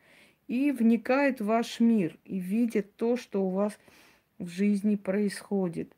И 0.46 0.72
вникают 0.72 1.40
в 1.40 1.46
ваш 1.46 1.80
мир 1.80 2.18
и 2.24 2.38
видят 2.38 2.94
то, 2.96 3.16
что 3.16 3.44
у 3.44 3.50
вас 3.50 3.78
в 4.38 4.48
жизни 4.48 4.96
происходит. 4.96 5.90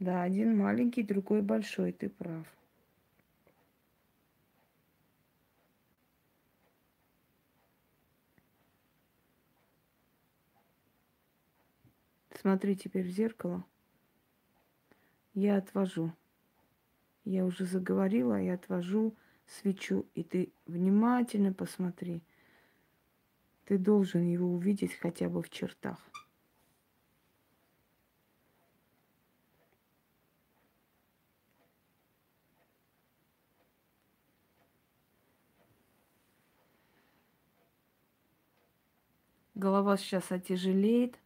Да, 0.00 0.22
один 0.22 0.56
маленький, 0.56 1.02
другой 1.02 1.42
большой, 1.42 1.92
ты 1.92 2.08
прав. 2.08 2.46
Смотри 12.40 12.74
теперь 12.74 13.06
в 13.06 13.10
зеркало. 13.10 13.66
Я 15.34 15.58
отвожу. 15.58 16.10
Я 17.22 17.44
уже 17.44 17.66
заговорила, 17.66 18.40
я 18.40 18.54
отвожу 18.54 19.14
свечу. 19.44 20.06
И 20.14 20.24
ты 20.24 20.50
внимательно 20.64 21.52
посмотри. 21.52 22.22
Ты 23.66 23.76
должен 23.76 24.26
его 24.26 24.54
увидеть 24.54 24.94
хотя 24.94 25.28
бы 25.28 25.42
в 25.42 25.50
чертах. 25.50 25.98
Голова 39.54 39.98
сейчас 39.98 40.32
отяжелеет. 40.32 41.18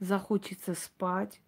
Захочется 0.00 0.74
спать. 0.74 1.40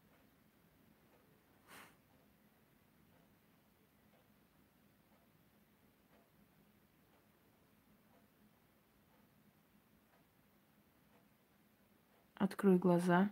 Открой 12.34 12.78
глаза. 12.78 13.30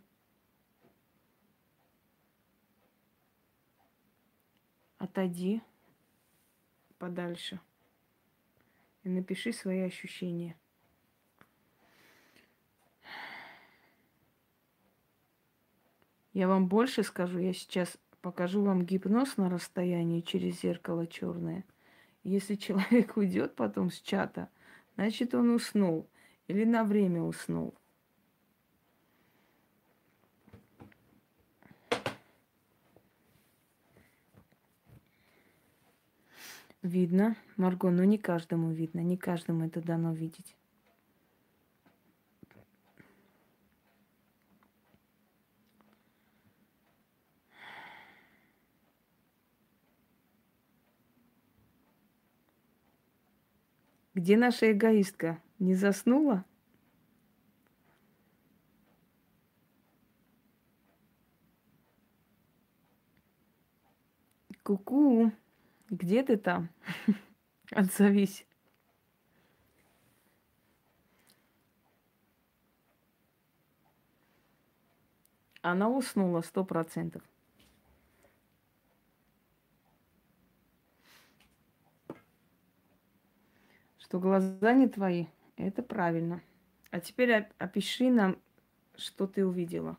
Отойди 4.99 5.62
подальше 6.99 7.61
и 9.03 9.09
напиши 9.09 9.53
свои 9.53 9.81
ощущения. 9.81 10.57
Я 16.35 16.49
вам 16.49 16.66
больше 16.66 17.05
скажу, 17.05 17.39
я 17.39 17.53
сейчас 17.53 17.97
покажу 18.20 18.64
вам 18.64 18.85
гипноз 18.85 19.37
на 19.37 19.49
расстоянии 19.49 20.20
через 20.20 20.61
зеркало 20.61 21.07
черное. 21.07 21.64
Если 22.24 22.57
человек 22.57 23.16
уйдет 23.16 23.55
потом 23.55 23.91
с 23.91 24.01
чата, 24.01 24.49
значит 24.97 25.32
он 25.35 25.51
уснул 25.51 26.09
или 26.49 26.64
на 26.64 26.82
время 26.82 27.22
уснул. 27.22 27.74
Видно, 36.82 37.37
Марго, 37.57 37.91
но 37.91 38.03
не 38.03 38.18
каждому 38.18 38.72
видно, 38.72 39.01
не 39.01 39.16
каждому 39.16 39.64
это 39.64 39.80
дано 39.80 40.12
видеть. 40.12 40.57
Где 54.15 54.37
наша 54.37 54.71
эгоистка? 54.71 55.43
Не 55.59 55.75
заснула? 55.75 56.45
Ку-ку. 64.62 65.33
Где 65.91 66.23
ты 66.23 66.37
там? 66.37 66.69
Отзовись. 67.73 68.47
Она 75.61 75.89
уснула 75.89 76.43
сто 76.43 76.65
процентов. 76.65 77.23
Что 84.15 84.21
глаза 84.21 84.73
не 84.75 84.87
твои, 84.87 85.27
это 85.57 85.83
правильно. 85.83 86.41
А 86.93 87.01
теперь 87.01 87.49
опиши 87.59 88.12
нам, 88.12 88.39
что 88.95 89.27
ты 89.27 89.45
увидела. 89.45 89.99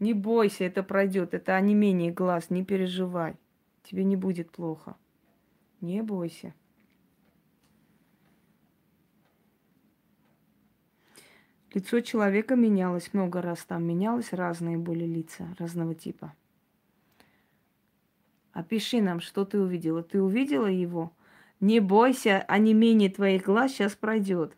Не 0.00 0.14
бойся, 0.14 0.64
это 0.64 0.82
пройдет. 0.82 1.32
Это 1.32 1.54
онемение 1.54 2.10
глаз, 2.10 2.50
не 2.50 2.64
переживай. 2.64 3.36
Тебе 3.84 4.02
не 4.02 4.16
будет 4.16 4.50
плохо. 4.50 4.96
Не 5.80 6.02
бойся. 6.02 6.52
Лицо 11.72 12.00
человека 12.00 12.56
менялось 12.56 13.14
много 13.14 13.42
раз. 13.42 13.64
Там 13.64 13.84
менялось 13.84 14.32
разные 14.32 14.76
были 14.76 15.04
лица 15.04 15.54
разного 15.60 15.94
типа. 15.94 16.34
Опиши 18.52 19.00
нам, 19.00 19.20
что 19.20 19.44
ты 19.44 19.60
увидела. 19.60 20.02
Ты 20.02 20.20
увидела 20.20 20.66
его? 20.66 21.12
Не 21.60 21.80
бойся, 21.80 22.44
а 22.48 22.58
не 22.58 22.72
менее 22.72 23.10
твоих 23.10 23.44
глаз 23.44 23.72
сейчас 23.72 23.94
пройдет. 23.94 24.56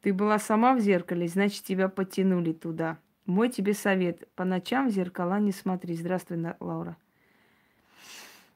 Ты 0.00 0.14
была 0.14 0.38
сама 0.38 0.74
в 0.74 0.80
зеркале, 0.80 1.28
значит, 1.28 1.64
тебя 1.64 1.88
потянули 1.88 2.52
туда. 2.52 2.98
Мой 3.26 3.50
тебе 3.50 3.74
совет. 3.74 4.26
По 4.34 4.44
ночам 4.44 4.88
в 4.88 4.92
зеркала 4.92 5.38
не 5.38 5.52
смотри. 5.52 5.94
Здравствуй, 5.94 6.42
Лаура. 6.58 6.96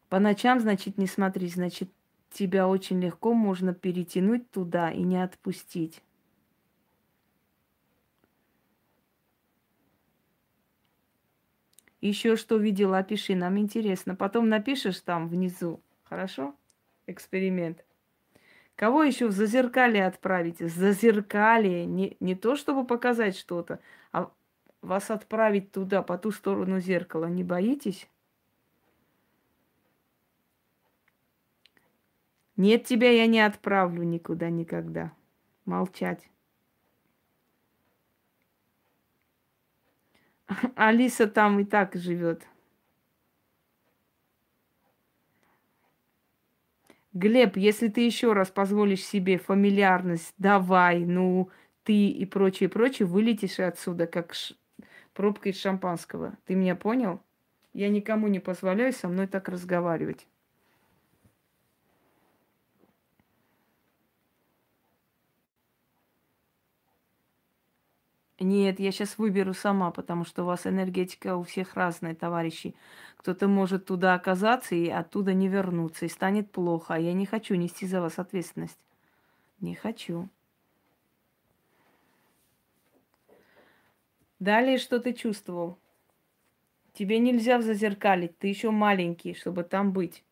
По 0.08 0.18
ночам, 0.18 0.58
значит, 0.58 0.96
не 0.96 1.06
смотри. 1.06 1.48
Значит, 1.48 1.90
тебя 2.32 2.66
очень 2.66 2.98
легко 2.98 3.34
можно 3.34 3.74
перетянуть 3.74 4.50
туда 4.50 4.90
и 4.90 5.02
не 5.02 5.22
отпустить. 5.22 6.02
Еще 12.04 12.36
что 12.36 12.58
видела, 12.58 12.98
опиши, 12.98 13.34
нам 13.34 13.58
интересно. 13.58 14.14
Потом 14.14 14.50
напишешь 14.50 15.00
там 15.00 15.26
внизу. 15.26 15.80
Хорошо? 16.02 16.54
Эксперимент. 17.06 17.82
Кого 18.76 19.04
еще 19.04 19.26
в 19.26 19.30
зазеркалье 19.30 20.04
отправить? 20.04 20.58
Зазеркалье. 20.58 21.86
Не, 21.86 22.14
не 22.20 22.34
то, 22.34 22.56
чтобы 22.56 22.86
показать 22.86 23.38
что-то, 23.38 23.80
а 24.12 24.30
вас 24.82 25.10
отправить 25.10 25.72
туда, 25.72 26.02
по 26.02 26.18
ту 26.18 26.30
сторону 26.30 26.78
зеркала. 26.78 27.24
Не 27.24 27.42
боитесь? 27.42 28.06
Нет, 32.58 32.84
тебя 32.84 33.12
я 33.12 33.26
не 33.26 33.40
отправлю 33.40 34.02
никуда 34.02 34.50
никогда. 34.50 35.10
Молчать. 35.64 36.28
Алиса 40.76 41.26
там 41.26 41.60
и 41.60 41.64
так 41.64 41.94
живет. 41.94 42.46
Глеб, 47.12 47.56
если 47.56 47.88
ты 47.88 48.00
еще 48.00 48.32
раз 48.32 48.50
позволишь 48.50 49.04
себе 49.04 49.38
фамильярность, 49.38 50.34
давай, 50.36 51.04
ну, 51.04 51.48
ты 51.84 52.08
и 52.08 52.26
прочее, 52.26 52.68
прочее, 52.68 53.06
вылетишь 53.06 53.60
отсюда, 53.60 54.08
как 54.08 54.34
ш... 54.34 54.56
пробка 55.12 55.50
из 55.50 55.60
шампанского. 55.60 56.36
Ты 56.44 56.56
меня 56.56 56.74
понял? 56.74 57.20
Я 57.72 57.88
никому 57.88 58.26
не 58.26 58.40
позволяю 58.40 58.92
со 58.92 59.06
мной 59.08 59.28
так 59.28 59.48
разговаривать. 59.48 60.26
Нет, 68.40 68.80
я 68.80 68.90
сейчас 68.90 69.16
выберу 69.16 69.54
сама, 69.54 69.92
потому 69.92 70.24
что 70.24 70.42
у 70.42 70.46
вас 70.46 70.66
энергетика 70.66 71.36
у 71.36 71.44
всех 71.44 71.74
разная, 71.74 72.16
товарищи. 72.16 72.74
Кто-то 73.16 73.46
может 73.46 73.86
туда 73.86 74.14
оказаться 74.14 74.74
и 74.74 74.88
оттуда 74.88 75.34
не 75.34 75.48
вернуться, 75.48 76.06
и 76.06 76.08
станет 76.08 76.50
плохо. 76.50 76.94
А 76.94 76.98
я 76.98 77.12
не 77.12 77.26
хочу 77.26 77.54
нести 77.54 77.86
за 77.86 78.00
вас 78.00 78.18
ответственность. 78.18 78.78
Не 79.60 79.76
хочу. 79.76 80.28
Далее, 84.40 84.78
что 84.78 84.98
ты 84.98 85.12
чувствовал? 85.12 85.78
Тебе 86.92 87.18
нельзя 87.20 87.62
зазеркалить, 87.62 88.38
ты 88.38 88.48
еще 88.48 88.70
маленький, 88.70 89.34
чтобы 89.34 89.62
там 89.62 89.92
быть. 89.92 90.24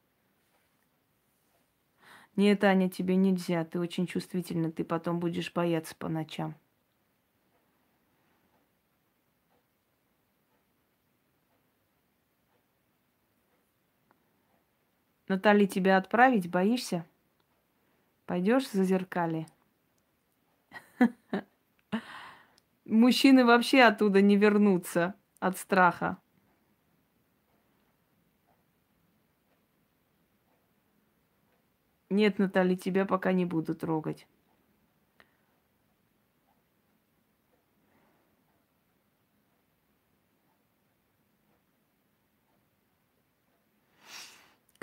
Нет, 2.35 2.65
Аня, 2.65 2.91
тебе 2.91 3.15
нельзя, 3.17 3.65
ты 3.65 3.79
очень 3.79 4.07
чувствительна, 4.07 4.73
ты 4.73 4.85
потом 4.85 5.21
будешь 5.21 5.53
бояться 5.53 5.95
по 5.97 6.09
ночам. 6.09 6.57
Натали, 15.33 15.65
тебя 15.65 15.97
отправить 15.97 16.51
боишься? 16.51 17.07
Пойдешь 18.27 18.69
за 18.69 18.85
зеркали? 18.85 19.47
Мужчины 22.85 23.47
вообще 23.47 23.81
оттуда 23.85 24.21
не 24.21 24.37
вернутся 24.37 25.15
от 25.41 25.57
страха. 25.57 26.19
Нет, 32.11 32.39
Натали, 32.39 32.75
тебя 32.75 33.07
пока 33.07 33.33
не 33.33 33.47
буду 33.47 33.75
трогать. 33.75 34.27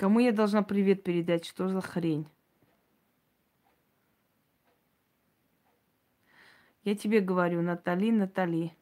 Кому 0.00 0.18
я 0.20 0.32
должна 0.32 0.62
привет 0.62 1.02
передать? 1.02 1.44
Что 1.44 1.68
за 1.68 1.82
хрень? 1.82 2.26
Я 6.84 6.94
тебе 6.96 7.20
говорю, 7.20 7.60
Натали, 7.60 8.10
Натали. 8.10 8.72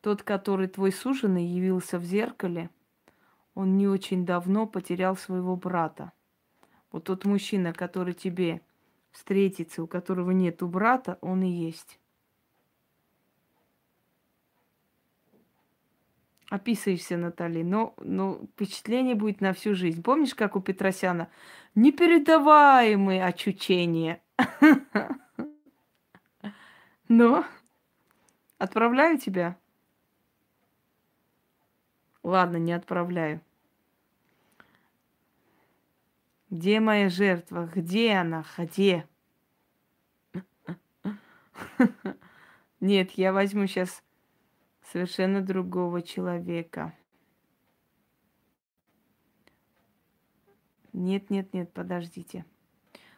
Тот, 0.00 0.22
который 0.22 0.68
твой 0.68 0.92
суженый 0.92 1.44
явился 1.44 1.98
в 1.98 2.04
зеркале, 2.04 2.70
он 3.54 3.76
не 3.76 3.88
очень 3.88 4.24
давно 4.24 4.68
потерял 4.68 5.16
своего 5.16 5.56
брата. 5.56 6.12
Вот 6.92 7.02
тот 7.02 7.24
мужчина, 7.24 7.72
который 7.72 8.14
тебе 8.14 8.60
встретится, 9.10 9.82
у 9.82 9.88
которого 9.88 10.30
нету 10.30 10.68
брата, 10.68 11.18
он 11.22 11.42
и 11.42 11.50
есть. 11.50 11.98
Описываешься, 16.50 17.16
Натали, 17.16 17.62
но, 17.62 17.94
но 17.98 18.40
впечатление 18.52 19.14
будет 19.14 19.40
на 19.40 19.54
всю 19.54 19.74
жизнь. 19.74 20.02
Помнишь, 20.02 20.34
как 20.34 20.56
у 20.56 20.60
Петросяна? 20.60 21.30
Непередаваемые 21.74 23.24
очучения. 23.24 24.20
Но 27.08 27.44
отправляю 28.58 29.18
тебя. 29.18 29.56
Ладно, 32.22 32.58
не 32.58 32.72
отправляю. 32.72 33.40
Где 36.50 36.80
моя 36.80 37.08
жертва? 37.08 37.70
Где 37.72 38.14
она? 38.14 38.44
Где? 38.58 39.06
Нет, 42.80 43.12
я 43.12 43.32
возьму 43.32 43.66
сейчас 43.66 44.02
совершенно 44.92 45.40
другого 45.40 46.02
человека. 46.02 46.94
Нет, 50.92 51.30
нет, 51.30 51.54
нет, 51.54 51.72
подождите. 51.72 52.44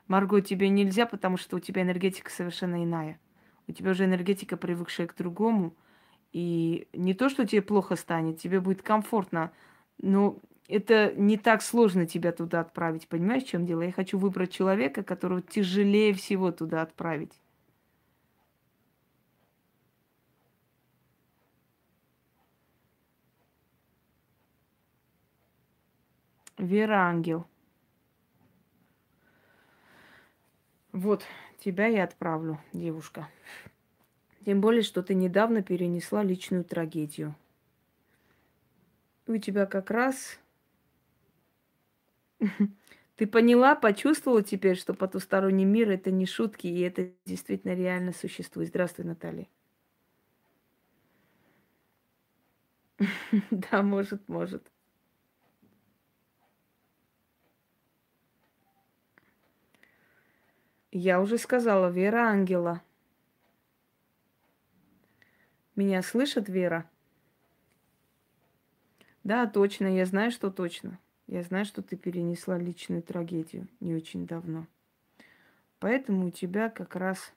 Марго, 0.06 0.40
тебе 0.42 0.68
нельзя, 0.68 1.06
потому 1.06 1.36
что 1.36 1.56
у 1.56 1.60
тебя 1.60 1.82
энергетика 1.82 2.30
совершенно 2.30 2.84
иная. 2.84 3.18
У 3.66 3.72
тебя 3.72 3.92
уже 3.92 4.04
энергетика, 4.04 4.56
привыкшая 4.56 5.06
к 5.06 5.16
другому. 5.16 5.74
И 6.32 6.88
не 6.92 7.14
то, 7.14 7.28
что 7.28 7.46
тебе 7.46 7.62
плохо 7.62 7.96
станет, 7.96 8.40
тебе 8.40 8.60
будет 8.60 8.82
комфортно, 8.82 9.52
но 9.98 10.38
это 10.68 11.12
не 11.14 11.36
так 11.36 11.62
сложно 11.62 12.06
тебя 12.06 12.32
туда 12.32 12.60
отправить. 12.60 13.08
Понимаешь, 13.08 13.44
в 13.44 13.48
чем 13.48 13.66
дело? 13.66 13.82
Я 13.82 13.92
хочу 13.92 14.18
выбрать 14.18 14.52
человека, 14.52 15.02
которого 15.02 15.42
тяжелее 15.42 16.12
всего 16.14 16.50
туда 16.52 16.82
отправить. 16.82 17.41
Вера 26.58 27.08
Ангел. 27.08 27.46
Вот, 30.92 31.24
тебя 31.58 31.86
я 31.86 32.04
отправлю, 32.04 32.60
девушка. 32.72 33.28
Тем 34.44 34.60
более, 34.60 34.82
что 34.82 35.02
ты 35.02 35.14
недавно 35.14 35.62
перенесла 35.62 36.22
личную 36.22 36.64
трагедию. 36.64 37.34
И 39.26 39.32
у 39.32 39.38
тебя 39.38 39.66
как 39.66 39.90
раз... 39.90 40.38
Ты 43.16 43.26
поняла, 43.26 43.76
почувствовала 43.76 44.42
теперь, 44.42 44.76
что 44.76 44.94
потусторонний 44.94 45.66
мир 45.66 45.90
это 45.90 46.10
не 46.10 46.26
шутки, 46.26 46.66
и 46.66 46.80
это 46.80 47.10
действительно 47.24 47.74
реально 47.74 48.12
существует. 48.12 48.68
Здравствуй, 48.68 49.04
Наталья. 49.04 49.46
Да, 53.50 53.82
может, 53.82 54.28
может. 54.28 54.66
Я 60.94 61.22
уже 61.22 61.38
сказала, 61.38 61.88
Вера 61.88 62.28
ангела. 62.28 62.82
Меня 65.74 66.02
слышит 66.02 66.50
Вера? 66.50 66.86
Да, 69.24 69.46
точно, 69.46 69.86
я 69.86 70.04
знаю, 70.04 70.30
что 70.30 70.50
точно. 70.50 70.98
Я 71.26 71.44
знаю, 71.44 71.64
что 71.64 71.82
ты 71.82 71.96
перенесла 71.96 72.58
личную 72.58 73.02
трагедию 73.02 73.68
не 73.80 73.94
очень 73.94 74.26
давно. 74.26 74.66
Поэтому 75.78 76.26
у 76.26 76.30
тебя 76.30 76.68
как 76.68 76.94
раз 76.94 77.32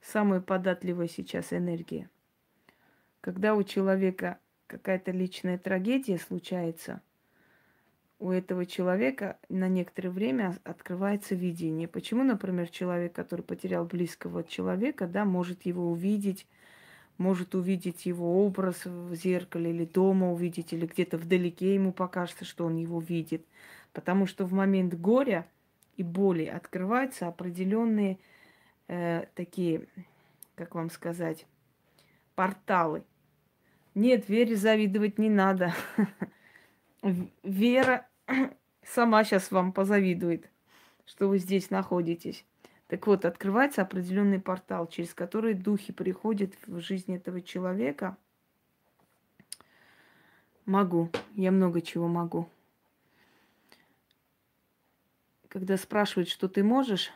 самая 0.00 0.40
податливая 0.40 1.08
сейчас 1.08 1.52
энергия. 1.52 2.08
Когда 3.20 3.56
у 3.56 3.64
человека 3.64 4.38
какая-то 4.68 5.10
личная 5.10 5.58
трагедия 5.58 6.18
случается– 6.18 7.02
у 8.18 8.30
этого 8.30 8.64
человека 8.64 9.38
на 9.48 9.68
некоторое 9.68 10.10
время 10.10 10.56
открывается 10.64 11.34
видение. 11.34 11.88
Почему, 11.88 12.22
например, 12.22 12.68
человек, 12.68 13.12
который 13.12 13.42
потерял 13.42 13.84
близкого 13.84 14.44
человека, 14.44 15.06
да, 15.06 15.24
может 15.24 15.66
его 15.66 15.90
увидеть, 15.90 16.46
может 17.18 17.54
увидеть 17.54 18.06
его 18.06 18.44
образ 18.46 18.84
в 18.84 19.14
зеркале 19.14 19.70
или 19.70 19.84
дома 19.84 20.32
увидеть, 20.32 20.72
или 20.72 20.86
где-то 20.86 21.18
вдалеке 21.18 21.74
ему 21.74 21.92
покажется, 21.92 22.44
что 22.44 22.66
он 22.66 22.76
его 22.76 23.00
видит. 23.00 23.44
Потому 23.92 24.26
что 24.26 24.44
в 24.44 24.52
момент 24.52 24.94
горя 24.94 25.46
и 25.96 26.02
боли 26.02 26.44
открываются 26.44 27.28
определенные 27.28 28.18
э, 28.88 29.26
такие, 29.34 29.86
как 30.54 30.74
вам 30.74 30.90
сказать, 30.90 31.46
порталы. 32.34 33.04
Нет, 33.94 34.28
Вере 34.28 34.56
завидовать 34.56 35.18
не 35.18 35.30
надо. 35.30 35.72
Вера 37.42 38.08
сама 38.82 39.24
сейчас 39.24 39.50
вам 39.50 39.72
позавидует, 39.72 40.50
что 41.04 41.28
вы 41.28 41.38
здесь 41.38 41.68
находитесь. 41.68 42.46
Так 42.86 43.06
вот, 43.06 43.26
открывается 43.26 43.82
определенный 43.82 44.40
портал, 44.40 44.86
через 44.86 45.12
который 45.12 45.52
духи 45.52 45.92
приходят 45.92 46.54
в 46.66 46.80
жизнь 46.80 47.14
этого 47.14 47.42
человека. 47.42 48.16
Могу, 50.64 51.10
я 51.34 51.50
много 51.50 51.82
чего 51.82 52.08
могу. 52.08 52.48
Когда 55.48 55.76
спрашивают, 55.76 56.30
что 56.30 56.48
ты 56.48 56.64
можешь, 56.64 57.12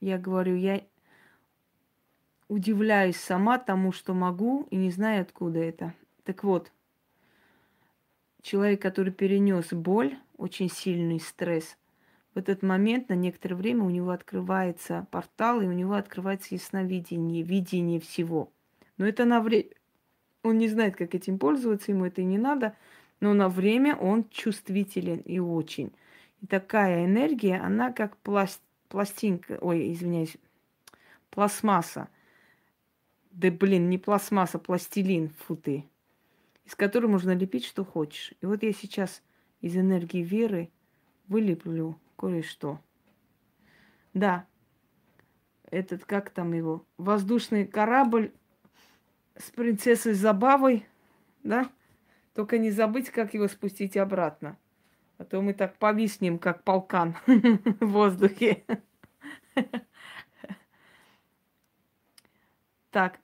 я 0.00 0.18
говорю, 0.18 0.56
я 0.56 0.82
удивляюсь 2.48 3.18
сама 3.18 3.58
тому, 3.58 3.92
что 3.92 4.14
могу, 4.14 4.66
и 4.70 4.76
не 4.76 4.90
знаю, 4.90 5.20
откуда 5.20 5.58
это. 5.58 5.92
Так 6.24 6.44
вот, 6.44 6.72
человек, 8.42 8.80
который 8.82 9.12
перенес 9.12 9.72
боль, 9.72 10.16
очень 10.36 10.70
сильный 10.70 11.20
стресс, 11.20 11.76
в 12.34 12.38
этот 12.38 12.62
момент 12.62 13.08
на 13.08 13.14
некоторое 13.14 13.56
время 13.56 13.82
у 13.82 13.90
него 13.90 14.10
открывается 14.10 15.08
портал, 15.10 15.60
и 15.60 15.66
у 15.66 15.72
него 15.72 15.94
открывается 15.94 16.54
ясновидение, 16.54 17.42
видение 17.42 17.98
всего. 17.98 18.52
Но 18.96 19.06
это 19.06 19.24
на 19.24 19.40
время... 19.40 19.70
Он 20.44 20.56
не 20.56 20.68
знает, 20.68 20.94
как 20.94 21.16
этим 21.16 21.38
пользоваться, 21.38 21.90
ему 21.90 22.04
это 22.04 22.20
и 22.20 22.24
не 22.24 22.38
надо, 22.38 22.76
но 23.18 23.34
на 23.34 23.48
время 23.48 23.96
он 23.96 24.28
чувствителен 24.30 25.18
и 25.18 25.40
очень. 25.40 25.92
И 26.40 26.46
такая 26.46 27.06
энергия, 27.06 27.58
она 27.58 27.90
как 27.92 28.16
пласт... 28.18 28.62
пластинка, 28.88 29.58
ой, 29.60 29.92
извиняюсь, 29.92 30.36
пластмасса. 31.30 32.08
Да 33.32 33.50
блин, 33.50 33.90
не 33.90 33.98
пластмасса, 33.98 34.60
пластилин, 34.60 35.30
фу 35.30 35.56
ты. 35.56 35.84
Из 36.68 36.74
которой 36.74 37.06
можно 37.06 37.34
лепить, 37.34 37.64
что 37.64 37.82
хочешь. 37.82 38.34
И 38.42 38.46
вот 38.46 38.62
я 38.62 38.74
сейчас 38.74 39.22
из 39.62 39.74
энергии 39.74 40.22
веры 40.22 40.70
вылеплю 41.26 41.98
кое-что. 42.18 42.78
Да, 44.12 44.46
этот, 45.70 46.04
как 46.04 46.28
там 46.28 46.52
его, 46.52 46.84
воздушный 46.98 47.66
корабль 47.66 48.34
с 49.34 49.50
принцессой 49.50 50.12
Забавой, 50.12 50.84
да? 51.42 51.70
Только 52.34 52.58
не 52.58 52.70
забыть, 52.70 53.08
как 53.08 53.32
его 53.32 53.48
спустить 53.48 53.96
обратно. 53.96 54.58
А 55.16 55.24
то 55.24 55.40
мы 55.40 55.54
так 55.54 55.78
повиснем, 55.78 56.38
как 56.38 56.64
полкан 56.64 57.16
в 57.26 57.86
воздухе. 57.86 58.66
Так. 62.90 63.20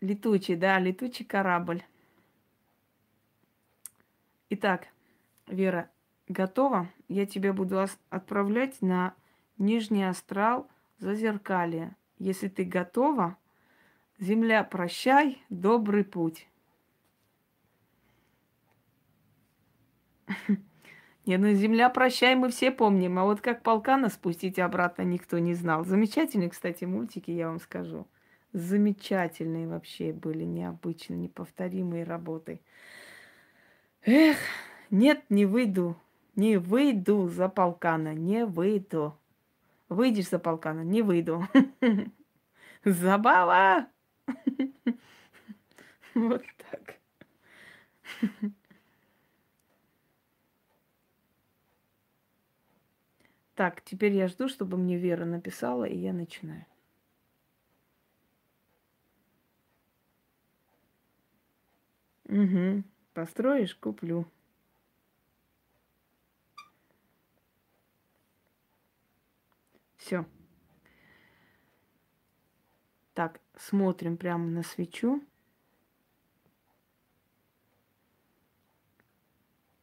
Летучий, 0.00 0.56
да, 0.56 0.78
летучий 0.78 1.24
корабль. 1.24 1.82
Итак, 4.48 4.88
Вера, 5.46 5.90
готова? 6.28 6.88
Я 7.08 7.26
тебя 7.26 7.52
буду 7.52 7.86
отправлять 8.08 8.80
на 8.80 9.14
нижний 9.58 10.04
астрал 10.04 10.68
зазеркалье. 10.98 11.96
Если 12.18 12.48
ты 12.48 12.64
готова, 12.64 13.36
земля, 14.18 14.64
прощай, 14.64 15.42
добрый 15.50 16.04
путь. 16.04 16.48
Не, 21.26 21.36
ну 21.36 21.52
земля, 21.52 21.90
прощай, 21.90 22.34
мы 22.34 22.48
все 22.50 22.70
помним. 22.70 23.18
А 23.18 23.24
вот 23.24 23.40
как 23.40 23.62
полкана 23.62 24.08
спустить 24.08 24.58
обратно 24.58 25.02
никто 25.02 25.38
не 25.38 25.54
знал. 25.54 25.84
Замечательные, 25.84 26.50
кстати, 26.50 26.84
мультики, 26.84 27.30
я 27.30 27.48
вам 27.48 27.60
скажу. 27.60 28.06
Замечательные 28.52 29.68
вообще 29.68 30.12
были, 30.12 30.44
необычные, 30.44 31.18
неповторимые 31.18 32.04
работы. 32.04 32.60
Эх, 34.04 34.38
нет, 34.90 35.24
не 35.28 35.46
выйду. 35.46 35.96
Не 36.34 36.56
выйду 36.56 37.28
за 37.28 37.48
полкана, 37.48 38.14
не 38.14 38.44
выйду. 38.44 39.16
Выйдешь 39.88 40.28
за 40.28 40.38
полкана, 40.38 40.80
не 40.80 41.02
выйду. 41.02 41.46
Забава! 42.84 43.88
Вот 46.14 46.42
так. 46.70 46.96
Так, 53.54 53.82
теперь 53.82 54.14
я 54.14 54.26
жду, 54.26 54.48
чтобы 54.48 54.78
мне 54.78 54.96
Вера 54.96 55.26
написала, 55.26 55.84
и 55.84 55.94
я 55.94 56.14
начинаю. 56.14 56.64
Угу. 62.30 62.84
Построишь, 63.12 63.74
куплю. 63.74 64.24
Все. 69.96 70.24
Так, 73.14 73.40
смотрим 73.56 74.16
прямо 74.16 74.46
на 74.46 74.62
свечу. 74.62 75.20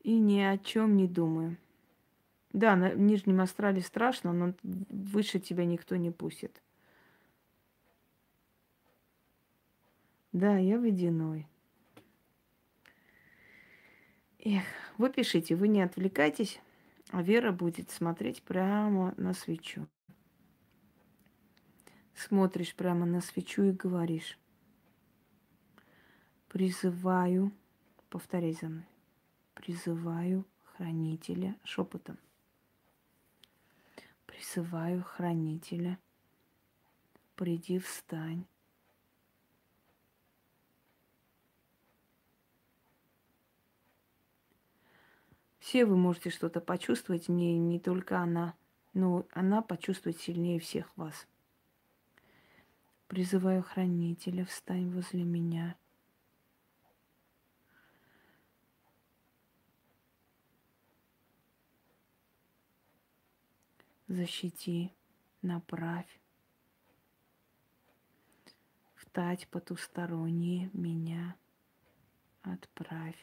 И 0.03 0.17
ни 0.17 0.39
о 0.39 0.57
чем 0.57 0.95
не 0.95 1.05
думаем. 1.05 1.57
Да, 2.53 2.77
на 2.77 2.93
нижнем 2.93 3.41
астрале 3.41 3.81
страшно, 3.81 4.31
но 4.31 4.53
выше 4.63 5.41
тебя 5.41 5.65
никто 5.65 5.97
не 5.97 6.11
пустит. 6.11 6.61
Да, 10.31 10.57
я 10.57 10.79
водяной. 10.79 11.45
Эх, 14.39 14.63
вы 14.97 15.09
пишите, 15.09 15.55
вы 15.55 15.67
не 15.67 15.81
отвлекайтесь, 15.81 16.59
а 17.11 17.21
Вера 17.21 17.51
будет 17.51 17.89
смотреть 17.89 18.43
прямо 18.43 19.13
на 19.17 19.33
свечу. 19.33 19.87
Смотришь 22.15 22.75
прямо 22.75 23.05
на 23.05 23.21
свечу 23.21 23.63
и 23.63 23.71
говоришь. 23.71 24.37
Призываю, 26.49 27.51
повторяй 28.09 28.53
за 28.53 28.69
мной, 28.69 28.87
призываю 29.53 30.45
хранителя 30.63 31.55
шепотом 31.63 32.17
призываю 34.37 35.03
хранителя. 35.03 35.97
Приди, 37.35 37.79
встань. 37.79 38.45
Все 45.67 45.83
вы 45.83 45.97
можете 45.97 46.29
что-то 46.29 46.61
почувствовать, 46.61 47.27
не, 47.27 47.59
не 47.59 47.77
только 47.77 48.19
она, 48.19 48.55
но 48.93 49.25
она 49.33 49.61
почувствует 49.61 50.17
сильнее 50.17 50.61
всех 50.61 50.95
вас. 50.95 51.27
Призываю 53.09 53.63
хранителя, 53.63 54.45
встань 54.45 54.89
возле 54.89 55.25
меня– 55.25 55.75
защити, 64.07 64.93
направь, 65.41 66.21
втать 68.95 69.49
потусторонние 69.49 70.69
меня, 70.71 71.35
отправь. 72.41 73.19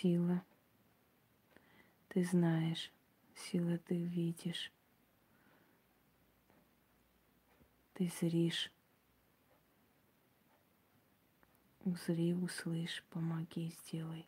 Сила, 0.00 0.42
ты 2.08 2.24
знаешь, 2.24 2.90
сила 3.34 3.78
ты 3.78 3.96
видишь, 3.96 4.72
ты 7.94 8.10
зришь, 8.20 8.72
Узри, 11.84 12.32
услышь, 12.32 13.04
помоги, 13.10 13.74
сделай. 13.82 14.26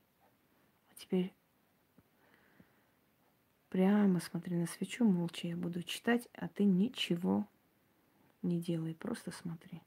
А 0.90 0.94
теперь 0.96 1.32
прямо 3.68 4.20
смотри 4.20 4.56
на 4.56 4.66
свечу, 4.66 5.04
молча 5.04 5.46
я 5.46 5.56
буду 5.56 5.82
читать, 5.82 6.28
а 6.34 6.48
ты 6.48 6.64
ничего 6.64 7.46
не 8.42 8.60
делай, 8.60 8.94
просто 8.94 9.30
смотри. 9.30 9.80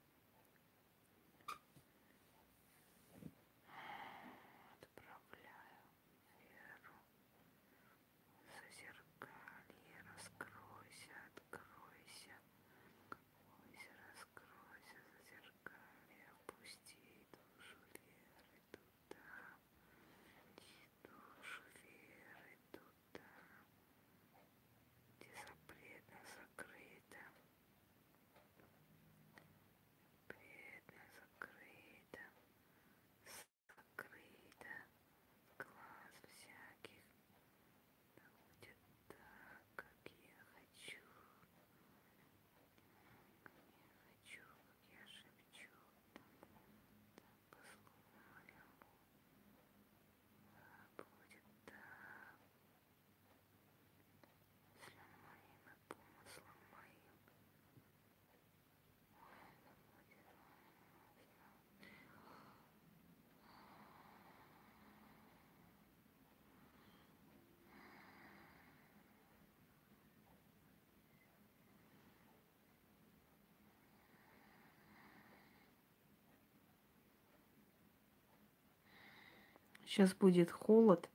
Сейчас 79.88 80.14
будет 80.14 80.52
холод 80.52 81.10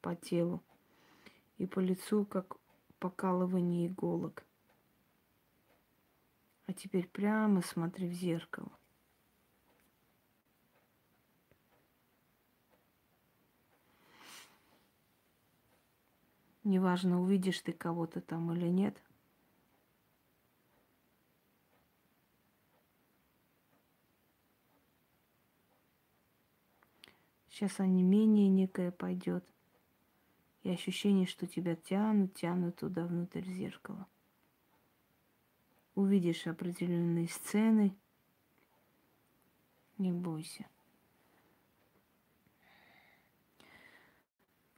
по 0.00 0.16
телу 0.16 0.60
и 1.58 1.66
по 1.66 1.78
лицу, 1.78 2.24
как 2.24 2.56
покалывание 2.98 3.86
иголок. 3.86 4.44
А 6.66 6.72
теперь 6.72 7.06
прямо 7.06 7.62
смотри 7.62 8.08
в 8.08 8.12
зеркало. 8.12 8.72
Неважно, 16.64 17.22
увидишь 17.22 17.60
ты 17.60 17.72
кого-то 17.72 18.20
там 18.20 18.52
или 18.52 18.66
нет. 18.66 19.00
Сейчас 27.56 27.80
онемение 27.80 28.50
некое 28.50 28.92
пойдет. 28.92 29.42
И 30.62 30.68
ощущение, 30.68 31.24
что 31.24 31.46
тебя 31.46 31.74
тянут, 31.74 32.34
тянут 32.34 32.76
туда 32.76 33.06
внутрь 33.06 33.46
зеркала. 33.46 34.06
Увидишь 35.94 36.46
определенные 36.46 37.28
сцены. 37.28 37.96
Не 39.96 40.12
бойся. 40.12 40.66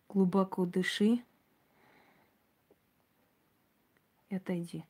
Глубоко 0.09 0.64
дыши 0.64 1.24
и 4.28 4.36
отойди. 4.36 4.84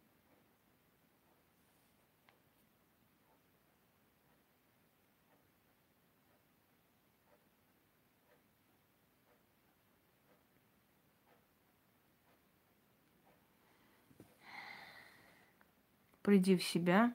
Приди 16.29 16.59
в 16.59 16.63
себя, 16.63 17.15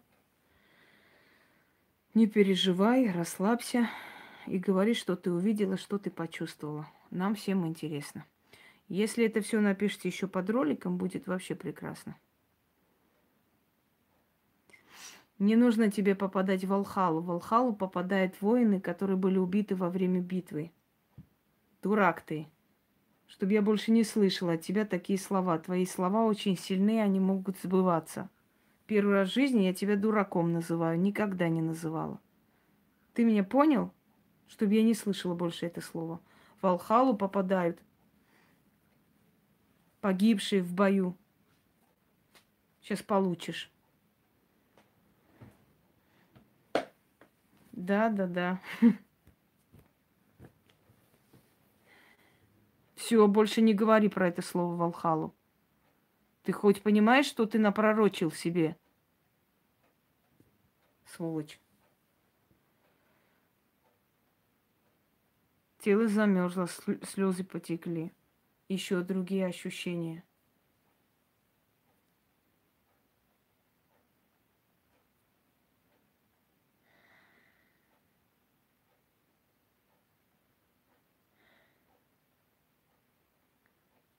не 2.16 2.26
переживай, 2.26 3.12
расслабься 3.12 3.88
и 4.48 4.58
говори, 4.58 4.96
что 4.96 5.16
ты 5.16 5.32
увидела, 5.32 5.78
что 5.78 6.00
ты 6.00 6.10
почувствовала. 6.10 6.90
Нам 7.12 7.36
всем 7.36 7.68
интересно. 7.68 8.26
Если 8.88 9.24
это 9.24 9.42
все 9.42 9.60
напишите 9.60 10.10
еще 10.10 10.28
под 10.28 10.50
роликом, 10.50 10.98
будет 10.98 11.28
вообще 11.28 11.54
прекрасно. 11.54 12.18
Не 15.38 15.58
нужно 15.58 15.92
тебе 15.92 16.16
попадать 16.16 16.66
в 16.66 16.74
Алхалу. 16.74 17.22
В 17.22 17.30
Алхалу 17.30 17.76
попадают 17.76 18.42
воины, 18.42 18.82
которые 18.82 19.18
были 19.18 19.38
убиты 19.38 19.76
во 19.76 19.92
время 19.92 20.22
битвы. 20.22 20.72
Дурак 21.84 22.22
ты. 22.22 22.48
Чтобы 23.28 23.54
я 23.54 23.62
больше 23.62 23.92
не 23.92 24.04
слышала 24.04 24.54
от 24.54 24.62
тебя 24.62 24.88
такие 24.88 25.20
слова. 25.20 25.60
Твои 25.60 25.86
слова 25.86 26.26
очень 26.26 26.58
сильные, 26.58 27.04
они 27.04 27.20
могут 27.20 27.60
сбываться. 27.60 28.28
Первый 28.94 29.16
раз 29.16 29.30
в 29.30 29.34
жизни 29.34 29.64
я 29.64 29.74
тебя 29.74 29.98
дураком 29.98 30.54
называю. 30.54 31.00
Никогда 31.00 31.50
не 31.50 31.64
называла. 31.64 32.22
Ты 33.16 33.24
меня 33.24 33.44
понял? 33.44 33.92
Чтобы 34.48 34.76
я 34.76 34.84
не 34.84 34.94
слышала 34.94 35.34
больше 35.34 35.66
это 35.66 35.82
слово. 35.82 36.20
В 36.62 36.68
Алхалу 36.68 37.18
попадают 37.18 37.80
погибшие 40.00 40.62
в 40.62 40.72
бою. 40.76 41.18
Сейчас 42.84 43.02
получишь. 43.02 43.72
Да, 47.72 48.10
да, 48.10 48.28
да. 48.28 48.62
Все, 52.94 53.26
больше 53.28 53.64
не 53.64 53.74
говори 53.74 54.08
про 54.08 54.28
это 54.28 54.44
слово 54.44 54.76
Валхалу. 54.76 55.34
Ты 56.44 56.52
хоть 56.52 56.84
понимаешь, 56.84 57.26
что 57.26 57.48
ты 57.48 57.58
напророчил 57.58 58.32
себе? 58.32 58.78
Сволочь. 61.16 61.60
Тело 65.80 66.08
замерзло, 66.08 66.68
слезы 67.04 67.44
потекли 67.44 68.12
еще 68.68 69.02
другие 69.02 69.46
ощущения. 69.46 70.24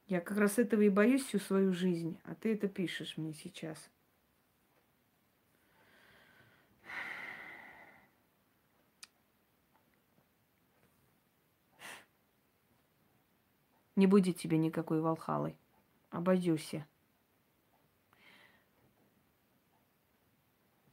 Я 0.07 0.21
как 0.21 0.37
раз 0.37 0.59
этого 0.59 0.83
и 0.83 0.91
боюсь 0.91 1.25
всю 1.25 1.41
свою 1.41 1.73
жизнь, 1.73 2.21
а 2.23 2.37
ты 2.37 2.53
это 2.53 2.69
пишешь 2.69 3.17
мне 3.17 3.33
сейчас. 3.33 3.91
Не 13.97 14.07
будет 14.07 14.39
тебе 14.39 14.59
никакой 14.59 15.01
Валхалы. 15.01 15.55
Обойдешься. 16.11 16.87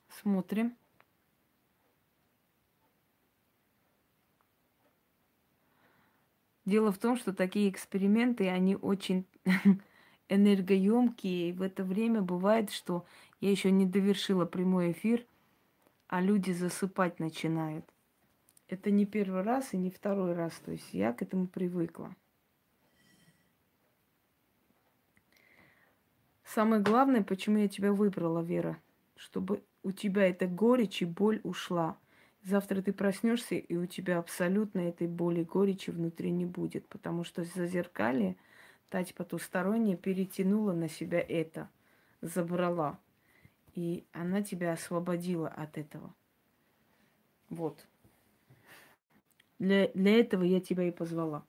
Смотрим. 0.09 0.75
Дело 6.65 6.91
в 6.91 6.99
том, 6.99 7.17
что 7.17 7.33
такие 7.33 7.69
эксперименты, 7.69 8.47
они 8.49 8.75
очень 8.75 9.25
энергоемкие. 10.29 11.49
И 11.49 11.53
в 11.53 11.63
это 11.63 11.83
время 11.83 12.21
бывает, 12.21 12.71
что 12.71 13.05
я 13.39 13.49
еще 13.49 13.71
не 13.71 13.87
довершила 13.87 14.45
прямой 14.45 14.91
эфир, 14.91 15.25
а 16.07 16.21
люди 16.21 16.51
засыпать 16.51 17.19
начинают. 17.19 17.85
Это 18.67 18.91
не 18.91 19.05
первый 19.05 19.41
раз 19.41 19.73
и 19.73 19.77
не 19.77 19.89
второй 19.89 20.33
раз. 20.33 20.53
То 20.63 20.71
есть 20.71 20.93
я 20.93 21.13
к 21.13 21.23
этому 21.23 21.47
привыкла. 21.47 22.15
Самое 26.53 26.81
главное, 26.81 27.23
почему 27.23 27.59
я 27.59 27.69
тебя 27.69 27.93
выбрала, 27.93 28.41
Вера, 28.41 28.77
чтобы 29.15 29.63
у 29.83 29.93
тебя 29.93 30.27
эта 30.27 30.47
горечь 30.47 31.01
и 31.01 31.05
боль 31.05 31.39
ушла. 31.43 31.97
Завтра 32.43 32.81
ты 32.81 32.91
проснешься, 32.91 33.55
и 33.55 33.77
у 33.77 33.85
тебя 33.85 34.19
абсолютно 34.19 34.79
этой 34.79 35.07
боли 35.07 35.41
и 35.41 35.45
горечи 35.45 35.91
внутри 35.91 36.29
не 36.29 36.45
будет, 36.45 36.85
потому 36.89 37.23
что 37.23 37.45
зазеркалье, 37.45 38.35
тать 38.89 39.15
потусторонняя, 39.15 39.95
перетянула 39.95 40.73
на 40.73 40.89
себя 40.89 41.21
это, 41.21 41.69
забрала. 42.19 42.99
И 43.73 44.03
она 44.11 44.41
тебя 44.41 44.73
освободила 44.73 45.47
от 45.47 45.77
этого. 45.77 46.13
Вот. 47.49 47.87
Для, 49.57 49.87
для 49.89 50.19
этого 50.19 50.43
я 50.43 50.59
тебя 50.59 50.83
и 50.83 50.91
позвала. 50.91 51.45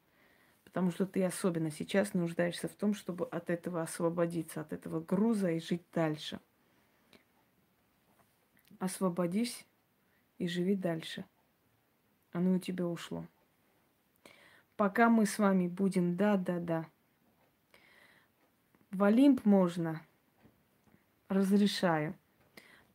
Потому 0.72 0.90
что 0.90 1.04
ты 1.04 1.22
особенно 1.22 1.70
сейчас 1.70 2.14
нуждаешься 2.14 2.66
в 2.66 2.72
том, 2.72 2.94
чтобы 2.94 3.26
от 3.26 3.50
этого 3.50 3.82
освободиться, 3.82 4.62
от 4.62 4.72
этого 4.72 5.00
груза 5.00 5.50
и 5.50 5.60
жить 5.60 5.82
дальше. 5.92 6.40
Освободись 8.78 9.66
и 10.38 10.48
живи 10.48 10.74
дальше. 10.74 11.26
Оно 12.32 12.54
у 12.54 12.58
тебя 12.58 12.86
ушло. 12.86 13.26
Пока 14.76 15.10
мы 15.10 15.26
с 15.26 15.38
вами 15.38 15.68
будем, 15.68 16.16
да, 16.16 16.38
да, 16.38 16.58
да. 16.58 16.86
В 18.90 19.04
Олимп 19.04 19.44
можно, 19.44 20.00
разрешаю. 21.28 22.14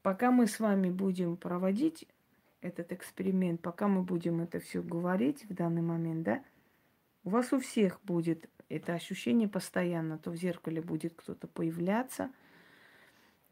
Пока 0.02 0.32
мы 0.32 0.48
с 0.48 0.60
вами 0.60 0.90
будем 0.90 1.38
проводить 1.38 2.08
этот 2.62 2.92
эксперимент, 2.92 3.62
пока 3.62 3.88
мы 3.88 4.02
будем 4.02 4.42
это 4.42 4.60
все 4.60 4.82
говорить 4.82 5.46
в 5.48 5.54
данный 5.54 5.84
момент, 5.84 6.24
да, 6.24 6.44
у 7.28 7.30
вас 7.30 7.52
у 7.52 7.60
всех 7.60 8.00
будет 8.04 8.50
это 8.70 8.94
ощущение 8.94 9.50
постоянно. 9.50 10.18
То 10.18 10.32
в 10.32 10.38
зеркале 10.38 10.82
будет 10.82 11.14
кто-то 11.14 11.46
появляться. 11.46 12.32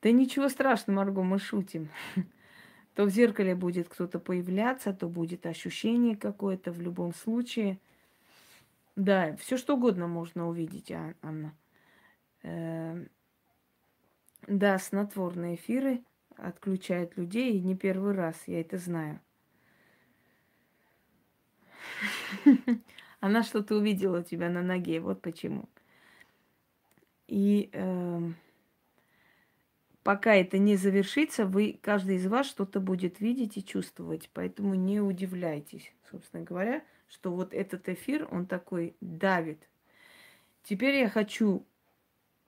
Да 0.02 0.12
ничего 0.14 0.48
страшного, 0.48 1.00
Марго, 1.00 1.24
мы 1.24 1.40
шутим. 1.40 1.90
То 2.96 3.04
в 3.04 3.10
зеркале 3.10 3.54
будет 3.54 3.90
кто-то 3.90 4.20
появляться, 4.20 4.94
то 4.94 5.10
будет 5.10 5.46
ощущение 5.46 6.16
какое-то 6.16 6.72
в 6.72 6.80
любом 6.80 7.14
случае. 7.14 7.78
Да, 8.96 9.36
все 9.36 9.58
что 9.58 9.76
угодно 9.76 10.08
можно 10.08 10.48
увидеть, 10.48 10.90
а, 10.94 11.14
Анна. 11.22 11.54
Эм, 12.44 13.10
да, 14.48 14.80
снотворные 14.80 15.56
эфиры 15.56 16.02
отключают 16.38 17.18
людей, 17.18 17.58
и 17.58 17.62
не 17.62 17.76
первый 17.76 18.14
раз, 18.14 18.42
я 18.48 18.62
это 18.62 18.78
знаю. 18.78 19.20
Она 23.26 23.42
что-то 23.42 23.78
увидела 23.78 24.20
у 24.20 24.24
тебя 24.24 24.52
на 24.52 24.62
ноге, 24.62 25.00
вот 25.00 25.20
почему. 25.20 25.68
И 27.26 27.72
э, 27.74 28.22
пока 30.04 30.36
это 30.36 30.60
не 30.60 30.76
завершится, 30.76 31.48
вы, 31.48 31.80
каждый 31.82 32.18
из 32.18 32.28
вас 32.28 32.46
что-то 32.46 32.80
будет 32.80 33.20
видеть 33.20 33.58
и 33.58 33.66
чувствовать. 33.66 34.30
Поэтому 34.32 34.76
не 34.76 35.00
удивляйтесь, 35.00 35.92
собственно 36.12 36.44
говоря, 36.44 36.84
что 37.08 37.32
вот 37.32 37.52
этот 37.56 37.90
эфир, 37.90 38.28
он 38.30 38.46
такой 38.46 38.96
давит. 39.02 39.68
Теперь 40.62 40.94
я 41.00 41.10
хочу, 41.10 41.66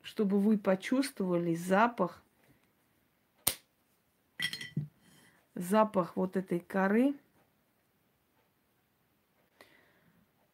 чтобы 0.03 0.39
вы 0.39 0.59
почувствовали 0.59 1.55
запах, 1.55 2.21
запах 5.55 6.15
вот 6.15 6.37
этой 6.37 6.59
коры. 6.59 7.15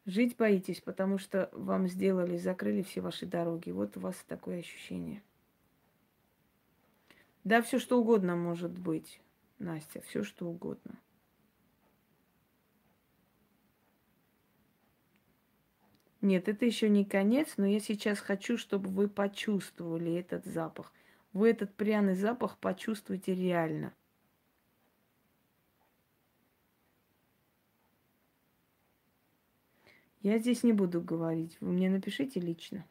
Жить 0.06 0.36
боитесь, 0.36 0.82
потому 0.82 1.16
что 1.16 1.48
вам 1.52 1.88
сделали, 1.88 2.36
закрыли 2.36 2.82
все 2.82 3.00
ваши 3.00 3.24
дороги. 3.24 3.70
Вот 3.70 3.96
у 3.96 4.00
вас 4.00 4.16
такое 4.28 4.58
ощущение. 4.58 5.22
Да, 7.42 7.62
все 7.62 7.78
что 7.78 7.98
угодно 7.98 8.36
может 8.36 8.78
быть, 8.78 9.20
Настя, 9.58 10.02
все 10.02 10.22
что 10.22 10.46
угодно. 10.46 10.98
Нет, 16.20 16.48
это 16.48 16.64
еще 16.64 16.88
не 16.88 17.04
конец, 17.04 17.54
но 17.58 17.66
я 17.66 17.80
сейчас 17.80 18.18
хочу, 18.18 18.56
чтобы 18.56 18.88
вы 18.88 19.08
почувствовали 19.08 20.14
этот 20.14 20.46
запах. 20.46 20.90
Вы 21.34 21.50
этот 21.50 21.74
пряный 21.74 22.14
запах 22.14 22.56
почувствуете 22.58 23.34
реально. 23.34 23.92
Я 30.24 30.38
здесь 30.38 30.62
не 30.62 30.72
буду 30.72 31.02
говорить. 31.02 31.58
Вы 31.60 31.72
мне 31.72 31.90
напишите 31.90 32.40
лично. 32.40 32.86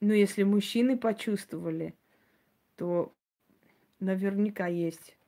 Ну, 0.00 0.14
если 0.14 0.44
мужчины 0.44 0.96
почувствовали, 0.96 1.94
то 2.76 3.14
наверняка 4.00 4.66
есть. 4.66 5.18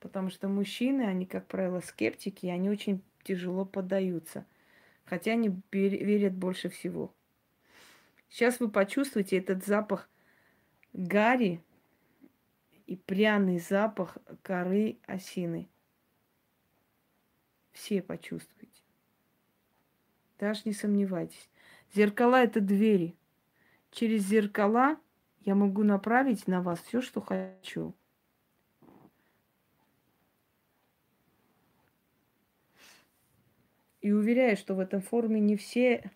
Потому 0.00 0.30
что 0.30 0.48
мужчины, 0.48 1.02
они, 1.02 1.26
как 1.26 1.46
правило, 1.46 1.78
скептики, 1.78 2.46
и 2.46 2.50
они 2.50 2.68
очень 2.70 3.02
тяжело 3.22 3.64
поддаются. 3.64 4.44
Хотя 5.08 5.32
они 5.32 5.50
верят 5.72 6.34
больше 6.34 6.68
всего. 6.68 7.14
Сейчас 8.28 8.60
вы 8.60 8.70
почувствуете 8.70 9.38
этот 9.38 9.64
запах 9.64 10.10
гари 10.92 11.62
и 12.86 12.96
пряный 12.96 13.58
запах 13.58 14.18
коры 14.42 14.98
осины. 15.06 15.70
Все 17.72 18.02
почувствуете. 18.02 18.82
Даже 20.38 20.62
не 20.66 20.74
сомневайтесь. 20.74 21.48
Зеркала 21.94 22.42
это 22.42 22.60
двери. 22.60 23.16
Через 23.90 24.24
зеркала 24.24 24.98
я 25.40 25.54
могу 25.54 25.84
направить 25.84 26.46
на 26.46 26.60
вас 26.60 26.80
все, 26.82 27.00
что 27.00 27.22
хочу. 27.22 27.94
И 34.08 34.10
уверяю, 34.10 34.56
что 34.56 34.74
в 34.74 34.80
этом 34.80 35.02
форуме 35.02 35.38
не 35.38 35.54
все 35.54 36.10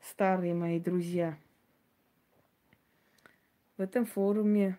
старые 0.00 0.52
мои 0.52 0.80
друзья. 0.80 1.38
В 3.76 3.82
этом 3.82 4.04
форуме 4.04 4.76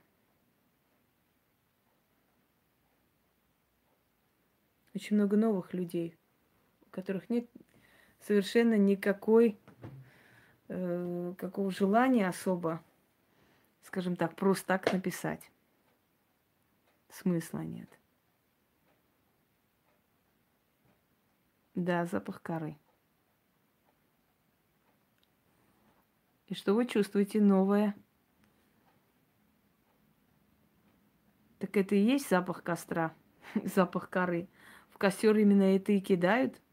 очень 4.94 5.16
много 5.16 5.38
новых 5.38 5.74
людей, 5.74 6.18
у 6.88 6.90
которых 6.90 7.30
нет 7.30 7.50
совершенно 8.20 8.74
никакой 8.74 9.58
э, 10.68 11.34
какого 11.38 11.72
желания 11.72 12.28
особо, 12.28 12.84
скажем 13.84 14.18
так, 14.18 14.36
просто 14.36 14.68
так 14.68 14.92
написать. 14.92 15.50
Смысла 17.08 17.60
нет. 17.60 17.99
Да, 21.80 22.06
запах 22.06 22.42
коры. 22.42 22.78
И 26.48 26.54
что 26.54 26.74
вы 26.74 26.86
чувствуете 26.86 27.40
новое? 27.40 27.96
Так 31.60 31.78
это 31.78 31.96
и 31.96 32.00
есть 32.00 32.30
запах 32.30 32.64
костра, 32.64 33.16
запах 33.64 34.10
коры. 34.10 34.50
В 34.90 34.98
костер 34.98 35.38
именно 35.38 35.64
это 35.64 35.94
и 35.94 36.02
кидают– 36.02 36.62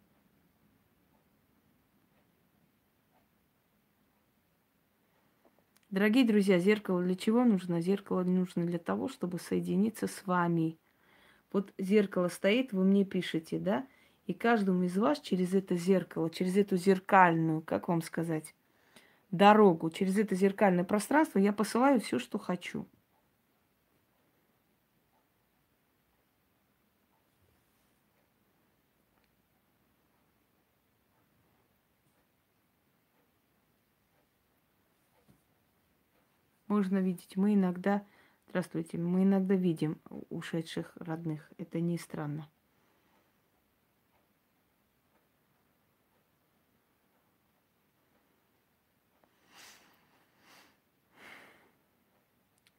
Дорогие 5.88 6.26
друзья, 6.26 6.58
зеркало 6.58 7.02
для 7.02 7.14
чего 7.14 7.44
нужно? 7.44 7.80
Зеркало 7.80 8.22
нужно 8.22 8.66
для 8.66 8.78
того, 8.78 9.08
чтобы 9.08 9.38
соединиться 9.38 10.08
с 10.08 10.26
вами. 10.26 10.78
Вот 11.52 11.72
зеркало 11.78 12.28
стоит, 12.28 12.72
вы 12.72 12.84
мне 12.84 13.06
пишете, 13.06 13.58
да? 13.58 13.86
И 14.26 14.34
каждому 14.34 14.82
из 14.82 14.96
вас 14.98 15.20
через 15.20 15.54
это 15.54 15.76
зеркало, 15.76 16.30
через 16.30 16.56
эту 16.56 16.76
зеркальную, 16.76 17.62
как 17.62 17.88
вам 17.88 18.02
сказать, 18.02 18.54
дорогу, 19.30 19.90
через 19.90 20.18
это 20.18 20.34
зеркальное 20.34 20.84
пространство 20.84 21.38
я 21.38 21.52
посылаю 21.52 22.00
все, 22.00 22.18
что 22.18 22.38
хочу. 22.38 22.86
можно 36.68 36.98
видеть. 36.98 37.36
Мы 37.36 37.54
иногда, 37.54 38.04
здравствуйте, 38.48 38.98
мы 38.98 39.22
иногда 39.22 39.54
видим 39.54 39.98
ушедших 40.28 40.92
родных. 40.96 41.50
Это 41.58 41.80
не 41.80 41.98
странно. 41.98 42.48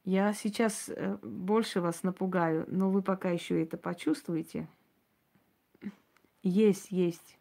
Я 0.08 0.32
сейчас 0.32 0.88
э, 0.88 1.18
больше 1.20 1.82
вас 1.82 2.02
напугаю, 2.02 2.64
но 2.66 2.90
вы 2.90 3.02
пока 3.02 3.28
еще 3.28 3.62
это 3.62 3.76
почувствуете. 3.76 4.66
Есть, 6.42 6.90
есть. 6.90 7.36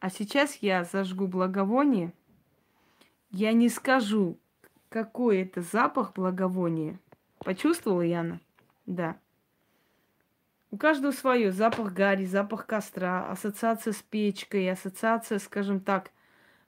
А 0.00 0.08
сейчас 0.08 0.54
я 0.62 0.82
зажгу 0.84 1.26
благовоние. 1.26 2.14
Я 3.30 3.52
не 3.52 3.68
скажу, 3.68 4.38
какой 4.88 5.42
это 5.42 5.60
запах 5.60 6.14
благовония. 6.14 6.98
Почувствовала, 7.40 8.00
Яна? 8.00 8.40
Да. 8.86 9.20
У 10.70 10.76
каждого 10.76 11.12
свое. 11.12 11.50
Запах 11.50 11.92
гари, 11.92 12.24
запах 12.24 12.66
костра, 12.66 13.30
ассоциация 13.30 13.92
с 13.92 14.02
печкой, 14.02 14.70
ассоциация, 14.70 15.38
скажем 15.38 15.80
так, 15.80 16.10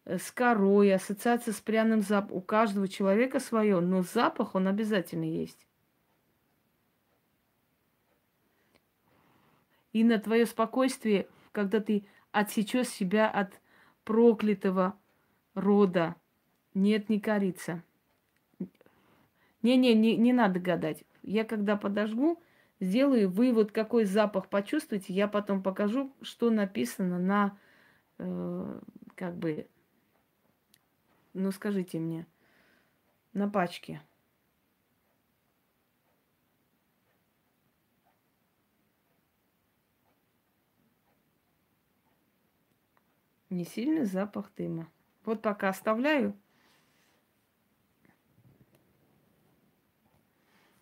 э, 0.06 0.18
с 0.18 0.30
корой, 0.30 0.94
ассоциация 0.94 1.52
с 1.52 1.60
пряным 1.60 2.00
запахом. 2.00 2.38
У 2.38 2.40
каждого 2.40 2.88
человека 2.88 3.40
свое, 3.40 3.80
но 3.80 4.02
запах 4.02 4.54
он 4.54 4.68
обязательно 4.68 5.24
есть. 5.24 5.66
И 9.92 10.04
на 10.04 10.18
твое 10.18 10.46
спокойствие, 10.46 11.26
когда 11.52 11.80
ты 11.80 12.06
отсечешь 12.32 12.88
себя 12.88 13.28
от 13.28 13.60
проклятого 14.04 14.96
рода. 15.54 16.16
Нет, 16.74 17.08
не 17.08 17.20
корица. 17.20 17.82
Не-не, 19.62 19.94
не, 19.94 20.16
не 20.16 20.32
надо 20.32 20.58
гадать. 20.58 21.04
Я 21.22 21.44
когда 21.44 21.76
подожгу, 21.76 22.40
сделаю 22.80 23.30
вывод, 23.30 23.72
какой 23.72 24.04
запах 24.04 24.48
почувствуете. 24.48 25.12
Я 25.12 25.28
потом 25.28 25.62
покажу, 25.62 26.12
что 26.22 26.50
написано 26.50 27.18
на, 27.18 27.58
э, 28.18 28.80
как 29.14 29.36
бы, 29.36 29.68
ну 31.34 31.52
скажите 31.52 31.98
мне, 31.98 32.26
на 33.32 33.48
пачке. 33.48 34.02
Не 43.50 43.64
сильный 43.64 44.04
запах 44.04 44.50
дыма. 44.56 44.88
Вот 45.24 45.42
пока 45.42 45.70
оставляю. 45.70 46.36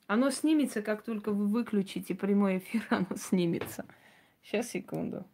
Оно 0.08 0.30
снимется, 0.30 0.80
как 0.80 1.02
только 1.02 1.32
вы 1.32 1.46
выключите 1.46 2.14
прямой 2.14 2.58
эфир, 2.58 2.84
оно 2.90 3.14
снимется. 3.14 3.84
Сейчас, 4.42 4.70
секунду. 4.70 5.26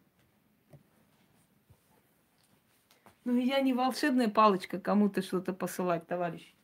Ну, 3.23 3.37
я 3.37 3.61
не 3.61 3.73
волшебная 3.73 4.29
палочка 4.29 4.79
кому-то 4.79 5.21
что-то 5.21 5.53
посылать, 5.53 6.05
товарищ. 6.05 6.54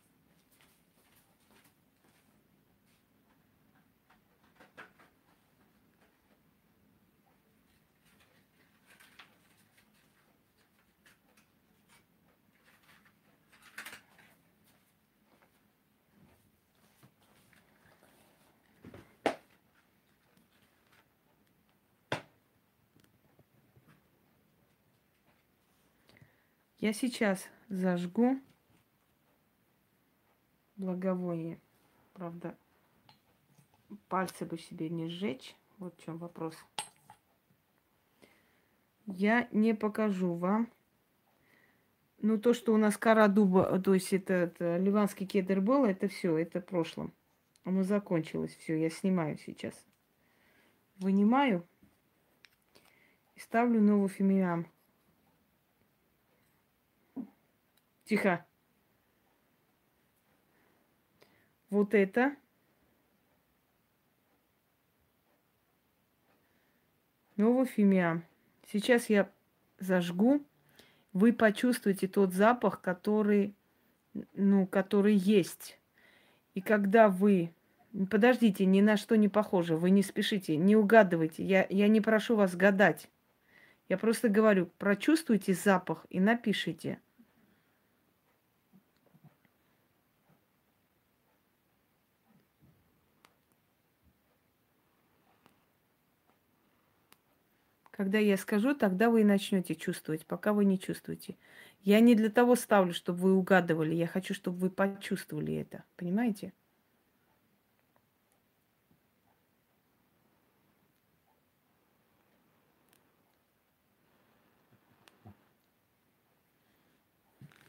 Я 26.81 26.93
сейчас 26.93 27.47
зажгу 27.69 28.41
благовоние. 30.77 31.59
Правда, 32.13 32.57
пальцы 34.09 34.45
бы 34.47 34.57
себе 34.57 34.89
не 34.89 35.07
сжечь. 35.07 35.55
Вот 35.77 35.95
в 35.95 36.03
чем 36.03 36.17
вопрос. 36.17 36.55
Я 39.05 39.47
не 39.51 39.75
покажу 39.75 40.33
вам. 40.33 40.71
Ну, 42.17 42.39
то, 42.39 42.55
что 42.55 42.73
у 42.73 42.77
нас 42.77 42.97
кора 42.97 43.27
дуба, 43.27 43.79
то 43.79 43.93
есть 43.93 44.11
это, 44.11 44.33
это 44.33 44.77
ливанский 44.77 45.27
кедр 45.27 45.61
был, 45.61 45.85
это 45.85 46.07
все, 46.07 46.35
это 46.35 46.61
в 46.61 46.65
прошлом. 46.65 47.13
Оно 47.63 47.83
закончилось, 47.83 48.55
все, 48.55 48.81
я 48.81 48.89
снимаю 48.89 49.37
сейчас. 49.37 49.75
Вынимаю 50.97 51.63
и 53.35 53.39
ставлю 53.39 53.79
новый 53.81 54.09
фимиам. 54.09 54.65
Тихо. 58.11 58.45
Вот 61.69 61.93
это. 61.93 62.35
Новый 67.37 67.65
фимиам. 67.67 68.25
Сейчас 68.69 69.09
я 69.09 69.31
зажгу. 69.79 70.45
Вы 71.13 71.31
почувствуете 71.31 72.09
тот 72.09 72.33
запах, 72.33 72.81
который, 72.81 73.55
ну, 74.33 74.67
который 74.67 75.15
есть. 75.15 75.79
И 76.53 76.59
когда 76.59 77.07
вы... 77.07 77.53
Подождите, 78.09 78.65
ни 78.65 78.81
на 78.81 78.97
что 78.97 79.15
не 79.15 79.29
похоже. 79.29 79.77
Вы 79.77 79.89
не 79.89 80.03
спешите, 80.03 80.57
не 80.57 80.75
угадывайте. 80.75 81.45
Я, 81.45 81.65
я 81.69 81.87
не 81.87 82.01
прошу 82.01 82.35
вас 82.35 82.57
гадать. 82.57 83.09
Я 83.87 83.97
просто 83.97 84.27
говорю, 84.27 84.65
прочувствуйте 84.79 85.53
запах 85.53 86.05
и 86.09 86.19
напишите– 86.19 86.99
Когда 98.01 98.17
я 98.17 98.35
скажу, 98.35 98.73
тогда 98.73 99.11
вы 99.11 99.21
и 99.21 99.23
начнете 99.23 99.75
чувствовать, 99.75 100.25
пока 100.25 100.53
вы 100.53 100.65
не 100.65 100.79
чувствуете. 100.79 101.37
Я 101.83 101.99
не 101.99 102.15
для 102.15 102.31
того 102.31 102.55
ставлю, 102.55 102.95
чтобы 102.95 103.19
вы 103.19 103.33
угадывали, 103.35 103.93
я 103.93 104.07
хочу, 104.07 104.33
чтобы 104.33 104.57
вы 104.57 104.69
почувствовали 104.71 105.53
это. 105.53 105.83
Понимаете? 105.97 106.51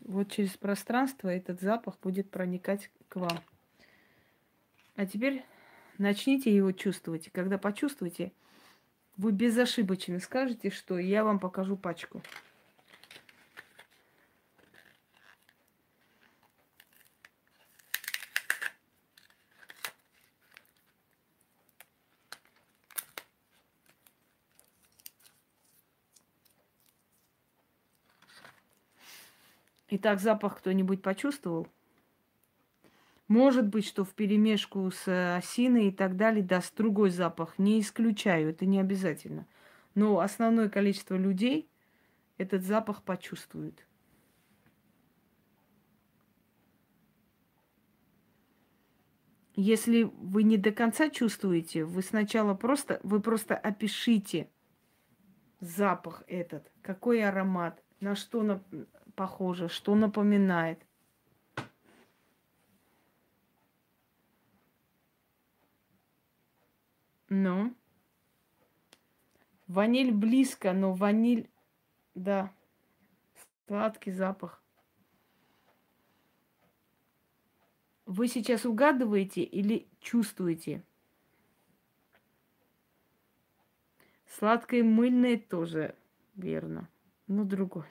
Вот 0.00 0.30
через 0.30 0.56
пространство 0.56 1.28
этот 1.28 1.60
запах 1.60 1.98
будет 2.00 2.30
проникать 2.30 2.90
к 3.10 3.16
вам. 3.16 3.38
А 4.96 5.04
теперь 5.04 5.44
начните 5.98 6.56
его 6.56 6.72
чувствовать. 6.72 7.28
Когда 7.32 7.58
почувствуете, 7.58 8.32
вы 9.22 9.30
безошибочно 9.30 10.18
скажете, 10.18 10.70
что 10.70 10.98
я 10.98 11.22
вам 11.22 11.38
покажу 11.38 11.76
пачку. 11.76 12.20
Итак, 29.88 30.18
запах 30.20 30.58
кто-нибудь 30.58 31.00
почувствовал? 31.00 31.68
Может 33.32 33.68
быть, 33.68 33.86
что 33.86 34.04
в 34.04 34.12
перемешку 34.12 34.90
с 34.90 35.08
э, 35.08 35.36
осиной 35.38 35.88
и 35.88 35.90
так 35.90 36.18
далее 36.18 36.44
даст 36.44 36.76
другой 36.76 37.08
запах. 37.08 37.58
Не 37.58 37.80
исключаю, 37.80 38.50
это 38.50 38.66
не 38.66 38.78
обязательно. 38.78 39.46
Но 39.94 40.20
основное 40.20 40.68
количество 40.68 41.14
людей 41.14 41.66
этот 42.36 42.62
запах 42.62 43.02
почувствует. 43.02 43.86
Если 49.56 50.02
вы 50.02 50.42
не 50.42 50.58
до 50.58 50.70
конца 50.70 51.08
чувствуете, 51.08 51.86
вы 51.86 52.02
сначала 52.02 52.52
просто, 52.52 53.00
вы 53.02 53.22
просто 53.22 53.56
опишите 53.56 54.50
запах 55.58 56.22
этот, 56.26 56.70
какой 56.82 57.24
аромат, 57.24 57.82
на 57.98 58.14
что 58.14 58.62
похоже, 59.14 59.68
что 59.68 59.94
напоминает– 59.94 60.84
Ну. 67.34 67.74
Ваниль 69.66 70.12
близко, 70.12 70.74
но 70.74 70.92
ваниль, 70.92 71.48
да, 72.14 72.52
сладкий 73.66 74.10
запах. 74.12 74.62
Вы 78.04 78.28
сейчас 78.28 78.66
угадываете 78.66 79.42
или 79.42 79.88
чувствуете? 79.98 80.84
Сладкое 84.26 84.82
мыльное 84.82 85.38
тоже 85.38 85.96
верно, 86.34 86.90
но 87.28 87.44
другое. 87.44 87.88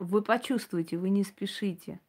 Вы 0.00 0.22
почувствуете, 0.22 0.96
вы 0.96 1.10
не 1.10 1.24
спешите. 1.24 2.00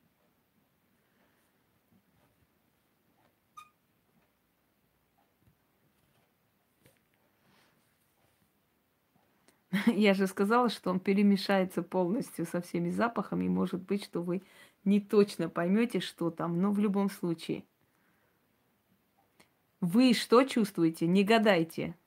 Я 9.88 10.13
же 10.13 10.26
сказала, 10.27 10.69
что 10.69 10.89
он 10.89 11.01
перемешается 11.01 11.84
полностью 11.84 12.45
со 12.45 12.61
всеми 12.61 12.89
запахами. 12.89 13.49
Может 13.49 13.81
быть, 13.81 14.05
что 14.05 14.22
вы 14.22 14.41
не 14.85 15.01
точно 15.01 15.49
поймете, 15.49 15.99
что 15.99 16.31
там, 16.31 16.61
но 16.61 16.72
в 16.72 16.80
любом 16.80 17.09
случае. 17.09 17.65
Вы 19.81 20.13
что 20.13 20.43
чувствуете? 20.45 21.07
Не 21.07 21.26
гадайте. 21.26 21.97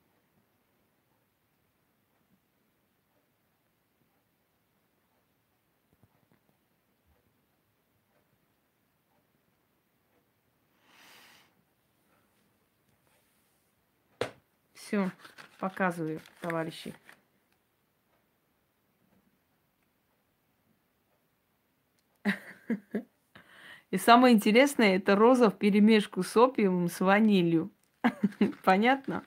Все, 14.94 15.10
показываю, 15.58 16.20
товарищи. 16.40 16.94
И 23.90 23.96
самое 23.98 24.36
интересное, 24.36 24.94
это 24.94 25.16
роза 25.16 25.50
в 25.50 25.58
перемешку 25.58 26.22
с 26.22 26.36
опиумом 26.36 26.88
с 26.88 27.00
ванилью. 27.00 27.72
Понятно? 28.62 29.24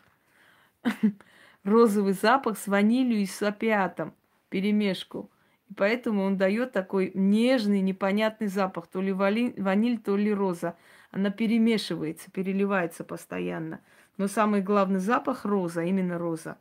Розовый 1.66 2.14
запах 2.14 2.58
с 2.58 2.68
ванилью 2.68 3.20
и 3.20 3.26
с 3.26 3.44
опиатом 3.44 4.14
перемешку. 4.48 5.30
И 5.70 5.74
поэтому 5.74 6.24
он 6.24 6.38
дает 6.38 6.72
такой 6.72 7.12
нежный, 7.14 7.82
непонятный 7.82 8.48
запах. 8.48 8.88
То 8.88 9.02
ли 9.02 9.12
ваниль, 9.12 10.00
то 10.00 10.16
ли 10.16 10.34
роза. 10.34 10.78
Она 11.12 11.30
перемешивается, 11.30 12.32
переливается 12.32 13.04
постоянно. 13.04 13.82
Но 14.18 14.28
самый 14.28 14.62
главный 14.62 15.00
запах 15.00 15.46
роза, 15.46 15.84
именно 15.84 16.18
роза. 16.18 16.58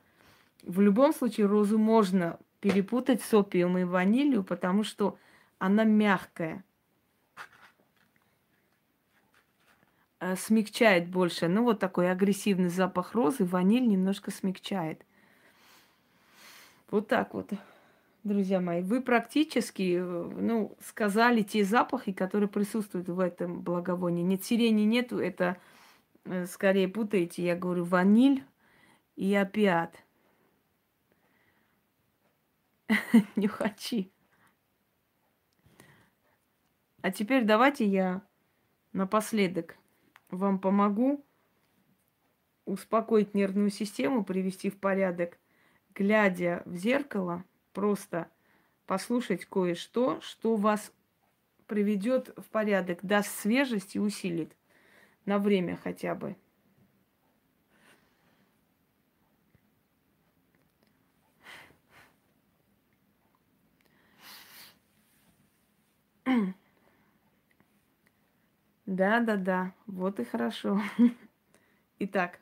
В 0.63 0.81
любом 0.81 1.13
случае 1.13 1.47
розу 1.47 1.79
можно 1.79 2.39
перепутать 2.61 3.23
с 3.23 3.33
опиумом 3.33 3.79
и 3.79 3.85
ванилью, 3.85 4.45
потому 4.45 4.85
что 4.85 5.19
она 5.59 5.85
мягкая. 5.85 6.65
Э, 10.19 10.35
смягчает 10.37 11.09
больше. 11.09 11.49
Ну, 11.49 11.65
вот 11.65 11.79
такой 11.79 12.11
агрессивный 12.11 12.69
запах 12.69 13.15
розы, 13.15 13.45
ваниль 13.45 13.87
немножко 13.87 14.31
смягчает. 14.31 15.05
Вот 16.91 17.09
так 17.09 17.35
вот, 17.35 17.51
друзья 18.25 18.61
мои. 18.61 18.83
Вы 18.83 19.03
практически, 19.03 19.99
э, 19.99 20.31
ну, 20.41 20.77
сказали 20.85 21.43
те 21.43 21.65
запахи, 21.65 22.13
которые 22.13 22.49
присутствуют 22.49 23.09
в 23.09 23.21
этом 23.21 23.61
благовонии. 23.61 24.23
Нет, 24.23 24.45
сирени 24.45 24.83
нету, 24.83 25.19
это 25.19 25.59
скорее 26.47 26.89
путаете, 26.89 27.45
я 27.45 27.57
говорю 27.57 27.85
ваниль 27.85 28.45
и 29.17 29.35
опиат. 29.35 30.03
Нюхачи. 33.37 34.13
А 37.03 37.11
теперь 37.11 37.45
давайте 37.45 37.87
я 37.87 38.23
напоследок 38.93 39.77
вам 40.31 40.59
помогу 40.59 41.25
успокоить 42.65 43.35
нервную 43.35 43.71
систему, 43.71 44.25
привести 44.25 44.71
в 44.71 44.79
порядок, 44.79 45.39
глядя 45.95 46.63
в 46.65 46.75
зеркало, 46.77 47.45
просто 47.73 48.29
послушать 48.87 49.45
кое-что, 49.45 50.21
что 50.21 50.57
вас 50.57 50.93
приведет 51.67 52.35
в 52.37 52.45
порядок, 52.51 52.99
даст 53.03 53.31
свежесть 53.41 53.97
и 53.97 54.01
усилит 54.01 54.57
на 55.27 55.39
время 55.39 55.77
хотя 55.77 56.15
бы. 56.15 56.37
Да, 68.87 69.21
да, 69.21 69.37
да, 69.37 69.73
вот 69.87 70.21
и 70.21 70.25
хорошо. 70.25 70.81
Итак, 71.99 72.41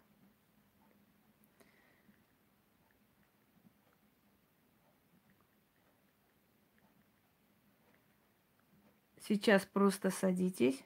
сейчас 9.26 9.64
просто 9.64 10.10
садитесь 10.10 10.84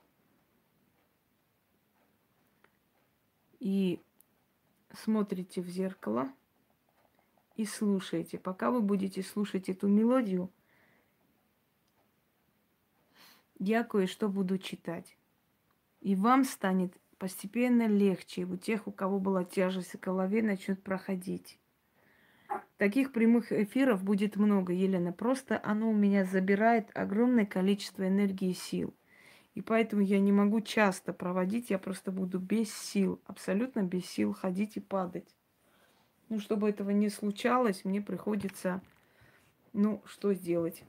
и 3.61 4.01
смотрите 4.93 5.61
в 5.61 5.69
зеркало 5.69 6.33
и 7.57 7.65
слушаете. 7.65 8.39
Пока 8.39 8.71
вы 8.71 8.81
будете 8.81 9.23
слушать 9.23 9.69
эту 9.69 9.89
мелодию, 9.89 10.51
я 13.59 13.85
кое-что 13.85 14.29
буду 14.29 14.59
читать. 14.59 15.17
И 16.01 16.15
вам 16.15 16.45
станет 16.45 16.95
постепенно 17.19 17.87
легче. 17.89 18.45
У 18.45 18.57
тех, 18.57 18.87
у 18.87 18.93
кого 18.93 19.19
была 19.19 19.45
тяжесть 19.45 19.95
в 19.95 20.01
голове, 20.01 20.43
начнет 20.43 20.83
проходить. 20.83 21.59
Таких 22.77 23.13
прямых 23.13 23.51
эфиров 23.53 24.05
будет 24.05 24.37
много, 24.37 24.73
Елена. 24.73 25.13
Просто 25.13 25.61
оно 25.65 25.91
у 25.91 25.95
меня 25.95 26.25
забирает 26.25 26.89
огромное 26.95 27.45
количество 27.45 28.07
энергии 28.07 28.51
и 28.51 28.55
сил. 28.55 28.95
И 29.59 29.61
поэтому 29.61 30.03
я 30.03 30.21
не 30.21 30.31
могу 30.31 30.61
часто 30.61 31.13
проводить, 31.13 31.71
я 31.71 31.81
просто 31.81 32.13
буду 32.13 32.39
без 32.39 32.73
сил, 32.73 33.21
абсолютно 33.27 33.83
без 33.83 34.07
сил 34.07 34.33
ходить 34.33 34.77
и 34.77 34.81
падать. 34.81 35.35
Ну, 36.29 36.39
чтобы 36.39 36.69
этого 36.69 36.91
не 36.91 37.09
случалось, 37.09 37.85
мне 37.85 38.01
приходится, 38.01 38.81
ну, 39.73 40.01
что 40.07 40.33
сделать. 40.33 40.85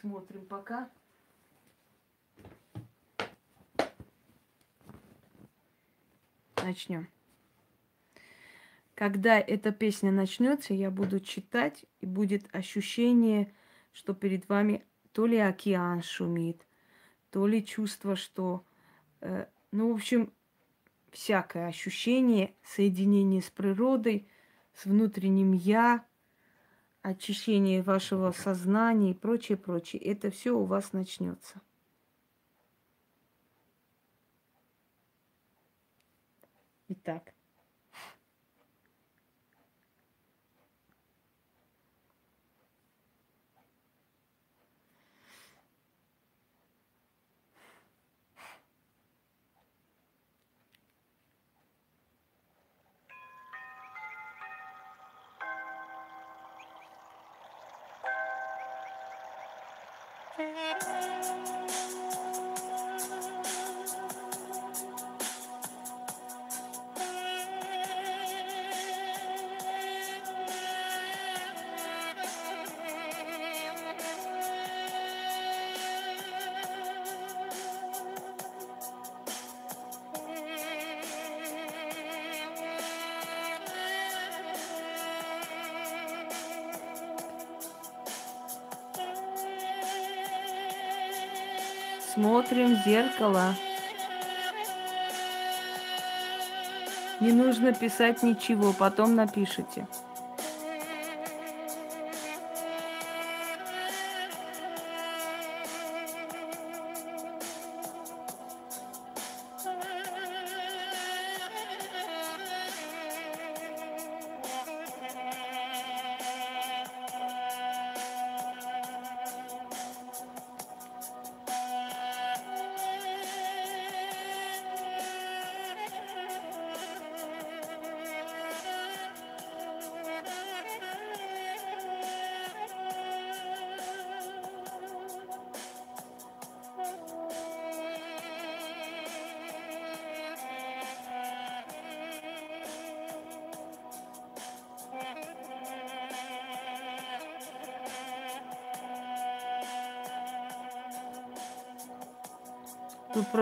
Смотрим 0.00 0.46
пока. 0.46 0.88
начнем. 6.62 7.08
Когда 8.94 9.40
эта 9.40 9.72
песня 9.72 10.12
начнется, 10.12 10.72
я 10.72 10.92
буду 10.92 11.18
читать, 11.18 11.84
и 12.00 12.06
будет 12.06 12.44
ощущение, 12.54 13.52
что 13.92 14.14
перед 14.14 14.48
вами 14.48 14.84
то 15.10 15.26
ли 15.26 15.38
океан 15.38 16.00
шумит, 16.04 16.67
то 17.38 17.46
ли 17.46 17.64
чувство, 17.64 18.16
что, 18.16 18.64
э, 19.20 19.46
ну, 19.70 19.92
в 19.92 19.94
общем, 19.94 20.32
всякое 21.12 21.68
ощущение 21.68 22.52
соединения 22.64 23.40
с 23.40 23.48
природой, 23.48 24.26
с 24.74 24.86
внутренним 24.86 25.52
я, 25.52 26.04
очищение 27.00 27.80
вашего 27.80 28.32
сознания 28.32 29.12
и 29.12 29.14
прочее, 29.14 29.56
прочее. 29.56 30.02
Это 30.02 30.32
все 30.32 30.50
у 30.50 30.64
вас 30.64 30.92
начнется. 30.92 31.60
Итак. 36.88 37.37
Thank 60.38 60.56
you. 62.22 62.27
Смотрим 92.38 92.76
в 92.76 92.84
зеркало. 92.84 93.52
Не 97.18 97.32
нужно 97.32 97.72
писать 97.72 98.22
ничего, 98.22 98.72
потом 98.72 99.16
напишите. 99.16 99.88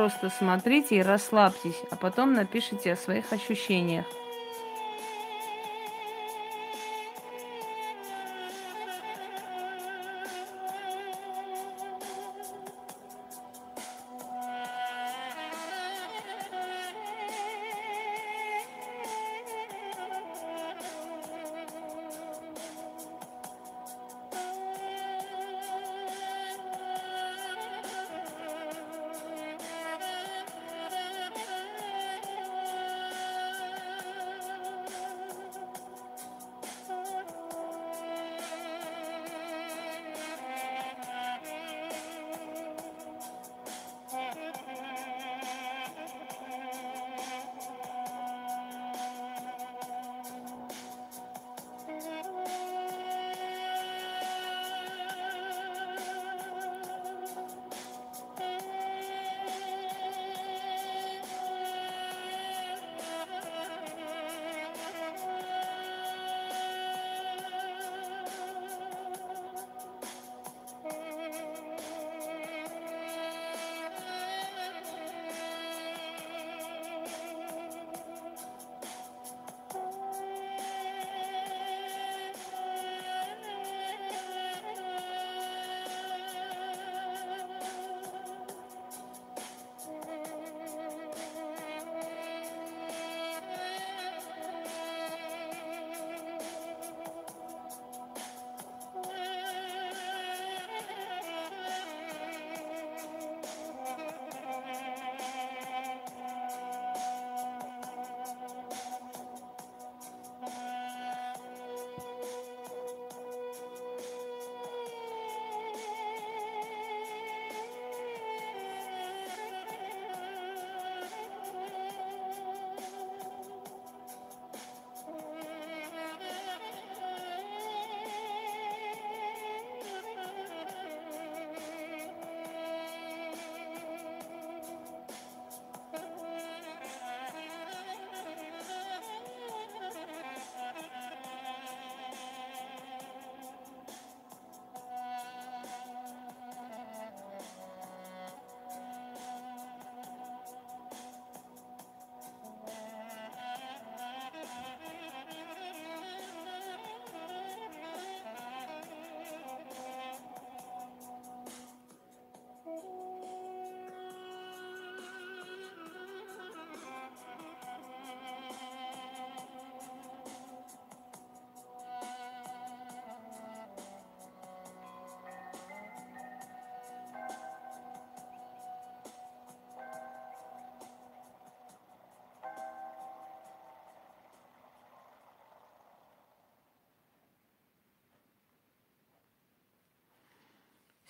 Просто 0.06 0.30
смотрите 0.30 0.96
и 0.96 1.02
расслабьтесь, 1.02 1.82
а 1.90 1.96
потом 1.96 2.34
напишите 2.34 2.92
о 2.92 2.96
своих 2.96 3.32
ощущениях. 3.32 4.06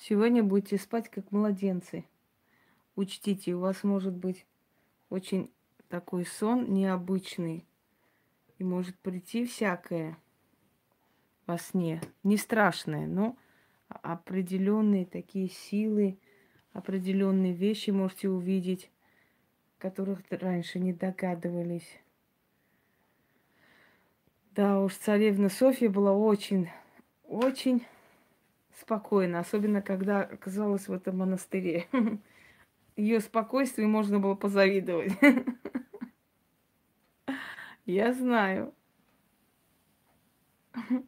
Сегодня 0.09 0.45
будете 0.45 0.79
спать 0.79 1.09
как 1.11 1.33
младенцы. 1.33 2.05
Учтите, 2.95 3.55
у 3.55 3.59
вас 3.59 3.83
может 3.83 4.15
быть 4.15 4.47
очень 5.11 5.51
такой 5.89 6.25
сон 6.25 6.73
необычный. 6.73 7.67
И 8.59 8.63
может 8.63 8.97
прийти 9.01 9.47
всякое 9.47 10.17
во 11.49 11.59
сне. 11.59 12.01
Не 12.23 12.37
страшное, 12.37 13.09
но 13.09 13.37
определенные 13.89 15.07
такие 15.07 15.49
силы, 15.49 16.21
определенные 16.73 17.53
вещи 17.53 17.91
можете 17.91 18.29
увидеть, 18.29 18.93
которых 19.79 20.21
раньше 20.31 20.79
не 20.79 20.93
догадывались. 20.93 21.99
Да 24.53 24.79
уж, 24.79 24.95
царевна 24.95 25.49
Софья 25.49 25.91
была 25.91 26.13
очень, 26.13 26.71
очень 27.25 27.85
спокойна, 28.81 29.41
особенно 29.41 29.83
когда 29.83 30.23
оказалась 30.23 30.89
в 30.89 30.93
этом 30.93 31.19
монастыре. 31.19 31.87
Ее 32.97 33.21
спокойствию 33.21 33.89
можно 33.89 34.19
было 34.19 34.35
позавидовать. 34.35 35.13
Я 37.87 38.13
знаю. 38.13 38.75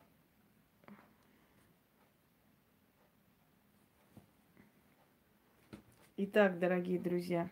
Итак, 6.16 6.58
дорогие 6.58 6.98
друзья, 6.98 7.48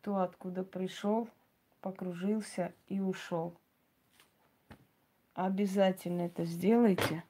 кто 0.00 0.18
откуда 0.18 0.64
пришел, 0.64 1.28
покружился 1.80 2.72
и 2.86 3.00
ушел. 3.00 3.54
Обязательно 5.34 6.22
это 6.22 6.44
сделайте. 6.44 7.24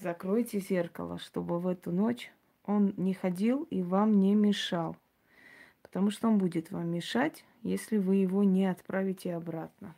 Закройте 0.00 0.60
зеркало, 0.60 1.18
чтобы 1.18 1.58
в 1.58 1.66
эту 1.66 1.92
ночь 1.92 2.32
он 2.64 2.94
не 2.96 3.14
ходил 3.14 3.64
и 3.70 3.82
вам 3.82 4.20
не 4.20 4.34
мешал. 4.34 4.96
Потому 5.82 6.10
что 6.10 6.28
он 6.28 6.38
будет 6.38 6.70
вам 6.70 6.88
мешать, 6.88 7.44
если 7.62 7.98
вы 7.98 8.16
его 8.16 8.44
не 8.44 8.66
отправите 8.66 9.34
обратно 9.34 9.94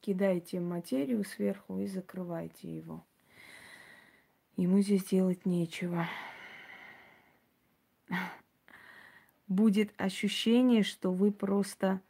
кидаете 0.00 0.58
материю 0.58 1.22
сверху 1.22 1.80
и 1.80 1.86
закрываете 1.86 2.74
его. 2.74 3.04
Ему 4.56 4.80
здесь 4.80 5.04
делать 5.04 5.44
нечего. 5.44 6.08
Будет 9.48 9.92
ощущение, 9.98 10.82
что 10.82 11.10
вы 11.10 11.32
просто 11.32 12.00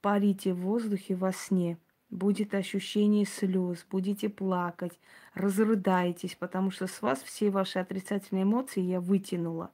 парите 0.00 0.52
в 0.52 0.60
воздухе 0.60 1.14
во 1.14 1.32
сне. 1.32 1.78
Будет 2.10 2.54
ощущение 2.54 3.24
слез, 3.24 3.86
будете 3.88 4.28
плакать, 4.28 4.98
разрыдаетесь, 5.34 6.34
потому 6.34 6.70
что 6.70 6.86
с 6.86 7.02
вас 7.02 7.22
все 7.22 7.50
ваши 7.50 7.78
отрицательные 7.78 8.42
эмоции 8.42 8.80
я 8.80 9.00
вытянула. 9.00 9.70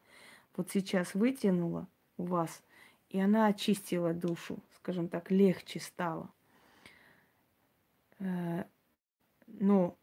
Вот 0.56 0.70
сейчас 0.70 1.14
вытянула 1.14 1.88
у 2.18 2.24
вас, 2.24 2.62
и 3.08 3.18
она 3.18 3.46
очистила 3.46 4.12
душу, 4.12 4.58
скажем 4.76 5.08
так, 5.08 5.30
легче 5.30 5.80
стало. 5.80 6.30
Э, 8.18 8.64
но 9.46 9.96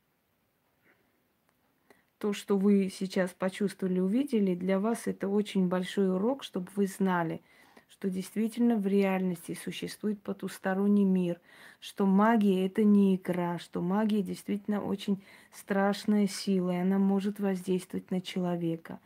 то, 2.23 2.31
что 2.31 2.57
вы 2.57 2.89
сейчас 2.89 3.31
почувствовали, 3.31 3.99
увидели, 3.99 4.55
для 4.55 4.79
вас 4.79 5.07
это 5.07 5.27
очень 5.27 5.67
большой 5.67 6.09
урок, 6.09 6.45
чтобы 6.45 6.69
вы 6.77 6.87
знали, 6.87 7.41
что 7.89 8.09
действительно 8.09 8.77
в 8.77 8.87
реальности 8.87 9.59
существует 9.61 10.21
потусторонний 10.21 11.03
мир, 11.03 11.41
что 11.81 12.05
магия 12.05 12.65
это 12.65 12.85
не 12.85 13.17
игра, 13.17 13.59
что 13.59 13.81
магия 13.81 14.21
действительно 14.21 14.81
очень 14.81 15.21
страшная 15.51 16.27
сила, 16.27 16.71
и 16.71 16.77
она 16.77 16.97
может 16.97 17.41
воздействовать 17.41 18.09
на 18.09 18.21
человека, 18.21 19.01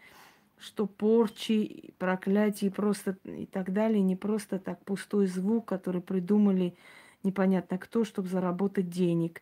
что 0.59 0.85
порчи, 0.85 1.95
проклятия 1.97 2.69
просто 2.69 3.17
и 3.23 3.47
так 3.47 3.73
далее 3.73 4.03
не 4.03 4.15
просто 4.15 4.59
так 4.59 4.85
пустой 4.85 5.25
звук, 5.25 5.65
который 5.65 6.01
придумали 6.01 6.75
непонятно 7.23 7.79
кто, 7.79 8.03
чтобы 8.03 8.27
заработать 8.27 8.91
денег. 8.91 9.41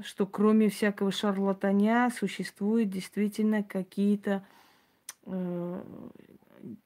Что 0.00 0.26
кроме 0.26 0.70
всякого 0.70 1.12
шарлатаня 1.12 2.10
существуют 2.10 2.88
действительно 2.88 3.62
какие-то 3.62 4.46
э, 5.26 5.82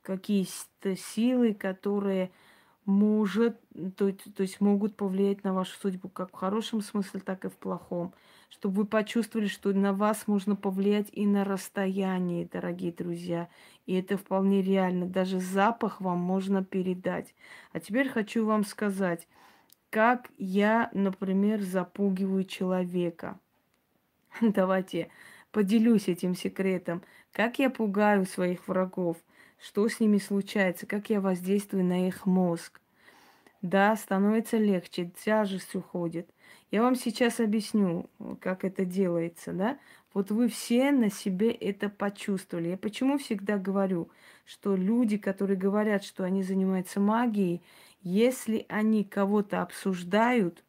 какие-то 0.03 0.97
силы, 0.97 1.55
которые 1.55 2.31
может, 2.85 3.61
то, 3.97 4.13
то 4.13 4.43
есть 4.43 4.61
могут 4.61 4.97
повлиять 4.97 5.43
на 5.43 5.53
вашу 5.53 5.77
судьбу 5.79 6.09
как 6.09 6.31
в 6.31 6.37
хорошем 6.37 6.81
смысле, 6.81 7.21
так 7.21 7.45
и 7.45 7.49
в 7.49 7.57
плохом. 7.57 8.15
Чтобы 8.49 8.77
вы 8.77 8.87
почувствовали, 8.87 9.49
что 9.49 9.73
на 9.73 9.93
вас 9.93 10.29
можно 10.29 10.55
повлиять 10.55 11.09
и 11.13 11.27
на 11.27 11.45
расстоянии, 11.45 12.49
дорогие 12.51 12.93
друзья. 12.93 13.49
И 13.87 13.95
это 13.95 14.17
вполне 14.17 14.63
реально. 14.63 15.07
Даже 15.07 15.41
запах 15.41 16.01
вам 16.01 16.19
можно 16.19 16.65
передать. 16.65 17.35
А 17.73 17.81
теперь 17.81 18.09
хочу 18.09 18.47
вам 18.47 18.65
сказать, 18.65 19.27
как 19.91 20.31
я, 20.39 20.91
например, 20.93 21.63
запугиваю 21.63 22.45
человека. 22.45 23.39
Давайте 24.41 25.09
поделюсь 25.51 26.09
этим 26.09 26.35
секретом. 26.35 27.03
Как 27.33 27.59
я 27.59 27.71
пугаю 27.71 28.27
своих 28.27 28.69
врагов, 28.69 29.17
что 29.59 29.89
с 29.89 30.01
ними 30.01 30.19
случается, 30.19 30.87
как 30.87 31.11
я 31.11 31.21
воздействую 31.21 31.85
на 31.85 32.09
их 32.09 32.27
мозг. 32.27 32.81
Да, 33.63 33.97
становится 33.97 34.59
легче, 34.59 35.11
тяжесть 35.25 35.75
уходит. 35.75 36.31
Я 36.71 36.83
вам 36.83 36.95
сейчас 36.95 37.41
объясню, 37.41 38.09
как 38.41 38.65
это 38.65 38.85
делается, 38.85 39.53
да? 39.53 39.79
Вот 40.13 40.31
вы 40.31 40.49
все 40.49 40.93
на 40.93 41.11
себе 41.11 41.51
это 41.51 41.89
почувствовали. 41.89 42.69
Я 42.69 42.77
почему 42.77 43.19
всегда 43.19 43.59
говорю, 43.59 44.09
что 44.45 44.75
люди, 44.75 45.19
которые 45.19 45.57
говорят, 45.57 46.05
что 46.05 46.25
они 46.25 46.43
занимаются 46.43 47.01
магией, 47.01 47.63
если 48.07 48.67
они 48.69 49.03
кого-то 49.03 49.63
обсуждают, 49.63 50.63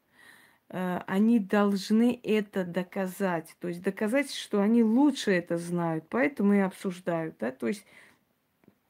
э, 0.70 1.02
они 1.06 1.38
должны 1.38 2.20
это 2.24 2.66
доказать. 2.66 3.56
То 3.60 3.68
есть 3.68 3.84
доказать, 3.84 4.34
что 4.34 4.60
они 4.60 4.82
лучше 4.82 5.34
это 5.34 5.58
знают, 5.58 6.06
поэтому 6.10 6.54
и 6.54 6.60
обсуждают. 6.60 7.36
Да? 7.40 7.52
То 7.52 7.68
есть 7.68 7.86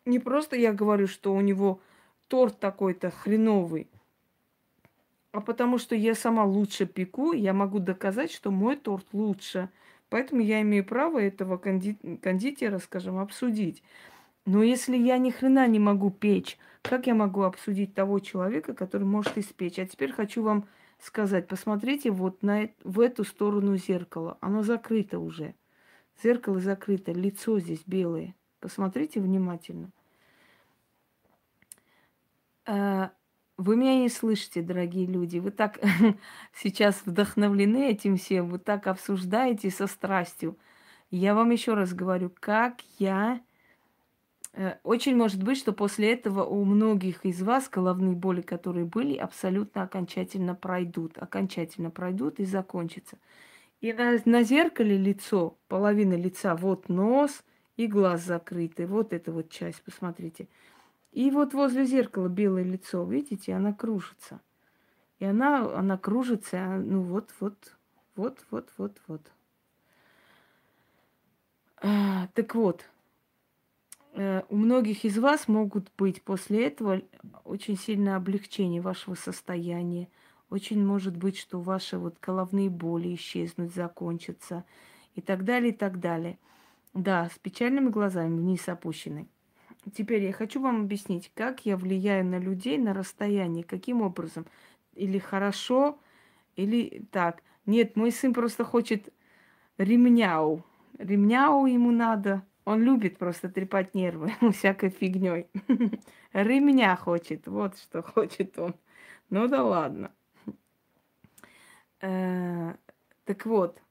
не 0.05 0.19
просто 0.19 0.55
я 0.55 0.71
говорю, 0.71 1.07
что 1.07 1.33
у 1.33 1.41
него 1.41 1.81
торт 2.29 2.57
такой-то 2.61 3.11
хреновый, 3.11 3.89
а 5.33 5.41
потому 5.41 5.77
что 5.77 5.93
я 5.93 6.15
сама 6.15 6.45
лучше 6.45 6.85
пеку, 6.85 7.33
я 7.33 7.51
могу 7.53 7.79
доказать, 7.79 8.31
что 8.31 8.49
мой 8.49 8.77
торт 8.77 9.07
лучше. 9.11 9.69
Поэтому 10.07 10.39
я 10.39 10.61
имею 10.61 10.85
право 10.85 11.21
этого 11.21 11.57
конди- 11.57 12.17
кондитера, 12.19 12.77
скажем, 12.79 13.17
обсудить. 13.17 13.83
Но 14.45 14.63
если 14.63 14.95
я 14.95 15.17
ни 15.17 15.31
хрена 15.31 15.67
не 15.67 15.79
могу 15.79 16.11
печь, 16.11 16.57
как 16.89 17.07
я 17.07 17.15
могу 17.15 17.43
обсудить 17.43 17.93
того 17.93 18.19
человека, 18.19 18.73
который 18.73 19.03
может 19.03 19.37
испечь? 19.37 19.79
А 19.79 19.85
теперь 19.85 20.11
хочу 20.11 20.43
вам 20.43 20.67
сказать, 20.99 21.47
посмотрите 21.47 22.11
вот 22.11 22.43
на, 22.43 22.69
в 22.83 22.99
эту 22.99 23.23
сторону 23.23 23.77
зеркала. 23.77 24.37
Оно 24.41 24.63
закрыто 24.63 25.19
уже. 25.19 25.55
Зеркало 26.21 26.59
закрыто, 26.59 27.11
лицо 27.11 27.59
здесь 27.59 27.83
белое. 27.85 28.35
Посмотрите 28.59 29.19
внимательно. 29.19 29.91
А, 32.65 33.11
вы 33.57 33.75
меня 33.75 33.99
не 33.99 34.09
слышите, 34.09 34.61
дорогие 34.61 35.05
люди. 35.05 35.37
Вы 35.39 35.51
так 35.51 35.79
сейчас 36.53 37.01
вдохновлены 37.05 37.89
этим 37.89 38.17
всем, 38.17 38.49
вы 38.49 38.59
так 38.59 38.87
обсуждаете 38.87 39.69
со 39.69 39.87
страстью. 39.87 40.57
Я 41.09 41.35
вам 41.35 41.51
еще 41.51 41.73
раз 41.73 41.93
говорю, 41.93 42.31
как 42.39 42.81
я 42.99 43.41
очень 44.83 45.15
может 45.15 45.43
быть, 45.43 45.57
что 45.57 45.71
после 45.71 46.13
этого 46.13 46.43
у 46.43 46.63
многих 46.65 47.25
из 47.25 47.41
вас 47.43 47.69
головные 47.69 48.15
боли, 48.15 48.41
которые 48.41 48.85
были, 48.85 49.15
абсолютно 49.15 49.83
окончательно 49.83 50.55
пройдут. 50.55 51.17
Окончательно 51.17 51.91
пройдут 51.91 52.39
и 52.39 52.45
закончатся. 52.45 53.17
И 53.81 53.93
на, 53.93 54.17
на 54.25 54.43
зеркале 54.43 54.97
лицо, 54.97 55.57
половина 55.67 56.15
лица, 56.15 56.55
вот 56.55 56.89
нос 56.89 57.43
и 57.75 57.85
глаз 57.85 58.23
закрытый. 58.23 58.87
Вот 58.87 59.13
эта 59.13 59.31
вот 59.31 59.51
часть, 59.51 59.83
посмотрите. 59.83 60.47
И 61.11 61.29
вот 61.29 61.53
возле 61.53 61.85
зеркала 61.85 62.27
белое 62.27 62.63
лицо, 62.63 63.03
видите, 63.03 63.53
она 63.53 63.73
кружится. 63.73 64.41
И 65.19 65.25
она, 65.25 65.71
она 65.77 65.97
кружится, 65.97 66.57
а, 66.57 66.77
ну 66.77 67.01
вот, 67.01 67.29
вот, 67.39 67.75
вот, 68.15 68.43
вот, 68.49 68.69
вот, 68.77 69.01
вот. 69.07 69.21
А, 71.81 72.27
так 72.33 72.55
вот, 72.55 72.85
Э, 72.87 72.96
у 74.49 74.55
многих 74.55 75.05
из 75.05 75.19
вас 75.19 75.47
могут 75.47 75.91
быть 75.97 76.23
после 76.23 76.67
этого 76.67 77.01
очень 77.43 77.77
сильное 77.77 78.15
облегчение 78.15 78.81
вашего 78.81 79.13
состояния. 79.13 80.07
Очень 80.49 80.83
может 80.83 81.15
быть, 81.15 81.37
что 81.37 81.59
ваши 81.59 81.97
вот 81.97 82.15
головные 82.19 82.69
боли 82.69 83.13
исчезнут, 83.13 83.73
закончатся 83.73 84.63
и 85.13 85.21
так 85.21 85.43
далее, 85.43 85.71
и 85.71 85.75
так 85.75 85.99
далее. 85.99 86.39
Да, 86.93 87.29
с 87.29 87.37
печальными 87.37 87.89
глазами 87.89 88.39
вниз 88.39 88.67
опущены. 88.67 89.27
Теперь 89.93 90.23
я 90.23 90.33
хочу 90.33 90.61
вам 90.61 90.81
объяснить, 90.81 91.31
как 91.35 91.65
я 91.65 91.77
влияю 91.77 92.25
на 92.25 92.39
людей 92.39 92.77
на 92.77 92.93
расстоянии, 92.93 93.61
каким 93.61 94.01
образом. 94.01 94.45
Или 94.95 95.19
хорошо, 95.19 95.99
или 96.55 97.05
так. 97.11 97.43
Нет, 97.67 97.95
мой 97.95 98.11
сын 98.11 98.33
просто 98.33 98.63
хочет 98.63 99.13
ремняу. 99.77 100.63
Ремняу 100.97 101.67
ему 101.67 101.91
надо. 101.91 102.43
Он 102.67 102.83
любит 102.83 103.17
просто 103.17 103.47
трепать 103.47 103.95
нервы 103.95 104.33
всякой 104.51 104.89
фигней. 104.89 105.47
Ремня 106.33 106.97
хочет, 106.97 107.47
вот 107.47 107.77
что 107.77 108.03
хочет 108.03 108.59
он. 108.59 108.75
Ну 109.29 109.47
да 109.47 109.63
ладно. 109.63 110.11
Э, 112.01 112.73
так 113.23 113.45
вот, 113.45 113.81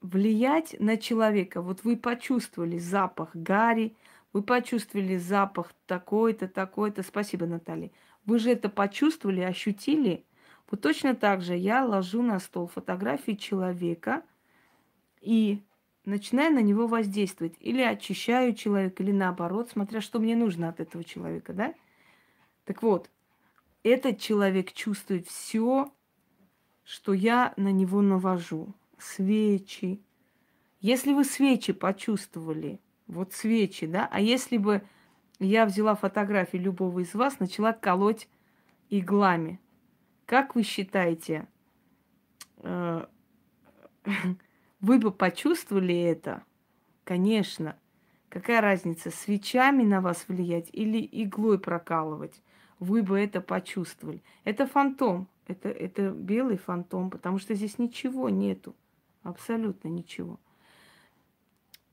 влиять 0.00 0.76
на 0.80 0.96
человека. 0.96 1.60
Вот 1.60 1.84
вы 1.84 1.98
почувствовали 1.98 2.78
запах 2.78 3.36
гари, 3.36 3.94
вы 4.32 4.42
почувствовали 4.42 5.18
запах 5.18 5.74
такой-то, 5.84 6.48
такой-то. 6.48 7.02
Спасибо, 7.02 7.44
Наталья. 7.44 7.90
Вы 8.24 8.38
же 8.38 8.50
это 8.50 8.70
почувствовали, 8.70 9.42
ощутили. 9.42 10.24
Вот 10.70 10.80
точно 10.80 11.14
так 11.14 11.42
же 11.42 11.54
я 11.54 11.84
ложу 11.84 12.22
на 12.22 12.38
стол 12.38 12.66
фотографии 12.66 13.32
человека 13.32 14.22
и 15.20 15.60
начинаю 16.06 16.54
на 16.54 16.62
него 16.62 16.86
воздействовать. 16.86 17.54
Или 17.60 17.82
очищаю 17.82 18.54
человека, 18.54 19.02
или 19.02 19.12
наоборот, 19.12 19.68
смотря 19.70 20.00
что 20.00 20.18
мне 20.18 20.34
нужно 20.34 20.70
от 20.70 20.80
этого 20.80 21.04
человека, 21.04 21.52
да? 21.52 21.74
Так 22.64 22.82
вот, 22.82 23.10
этот 23.82 24.18
человек 24.18 24.72
чувствует 24.72 25.28
все, 25.28 25.92
что 26.84 27.12
я 27.12 27.52
на 27.56 27.70
него 27.70 28.00
навожу 28.00 28.74
свечи. 28.98 30.00
Если 30.80 31.12
вы 31.12 31.24
свечи 31.24 31.72
почувствовали, 31.72 32.80
вот 33.06 33.32
свечи, 33.32 33.86
да, 33.86 34.08
а 34.10 34.20
если 34.20 34.56
бы 34.56 34.82
я 35.38 35.66
взяла 35.66 35.94
фотографии 35.94 36.56
любого 36.56 37.00
из 37.00 37.14
вас, 37.14 37.40
начала 37.40 37.72
колоть 37.72 38.28
иглами, 38.88 39.60
как 40.24 40.54
вы 40.54 40.62
считаете, 40.62 41.46
э, 42.58 43.06
вы 44.80 44.98
бы 44.98 45.10
почувствовали 45.10 45.96
это? 46.02 46.42
Конечно. 47.04 47.76
Какая 48.28 48.60
разница, 48.60 49.10
свечами 49.10 49.84
на 49.84 50.00
вас 50.00 50.26
влиять 50.28 50.68
или 50.72 50.98
иглой 50.98 51.58
прокалывать? 51.58 52.42
Вы 52.78 53.02
бы 53.02 53.18
это 53.18 53.40
почувствовали. 53.40 54.22
Это 54.44 54.66
фантом. 54.66 55.28
Это, 55.46 55.68
это 55.68 56.10
белый 56.10 56.56
фантом, 56.56 57.08
потому 57.08 57.38
что 57.38 57.54
здесь 57.54 57.78
ничего 57.78 58.28
нету. 58.28 58.74
Абсолютно 59.22 59.88
ничего. 59.88 60.40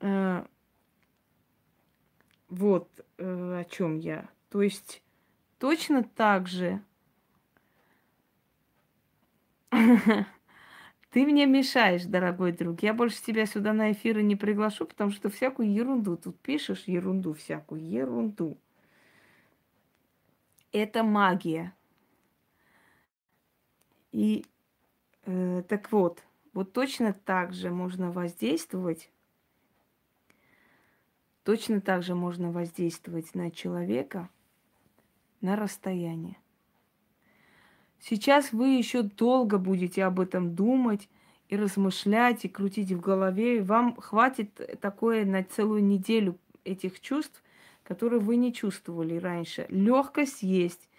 Э, 0.00 0.44
вот 2.48 2.88
э, 3.16 3.60
о 3.60 3.64
чем 3.64 3.98
я. 3.98 4.28
То 4.50 4.60
есть 4.60 5.02
точно 5.58 6.02
так 6.02 6.48
же 6.48 6.82
ты 11.14 11.24
мне 11.24 11.46
мешаешь, 11.46 12.02
дорогой 12.06 12.50
друг. 12.50 12.82
Я 12.82 12.92
больше 12.92 13.22
тебя 13.22 13.46
сюда 13.46 13.72
на 13.72 13.92
эфиры 13.92 14.24
не 14.24 14.34
приглашу, 14.34 14.84
потому 14.84 15.12
что 15.12 15.30
всякую 15.30 15.72
ерунду 15.72 16.16
тут 16.16 16.36
пишешь, 16.40 16.88
ерунду 16.88 17.34
всякую, 17.34 17.88
ерунду. 17.88 18.58
Это 20.72 21.04
магия. 21.04 21.72
И 24.10 24.44
э, 25.26 25.62
так 25.68 25.92
вот, 25.92 26.20
вот 26.52 26.72
точно 26.72 27.12
так 27.12 27.54
же 27.54 27.70
можно 27.70 28.10
воздействовать, 28.10 29.08
точно 31.44 31.80
так 31.80 32.02
же 32.02 32.16
можно 32.16 32.50
воздействовать 32.50 33.36
на 33.36 33.52
человека 33.52 34.28
на 35.40 35.54
расстояние. 35.54 36.38
Сейчас 38.06 38.52
вы 38.52 38.76
еще 38.76 39.00
долго 39.00 39.56
будете 39.56 40.04
об 40.04 40.20
этом 40.20 40.54
думать 40.54 41.08
и 41.48 41.56
размышлять, 41.56 42.44
и 42.44 42.50
крутить 42.50 42.92
в 42.92 43.00
голове. 43.00 43.62
Вам 43.62 43.96
хватит 43.96 44.78
такое 44.82 45.24
на 45.24 45.42
целую 45.42 45.82
неделю 45.82 46.36
этих 46.64 47.00
чувств, 47.00 47.42
которые 47.82 48.20
вы 48.20 48.36
не 48.36 48.52
чувствовали 48.52 49.16
раньше. 49.16 49.64
Легкость 49.70 50.42
есть, 50.42 50.90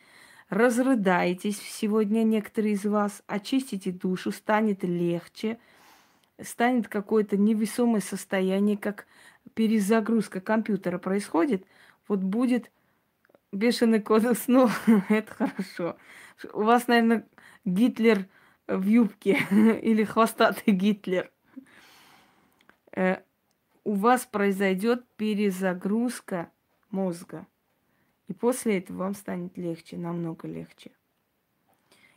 разрыдаетесь 0.50 1.62
сегодня 1.62 2.24
некоторые 2.24 2.74
из 2.74 2.86
вас, 2.86 3.22
очистите 3.28 3.92
душу, 3.92 4.32
станет 4.32 4.84
легче, 4.84 5.60
станет 6.42 6.88
какое-то 6.88 7.38
невесомое 7.38 8.02
состояние, 8.02 8.78
как 8.78 9.06
перезагрузка 9.54 10.42
компьютера 10.42 10.98
происходит, 10.98 11.68
вот 12.08 12.22
будет 12.22 12.72
бешеный 13.56 14.02
кодекс, 14.02 14.48
ну, 14.48 14.70
это 15.10 15.34
хорошо. 15.34 15.98
У 16.54 16.64
вас, 16.64 16.88
наверное, 16.88 17.28
Гитлер 17.64 18.28
в 18.68 18.86
юбке 18.86 19.40
или 19.82 20.04
хвостатый 20.04 20.74
Гитлер. 20.74 21.32
Э, 22.92 23.18
у 23.84 23.94
вас 23.94 24.26
произойдет 24.26 25.06
перезагрузка 25.16 26.52
мозга. 26.92 27.48
И 28.28 28.34
после 28.34 28.80
этого 28.80 28.98
вам 28.98 29.14
станет 29.14 29.58
легче, 29.58 29.98
намного 29.98 30.48
легче. 30.48 30.92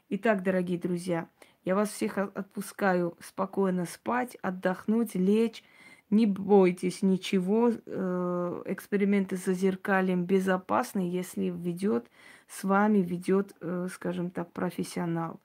Итак, 0.09 0.43
дорогие 0.43 0.79
друзья, 0.79 1.29
я 1.65 1.75
вас 1.75 1.91
всех 1.91 2.17
отпускаю 2.17 3.17
спокойно 3.21 3.85
спать, 3.85 4.37
отдохнуть, 4.41 5.15
лечь. 5.15 5.63
Не 6.11 6.27
бойтесь 6.27 7.03
ничего. 7.03 7.71
Э, 7.87 8.63
эксперименты 8.67 9.37
с 9.37 9.45
зазеркалием 9.45 10.25
безопасны, 10.25 11.01
если 11.01 11.45
ведет 11.51 12.07
с 12.49 12.65
вами, 12.65 12.99
ведет, 12.99 13.55
э, 13.61 13.89
скажем 13.93 14.31
так, 14.31 14.51
профессионал. 14.53 15.39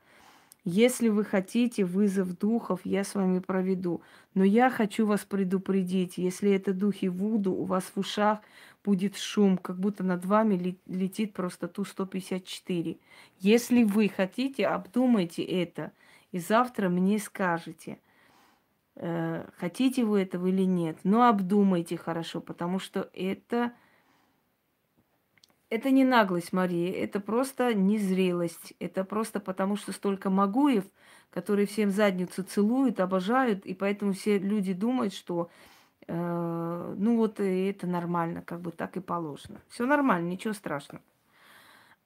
Если 0.66 1.10
вы 1.10 1.26
хотите 1.26 1.84
вызов 1.84 2.38
духов, 2.38 2.80
я 2.86 3.04
с 3.04 3.16
вами 3.16 3.40
проведу. 3.40 4.02
Но 4.34 4.46
я 4.46 4.70
хочу 4.70 5.06
вас 5.06 5.26
предупредить, 5.26 6.18
если 6.18 6.52
это 6.52 6.74
духи 6.74 7.08
Вуду, 7.08 7.52
у 7.52 7.66
вас 7.66 7.92
в 7.94 8.00
ушах 8.00 8.40
будет 8.86 9.18
шум, 9.18 9.58
как 9.58 9.78
будто 9.78 10.04
над 10.06 10.24
вами 10.26 10.78
летит 10.88 11.34
просто 11.34 11.68
Ту-154. 11.68 12.98
Если 13.40 13.84
вы 13.84 14.08
хотите, 14.08 14.66
обдумайте 14.68 15.44
это. 15.44 15.92
И 16.32 16.40
завтра 16.40 16.88
мне 16.88 17.20
скажете, 17.20 18.00
хотите 19.58 20.06
вы 20.06 20.22
этого 20.22 20.48
или 20.48 20.64
нет. 20.64 20.98
Но 21.04 21.28
обдумайте 21.28 21.98
хорошо, 21.98 22.42
потому 22.42 22.80
что 22.80 23.10
это 23.14 23.74
это 25.74 25.90
не 25.90 26.04
наглость, 26.04 26.54
Мария, 26.54 26.94
это 27.04 27.20
просто 27.20 27.74
незрелость. 27.74 28.76
Это 28.80 29.04
просто 29.04 29.40
потому, 29.40 29.76
что 29.76 29.92
столько 29.92 30.30
магуев, 30.30 30.86
которые 31.32 31.66
всем 31.66 31.90
задницу 31.90 32.44
целуют, 32.44 33.00
обожают, 33.00 33.66
и 33.66 33.74
поэтому 33.74 34.14
все 34.14 34.38
люди 34.38 34.74
думают, 34.74 35.16
что 35.16 35.50
э, 36.08 36.96
ну 36.96 37.18
вот 37.18 37.40
это 37.40 37.88
нормально, 37.88 38.44
как 38.44 38.62
бы 38.62 38.72
так 38.72 38.98
и 38.98 39.00
положено. 39.00 39.62
Все 39.68 39.88
нормально, 39.88 40.28
ничего 40.28 40.54
страшного. 40.54 41.04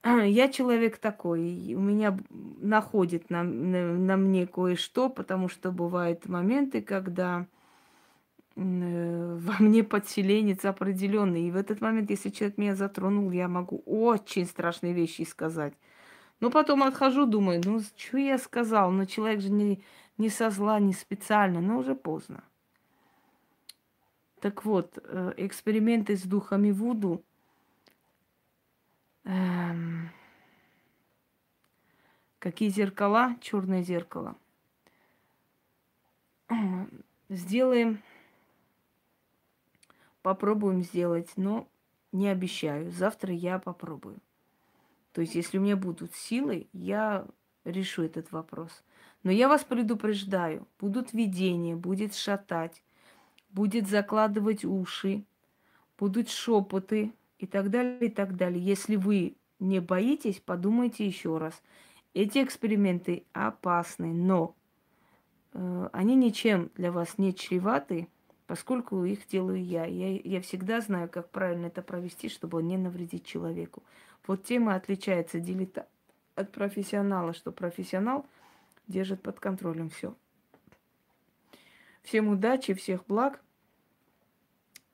Я 0.26 0.50
человек 0.50 0.98
такой, 0.98 1.74
у 1.74 1.80
меня 1.80 2.18
находит 2.30 3.30
на, 3.30 3.44
на, 3.44 3.94
на 3.94 4.18
мне 4.18 4.48
кое-что, 4.48 5.10
потому 5.10 5.50
что 5.50 5.72
бывают 5.72 6.28
моменты, 6.28 6.82
когда 6.82 7.48
Э, 8.58 9.38
во 9.40 9.64
мне 9.64 9.84
подселенец 9.84 10.66
определенный. 10.66 11.48
И 11.48 11.52
в 11.52 11.56
этот 11.56 11.82
момент, 11.82 12.10
если 12.10 12.30
человек 12.30 12.58
меня 12.58 12.76
затронул, 12.76 13.32
я 13.32 13.48
могу 13.48 13.84
очень 13.86 14.46
страшные 14.46 14.94
вещи 14.94 15.24
сказать. 15.24 15.74
Но 16.40 16.52
потом 16.52 16.84
отхожу, 16.84 17.26
думаю, 17.26 17.62
ну, 17.66 17.82
что 17.96 18.18
я 18.18 18.38
сказал? 18.38 18.92
Но 18.92 19.06
человек 19.06 19.42
же 19.42 19.50
не, 19.50 19.84
не 20.18 20.30
со 20.30 20.50
зла, 20.50 20.80
не 20.80 20.94
специально, 20.94 21.62
но 21.62 21.78
уже 21.80 21.96
поздно. 21.96 22.44
Так 24.40 24.66
вот, 24.66 25.00
э, 25.04 25.34
эксперименты 25.38 26.16
с 26.16 26.24
духами 26.24 26.72
Вуду. 26.72 27.24
Эм, 29.28 30.10
какие 32.40 32.70
зеркала? 32.70 33.36
Черное 33.42 33.84
зеркало. 33.84 34.38
Сделаем 37.28 38.02
попробуем 40.22 40.82
сделать, 40.82 41.30
но 41.36 41.68
не 42.14 42.30
обещаю. 42.30 42.90
Завтра 42.92 43.34
я 43.34 43.60
попробую. 43.60 44.18
То 45.12 45.20
есть, 45.20 45.36
если 45.36 45.58
у 45.58 45.62
меня 45.62 45.76
будут 45.76 46.16
силы, 46.16 46.68
я 46.72 47.26
решу 47.66 48.04
этот 48.04 48.32
вопрос. 48.32 48.82
Но 49.24 49.32
я 49.32 49.50
вас 49.50 49.66
предупреждаю, 49.66 50.66
будут 50.80 51.12
видения, 51.12 51.76
будет 51.76 52.16
шатать, 52.16 52.82
будет 53.50 53.90
закладывать 53.90 54.64
уши, 54.64 55.26
будут 55.98 56.30
шепоты 56.30 57.12
и 57.40 57.46
так 57.46 57.70
далее, 57.70 58.08
и 58.08 58.10
так 58.10 58.36
далее. 58.36 58.64
Если 58.64 58.96
вы 58.96 59.36
не 59.60 59.80
боитесь, 59.80 60.40
подумайте 60.40 61.06
еще 61.06 61.38
раз. 61.38 61.62
Эти 62.14 62.44
эксперименты 62.44 63.26
опасны, 63.34 64.14
но 64.14 64.56
э, 65.54 65.90
они 65.94 66.16
ничем 66.16 66.72
для 66.76 66.92
вас 66.92 67.18
не 67.18 67.34
чреваты, 67.34 68.08
поскольку 68.48 69.04
их 69.04 69.28
делаю 69.28 69.64
я. 69.64 69.86
я. 69.86 70.20
Я 70.24 70.42
всегда 70.42 70.82
знаю, 70.82 71.10
как 71.10 71.30
правильно 71.30 71.68
это 71.68 71.82
провести, 71.82 72.30
чтобы 72.30 72.64
не 72.64 72.78
навредить 72.78 73.26
человеку. 73.26 73.84
Вот 74.26 74.44
тема 74.44 74.76
отличается 74.76 75.40
дилета 75.40 75.88
от 76.36 76.52
профессионала, 76.52 77.34
что 77.34 77.52
профессионал 77.52 78.26
держит 78.88 79.22
под 79.22 79.40
контролем 79.40 79.90
все. 79.90 80.16
Всем 82.04 82.30
удачи, 82.30 82.74
всех 82.74 83.06
благ 83.06 83.44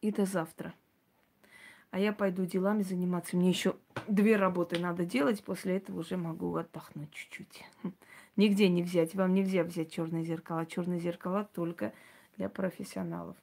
и 0.01 0.11
до 0.11 0.25
завтра. 0.25 0.73
А 1.93 1.99
я 1.99 2.11
пойду 2.11 2.43
делами 2.43 2.81
заниматься. 2.81 3.37
Мне 3.37 3.49
еще 3.49 3.75
две 4.07 4.35
работы 4.35 4.79
надо 4.79 5.05
делать, 5.05 5.43
после 5.43 5.77
этого 5.77 5.99
уже 5.99 6.17
могу 6.17 6.55
отдохнуть 6.55 7.11
чуть-чуть. 7.11 7.63
Нигде 8.35 8.67
не 8.67 8.81
взять. 8.81 9.13
Вам 9.13 9.35
нельзя 9.35 9.63
взять 9.63 9.91
черные 9.91 10.23
зеркала. 10.23 10.65
Черные 10.65 10.99
зеркала 10.99 11.47
только 11.53 11.93
для 12.35 12.49
профессионалов. 12.49 13.37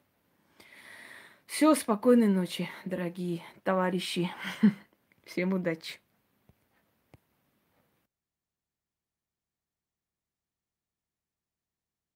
Все, 1.45 1.73
спокойной 1.75 2.27
ночи, 2.27 2.67
дорогие 2.83 3.41
товарищи. 3.63 4.29
Всем 5.23 5.53
удачи. 5.53 6.01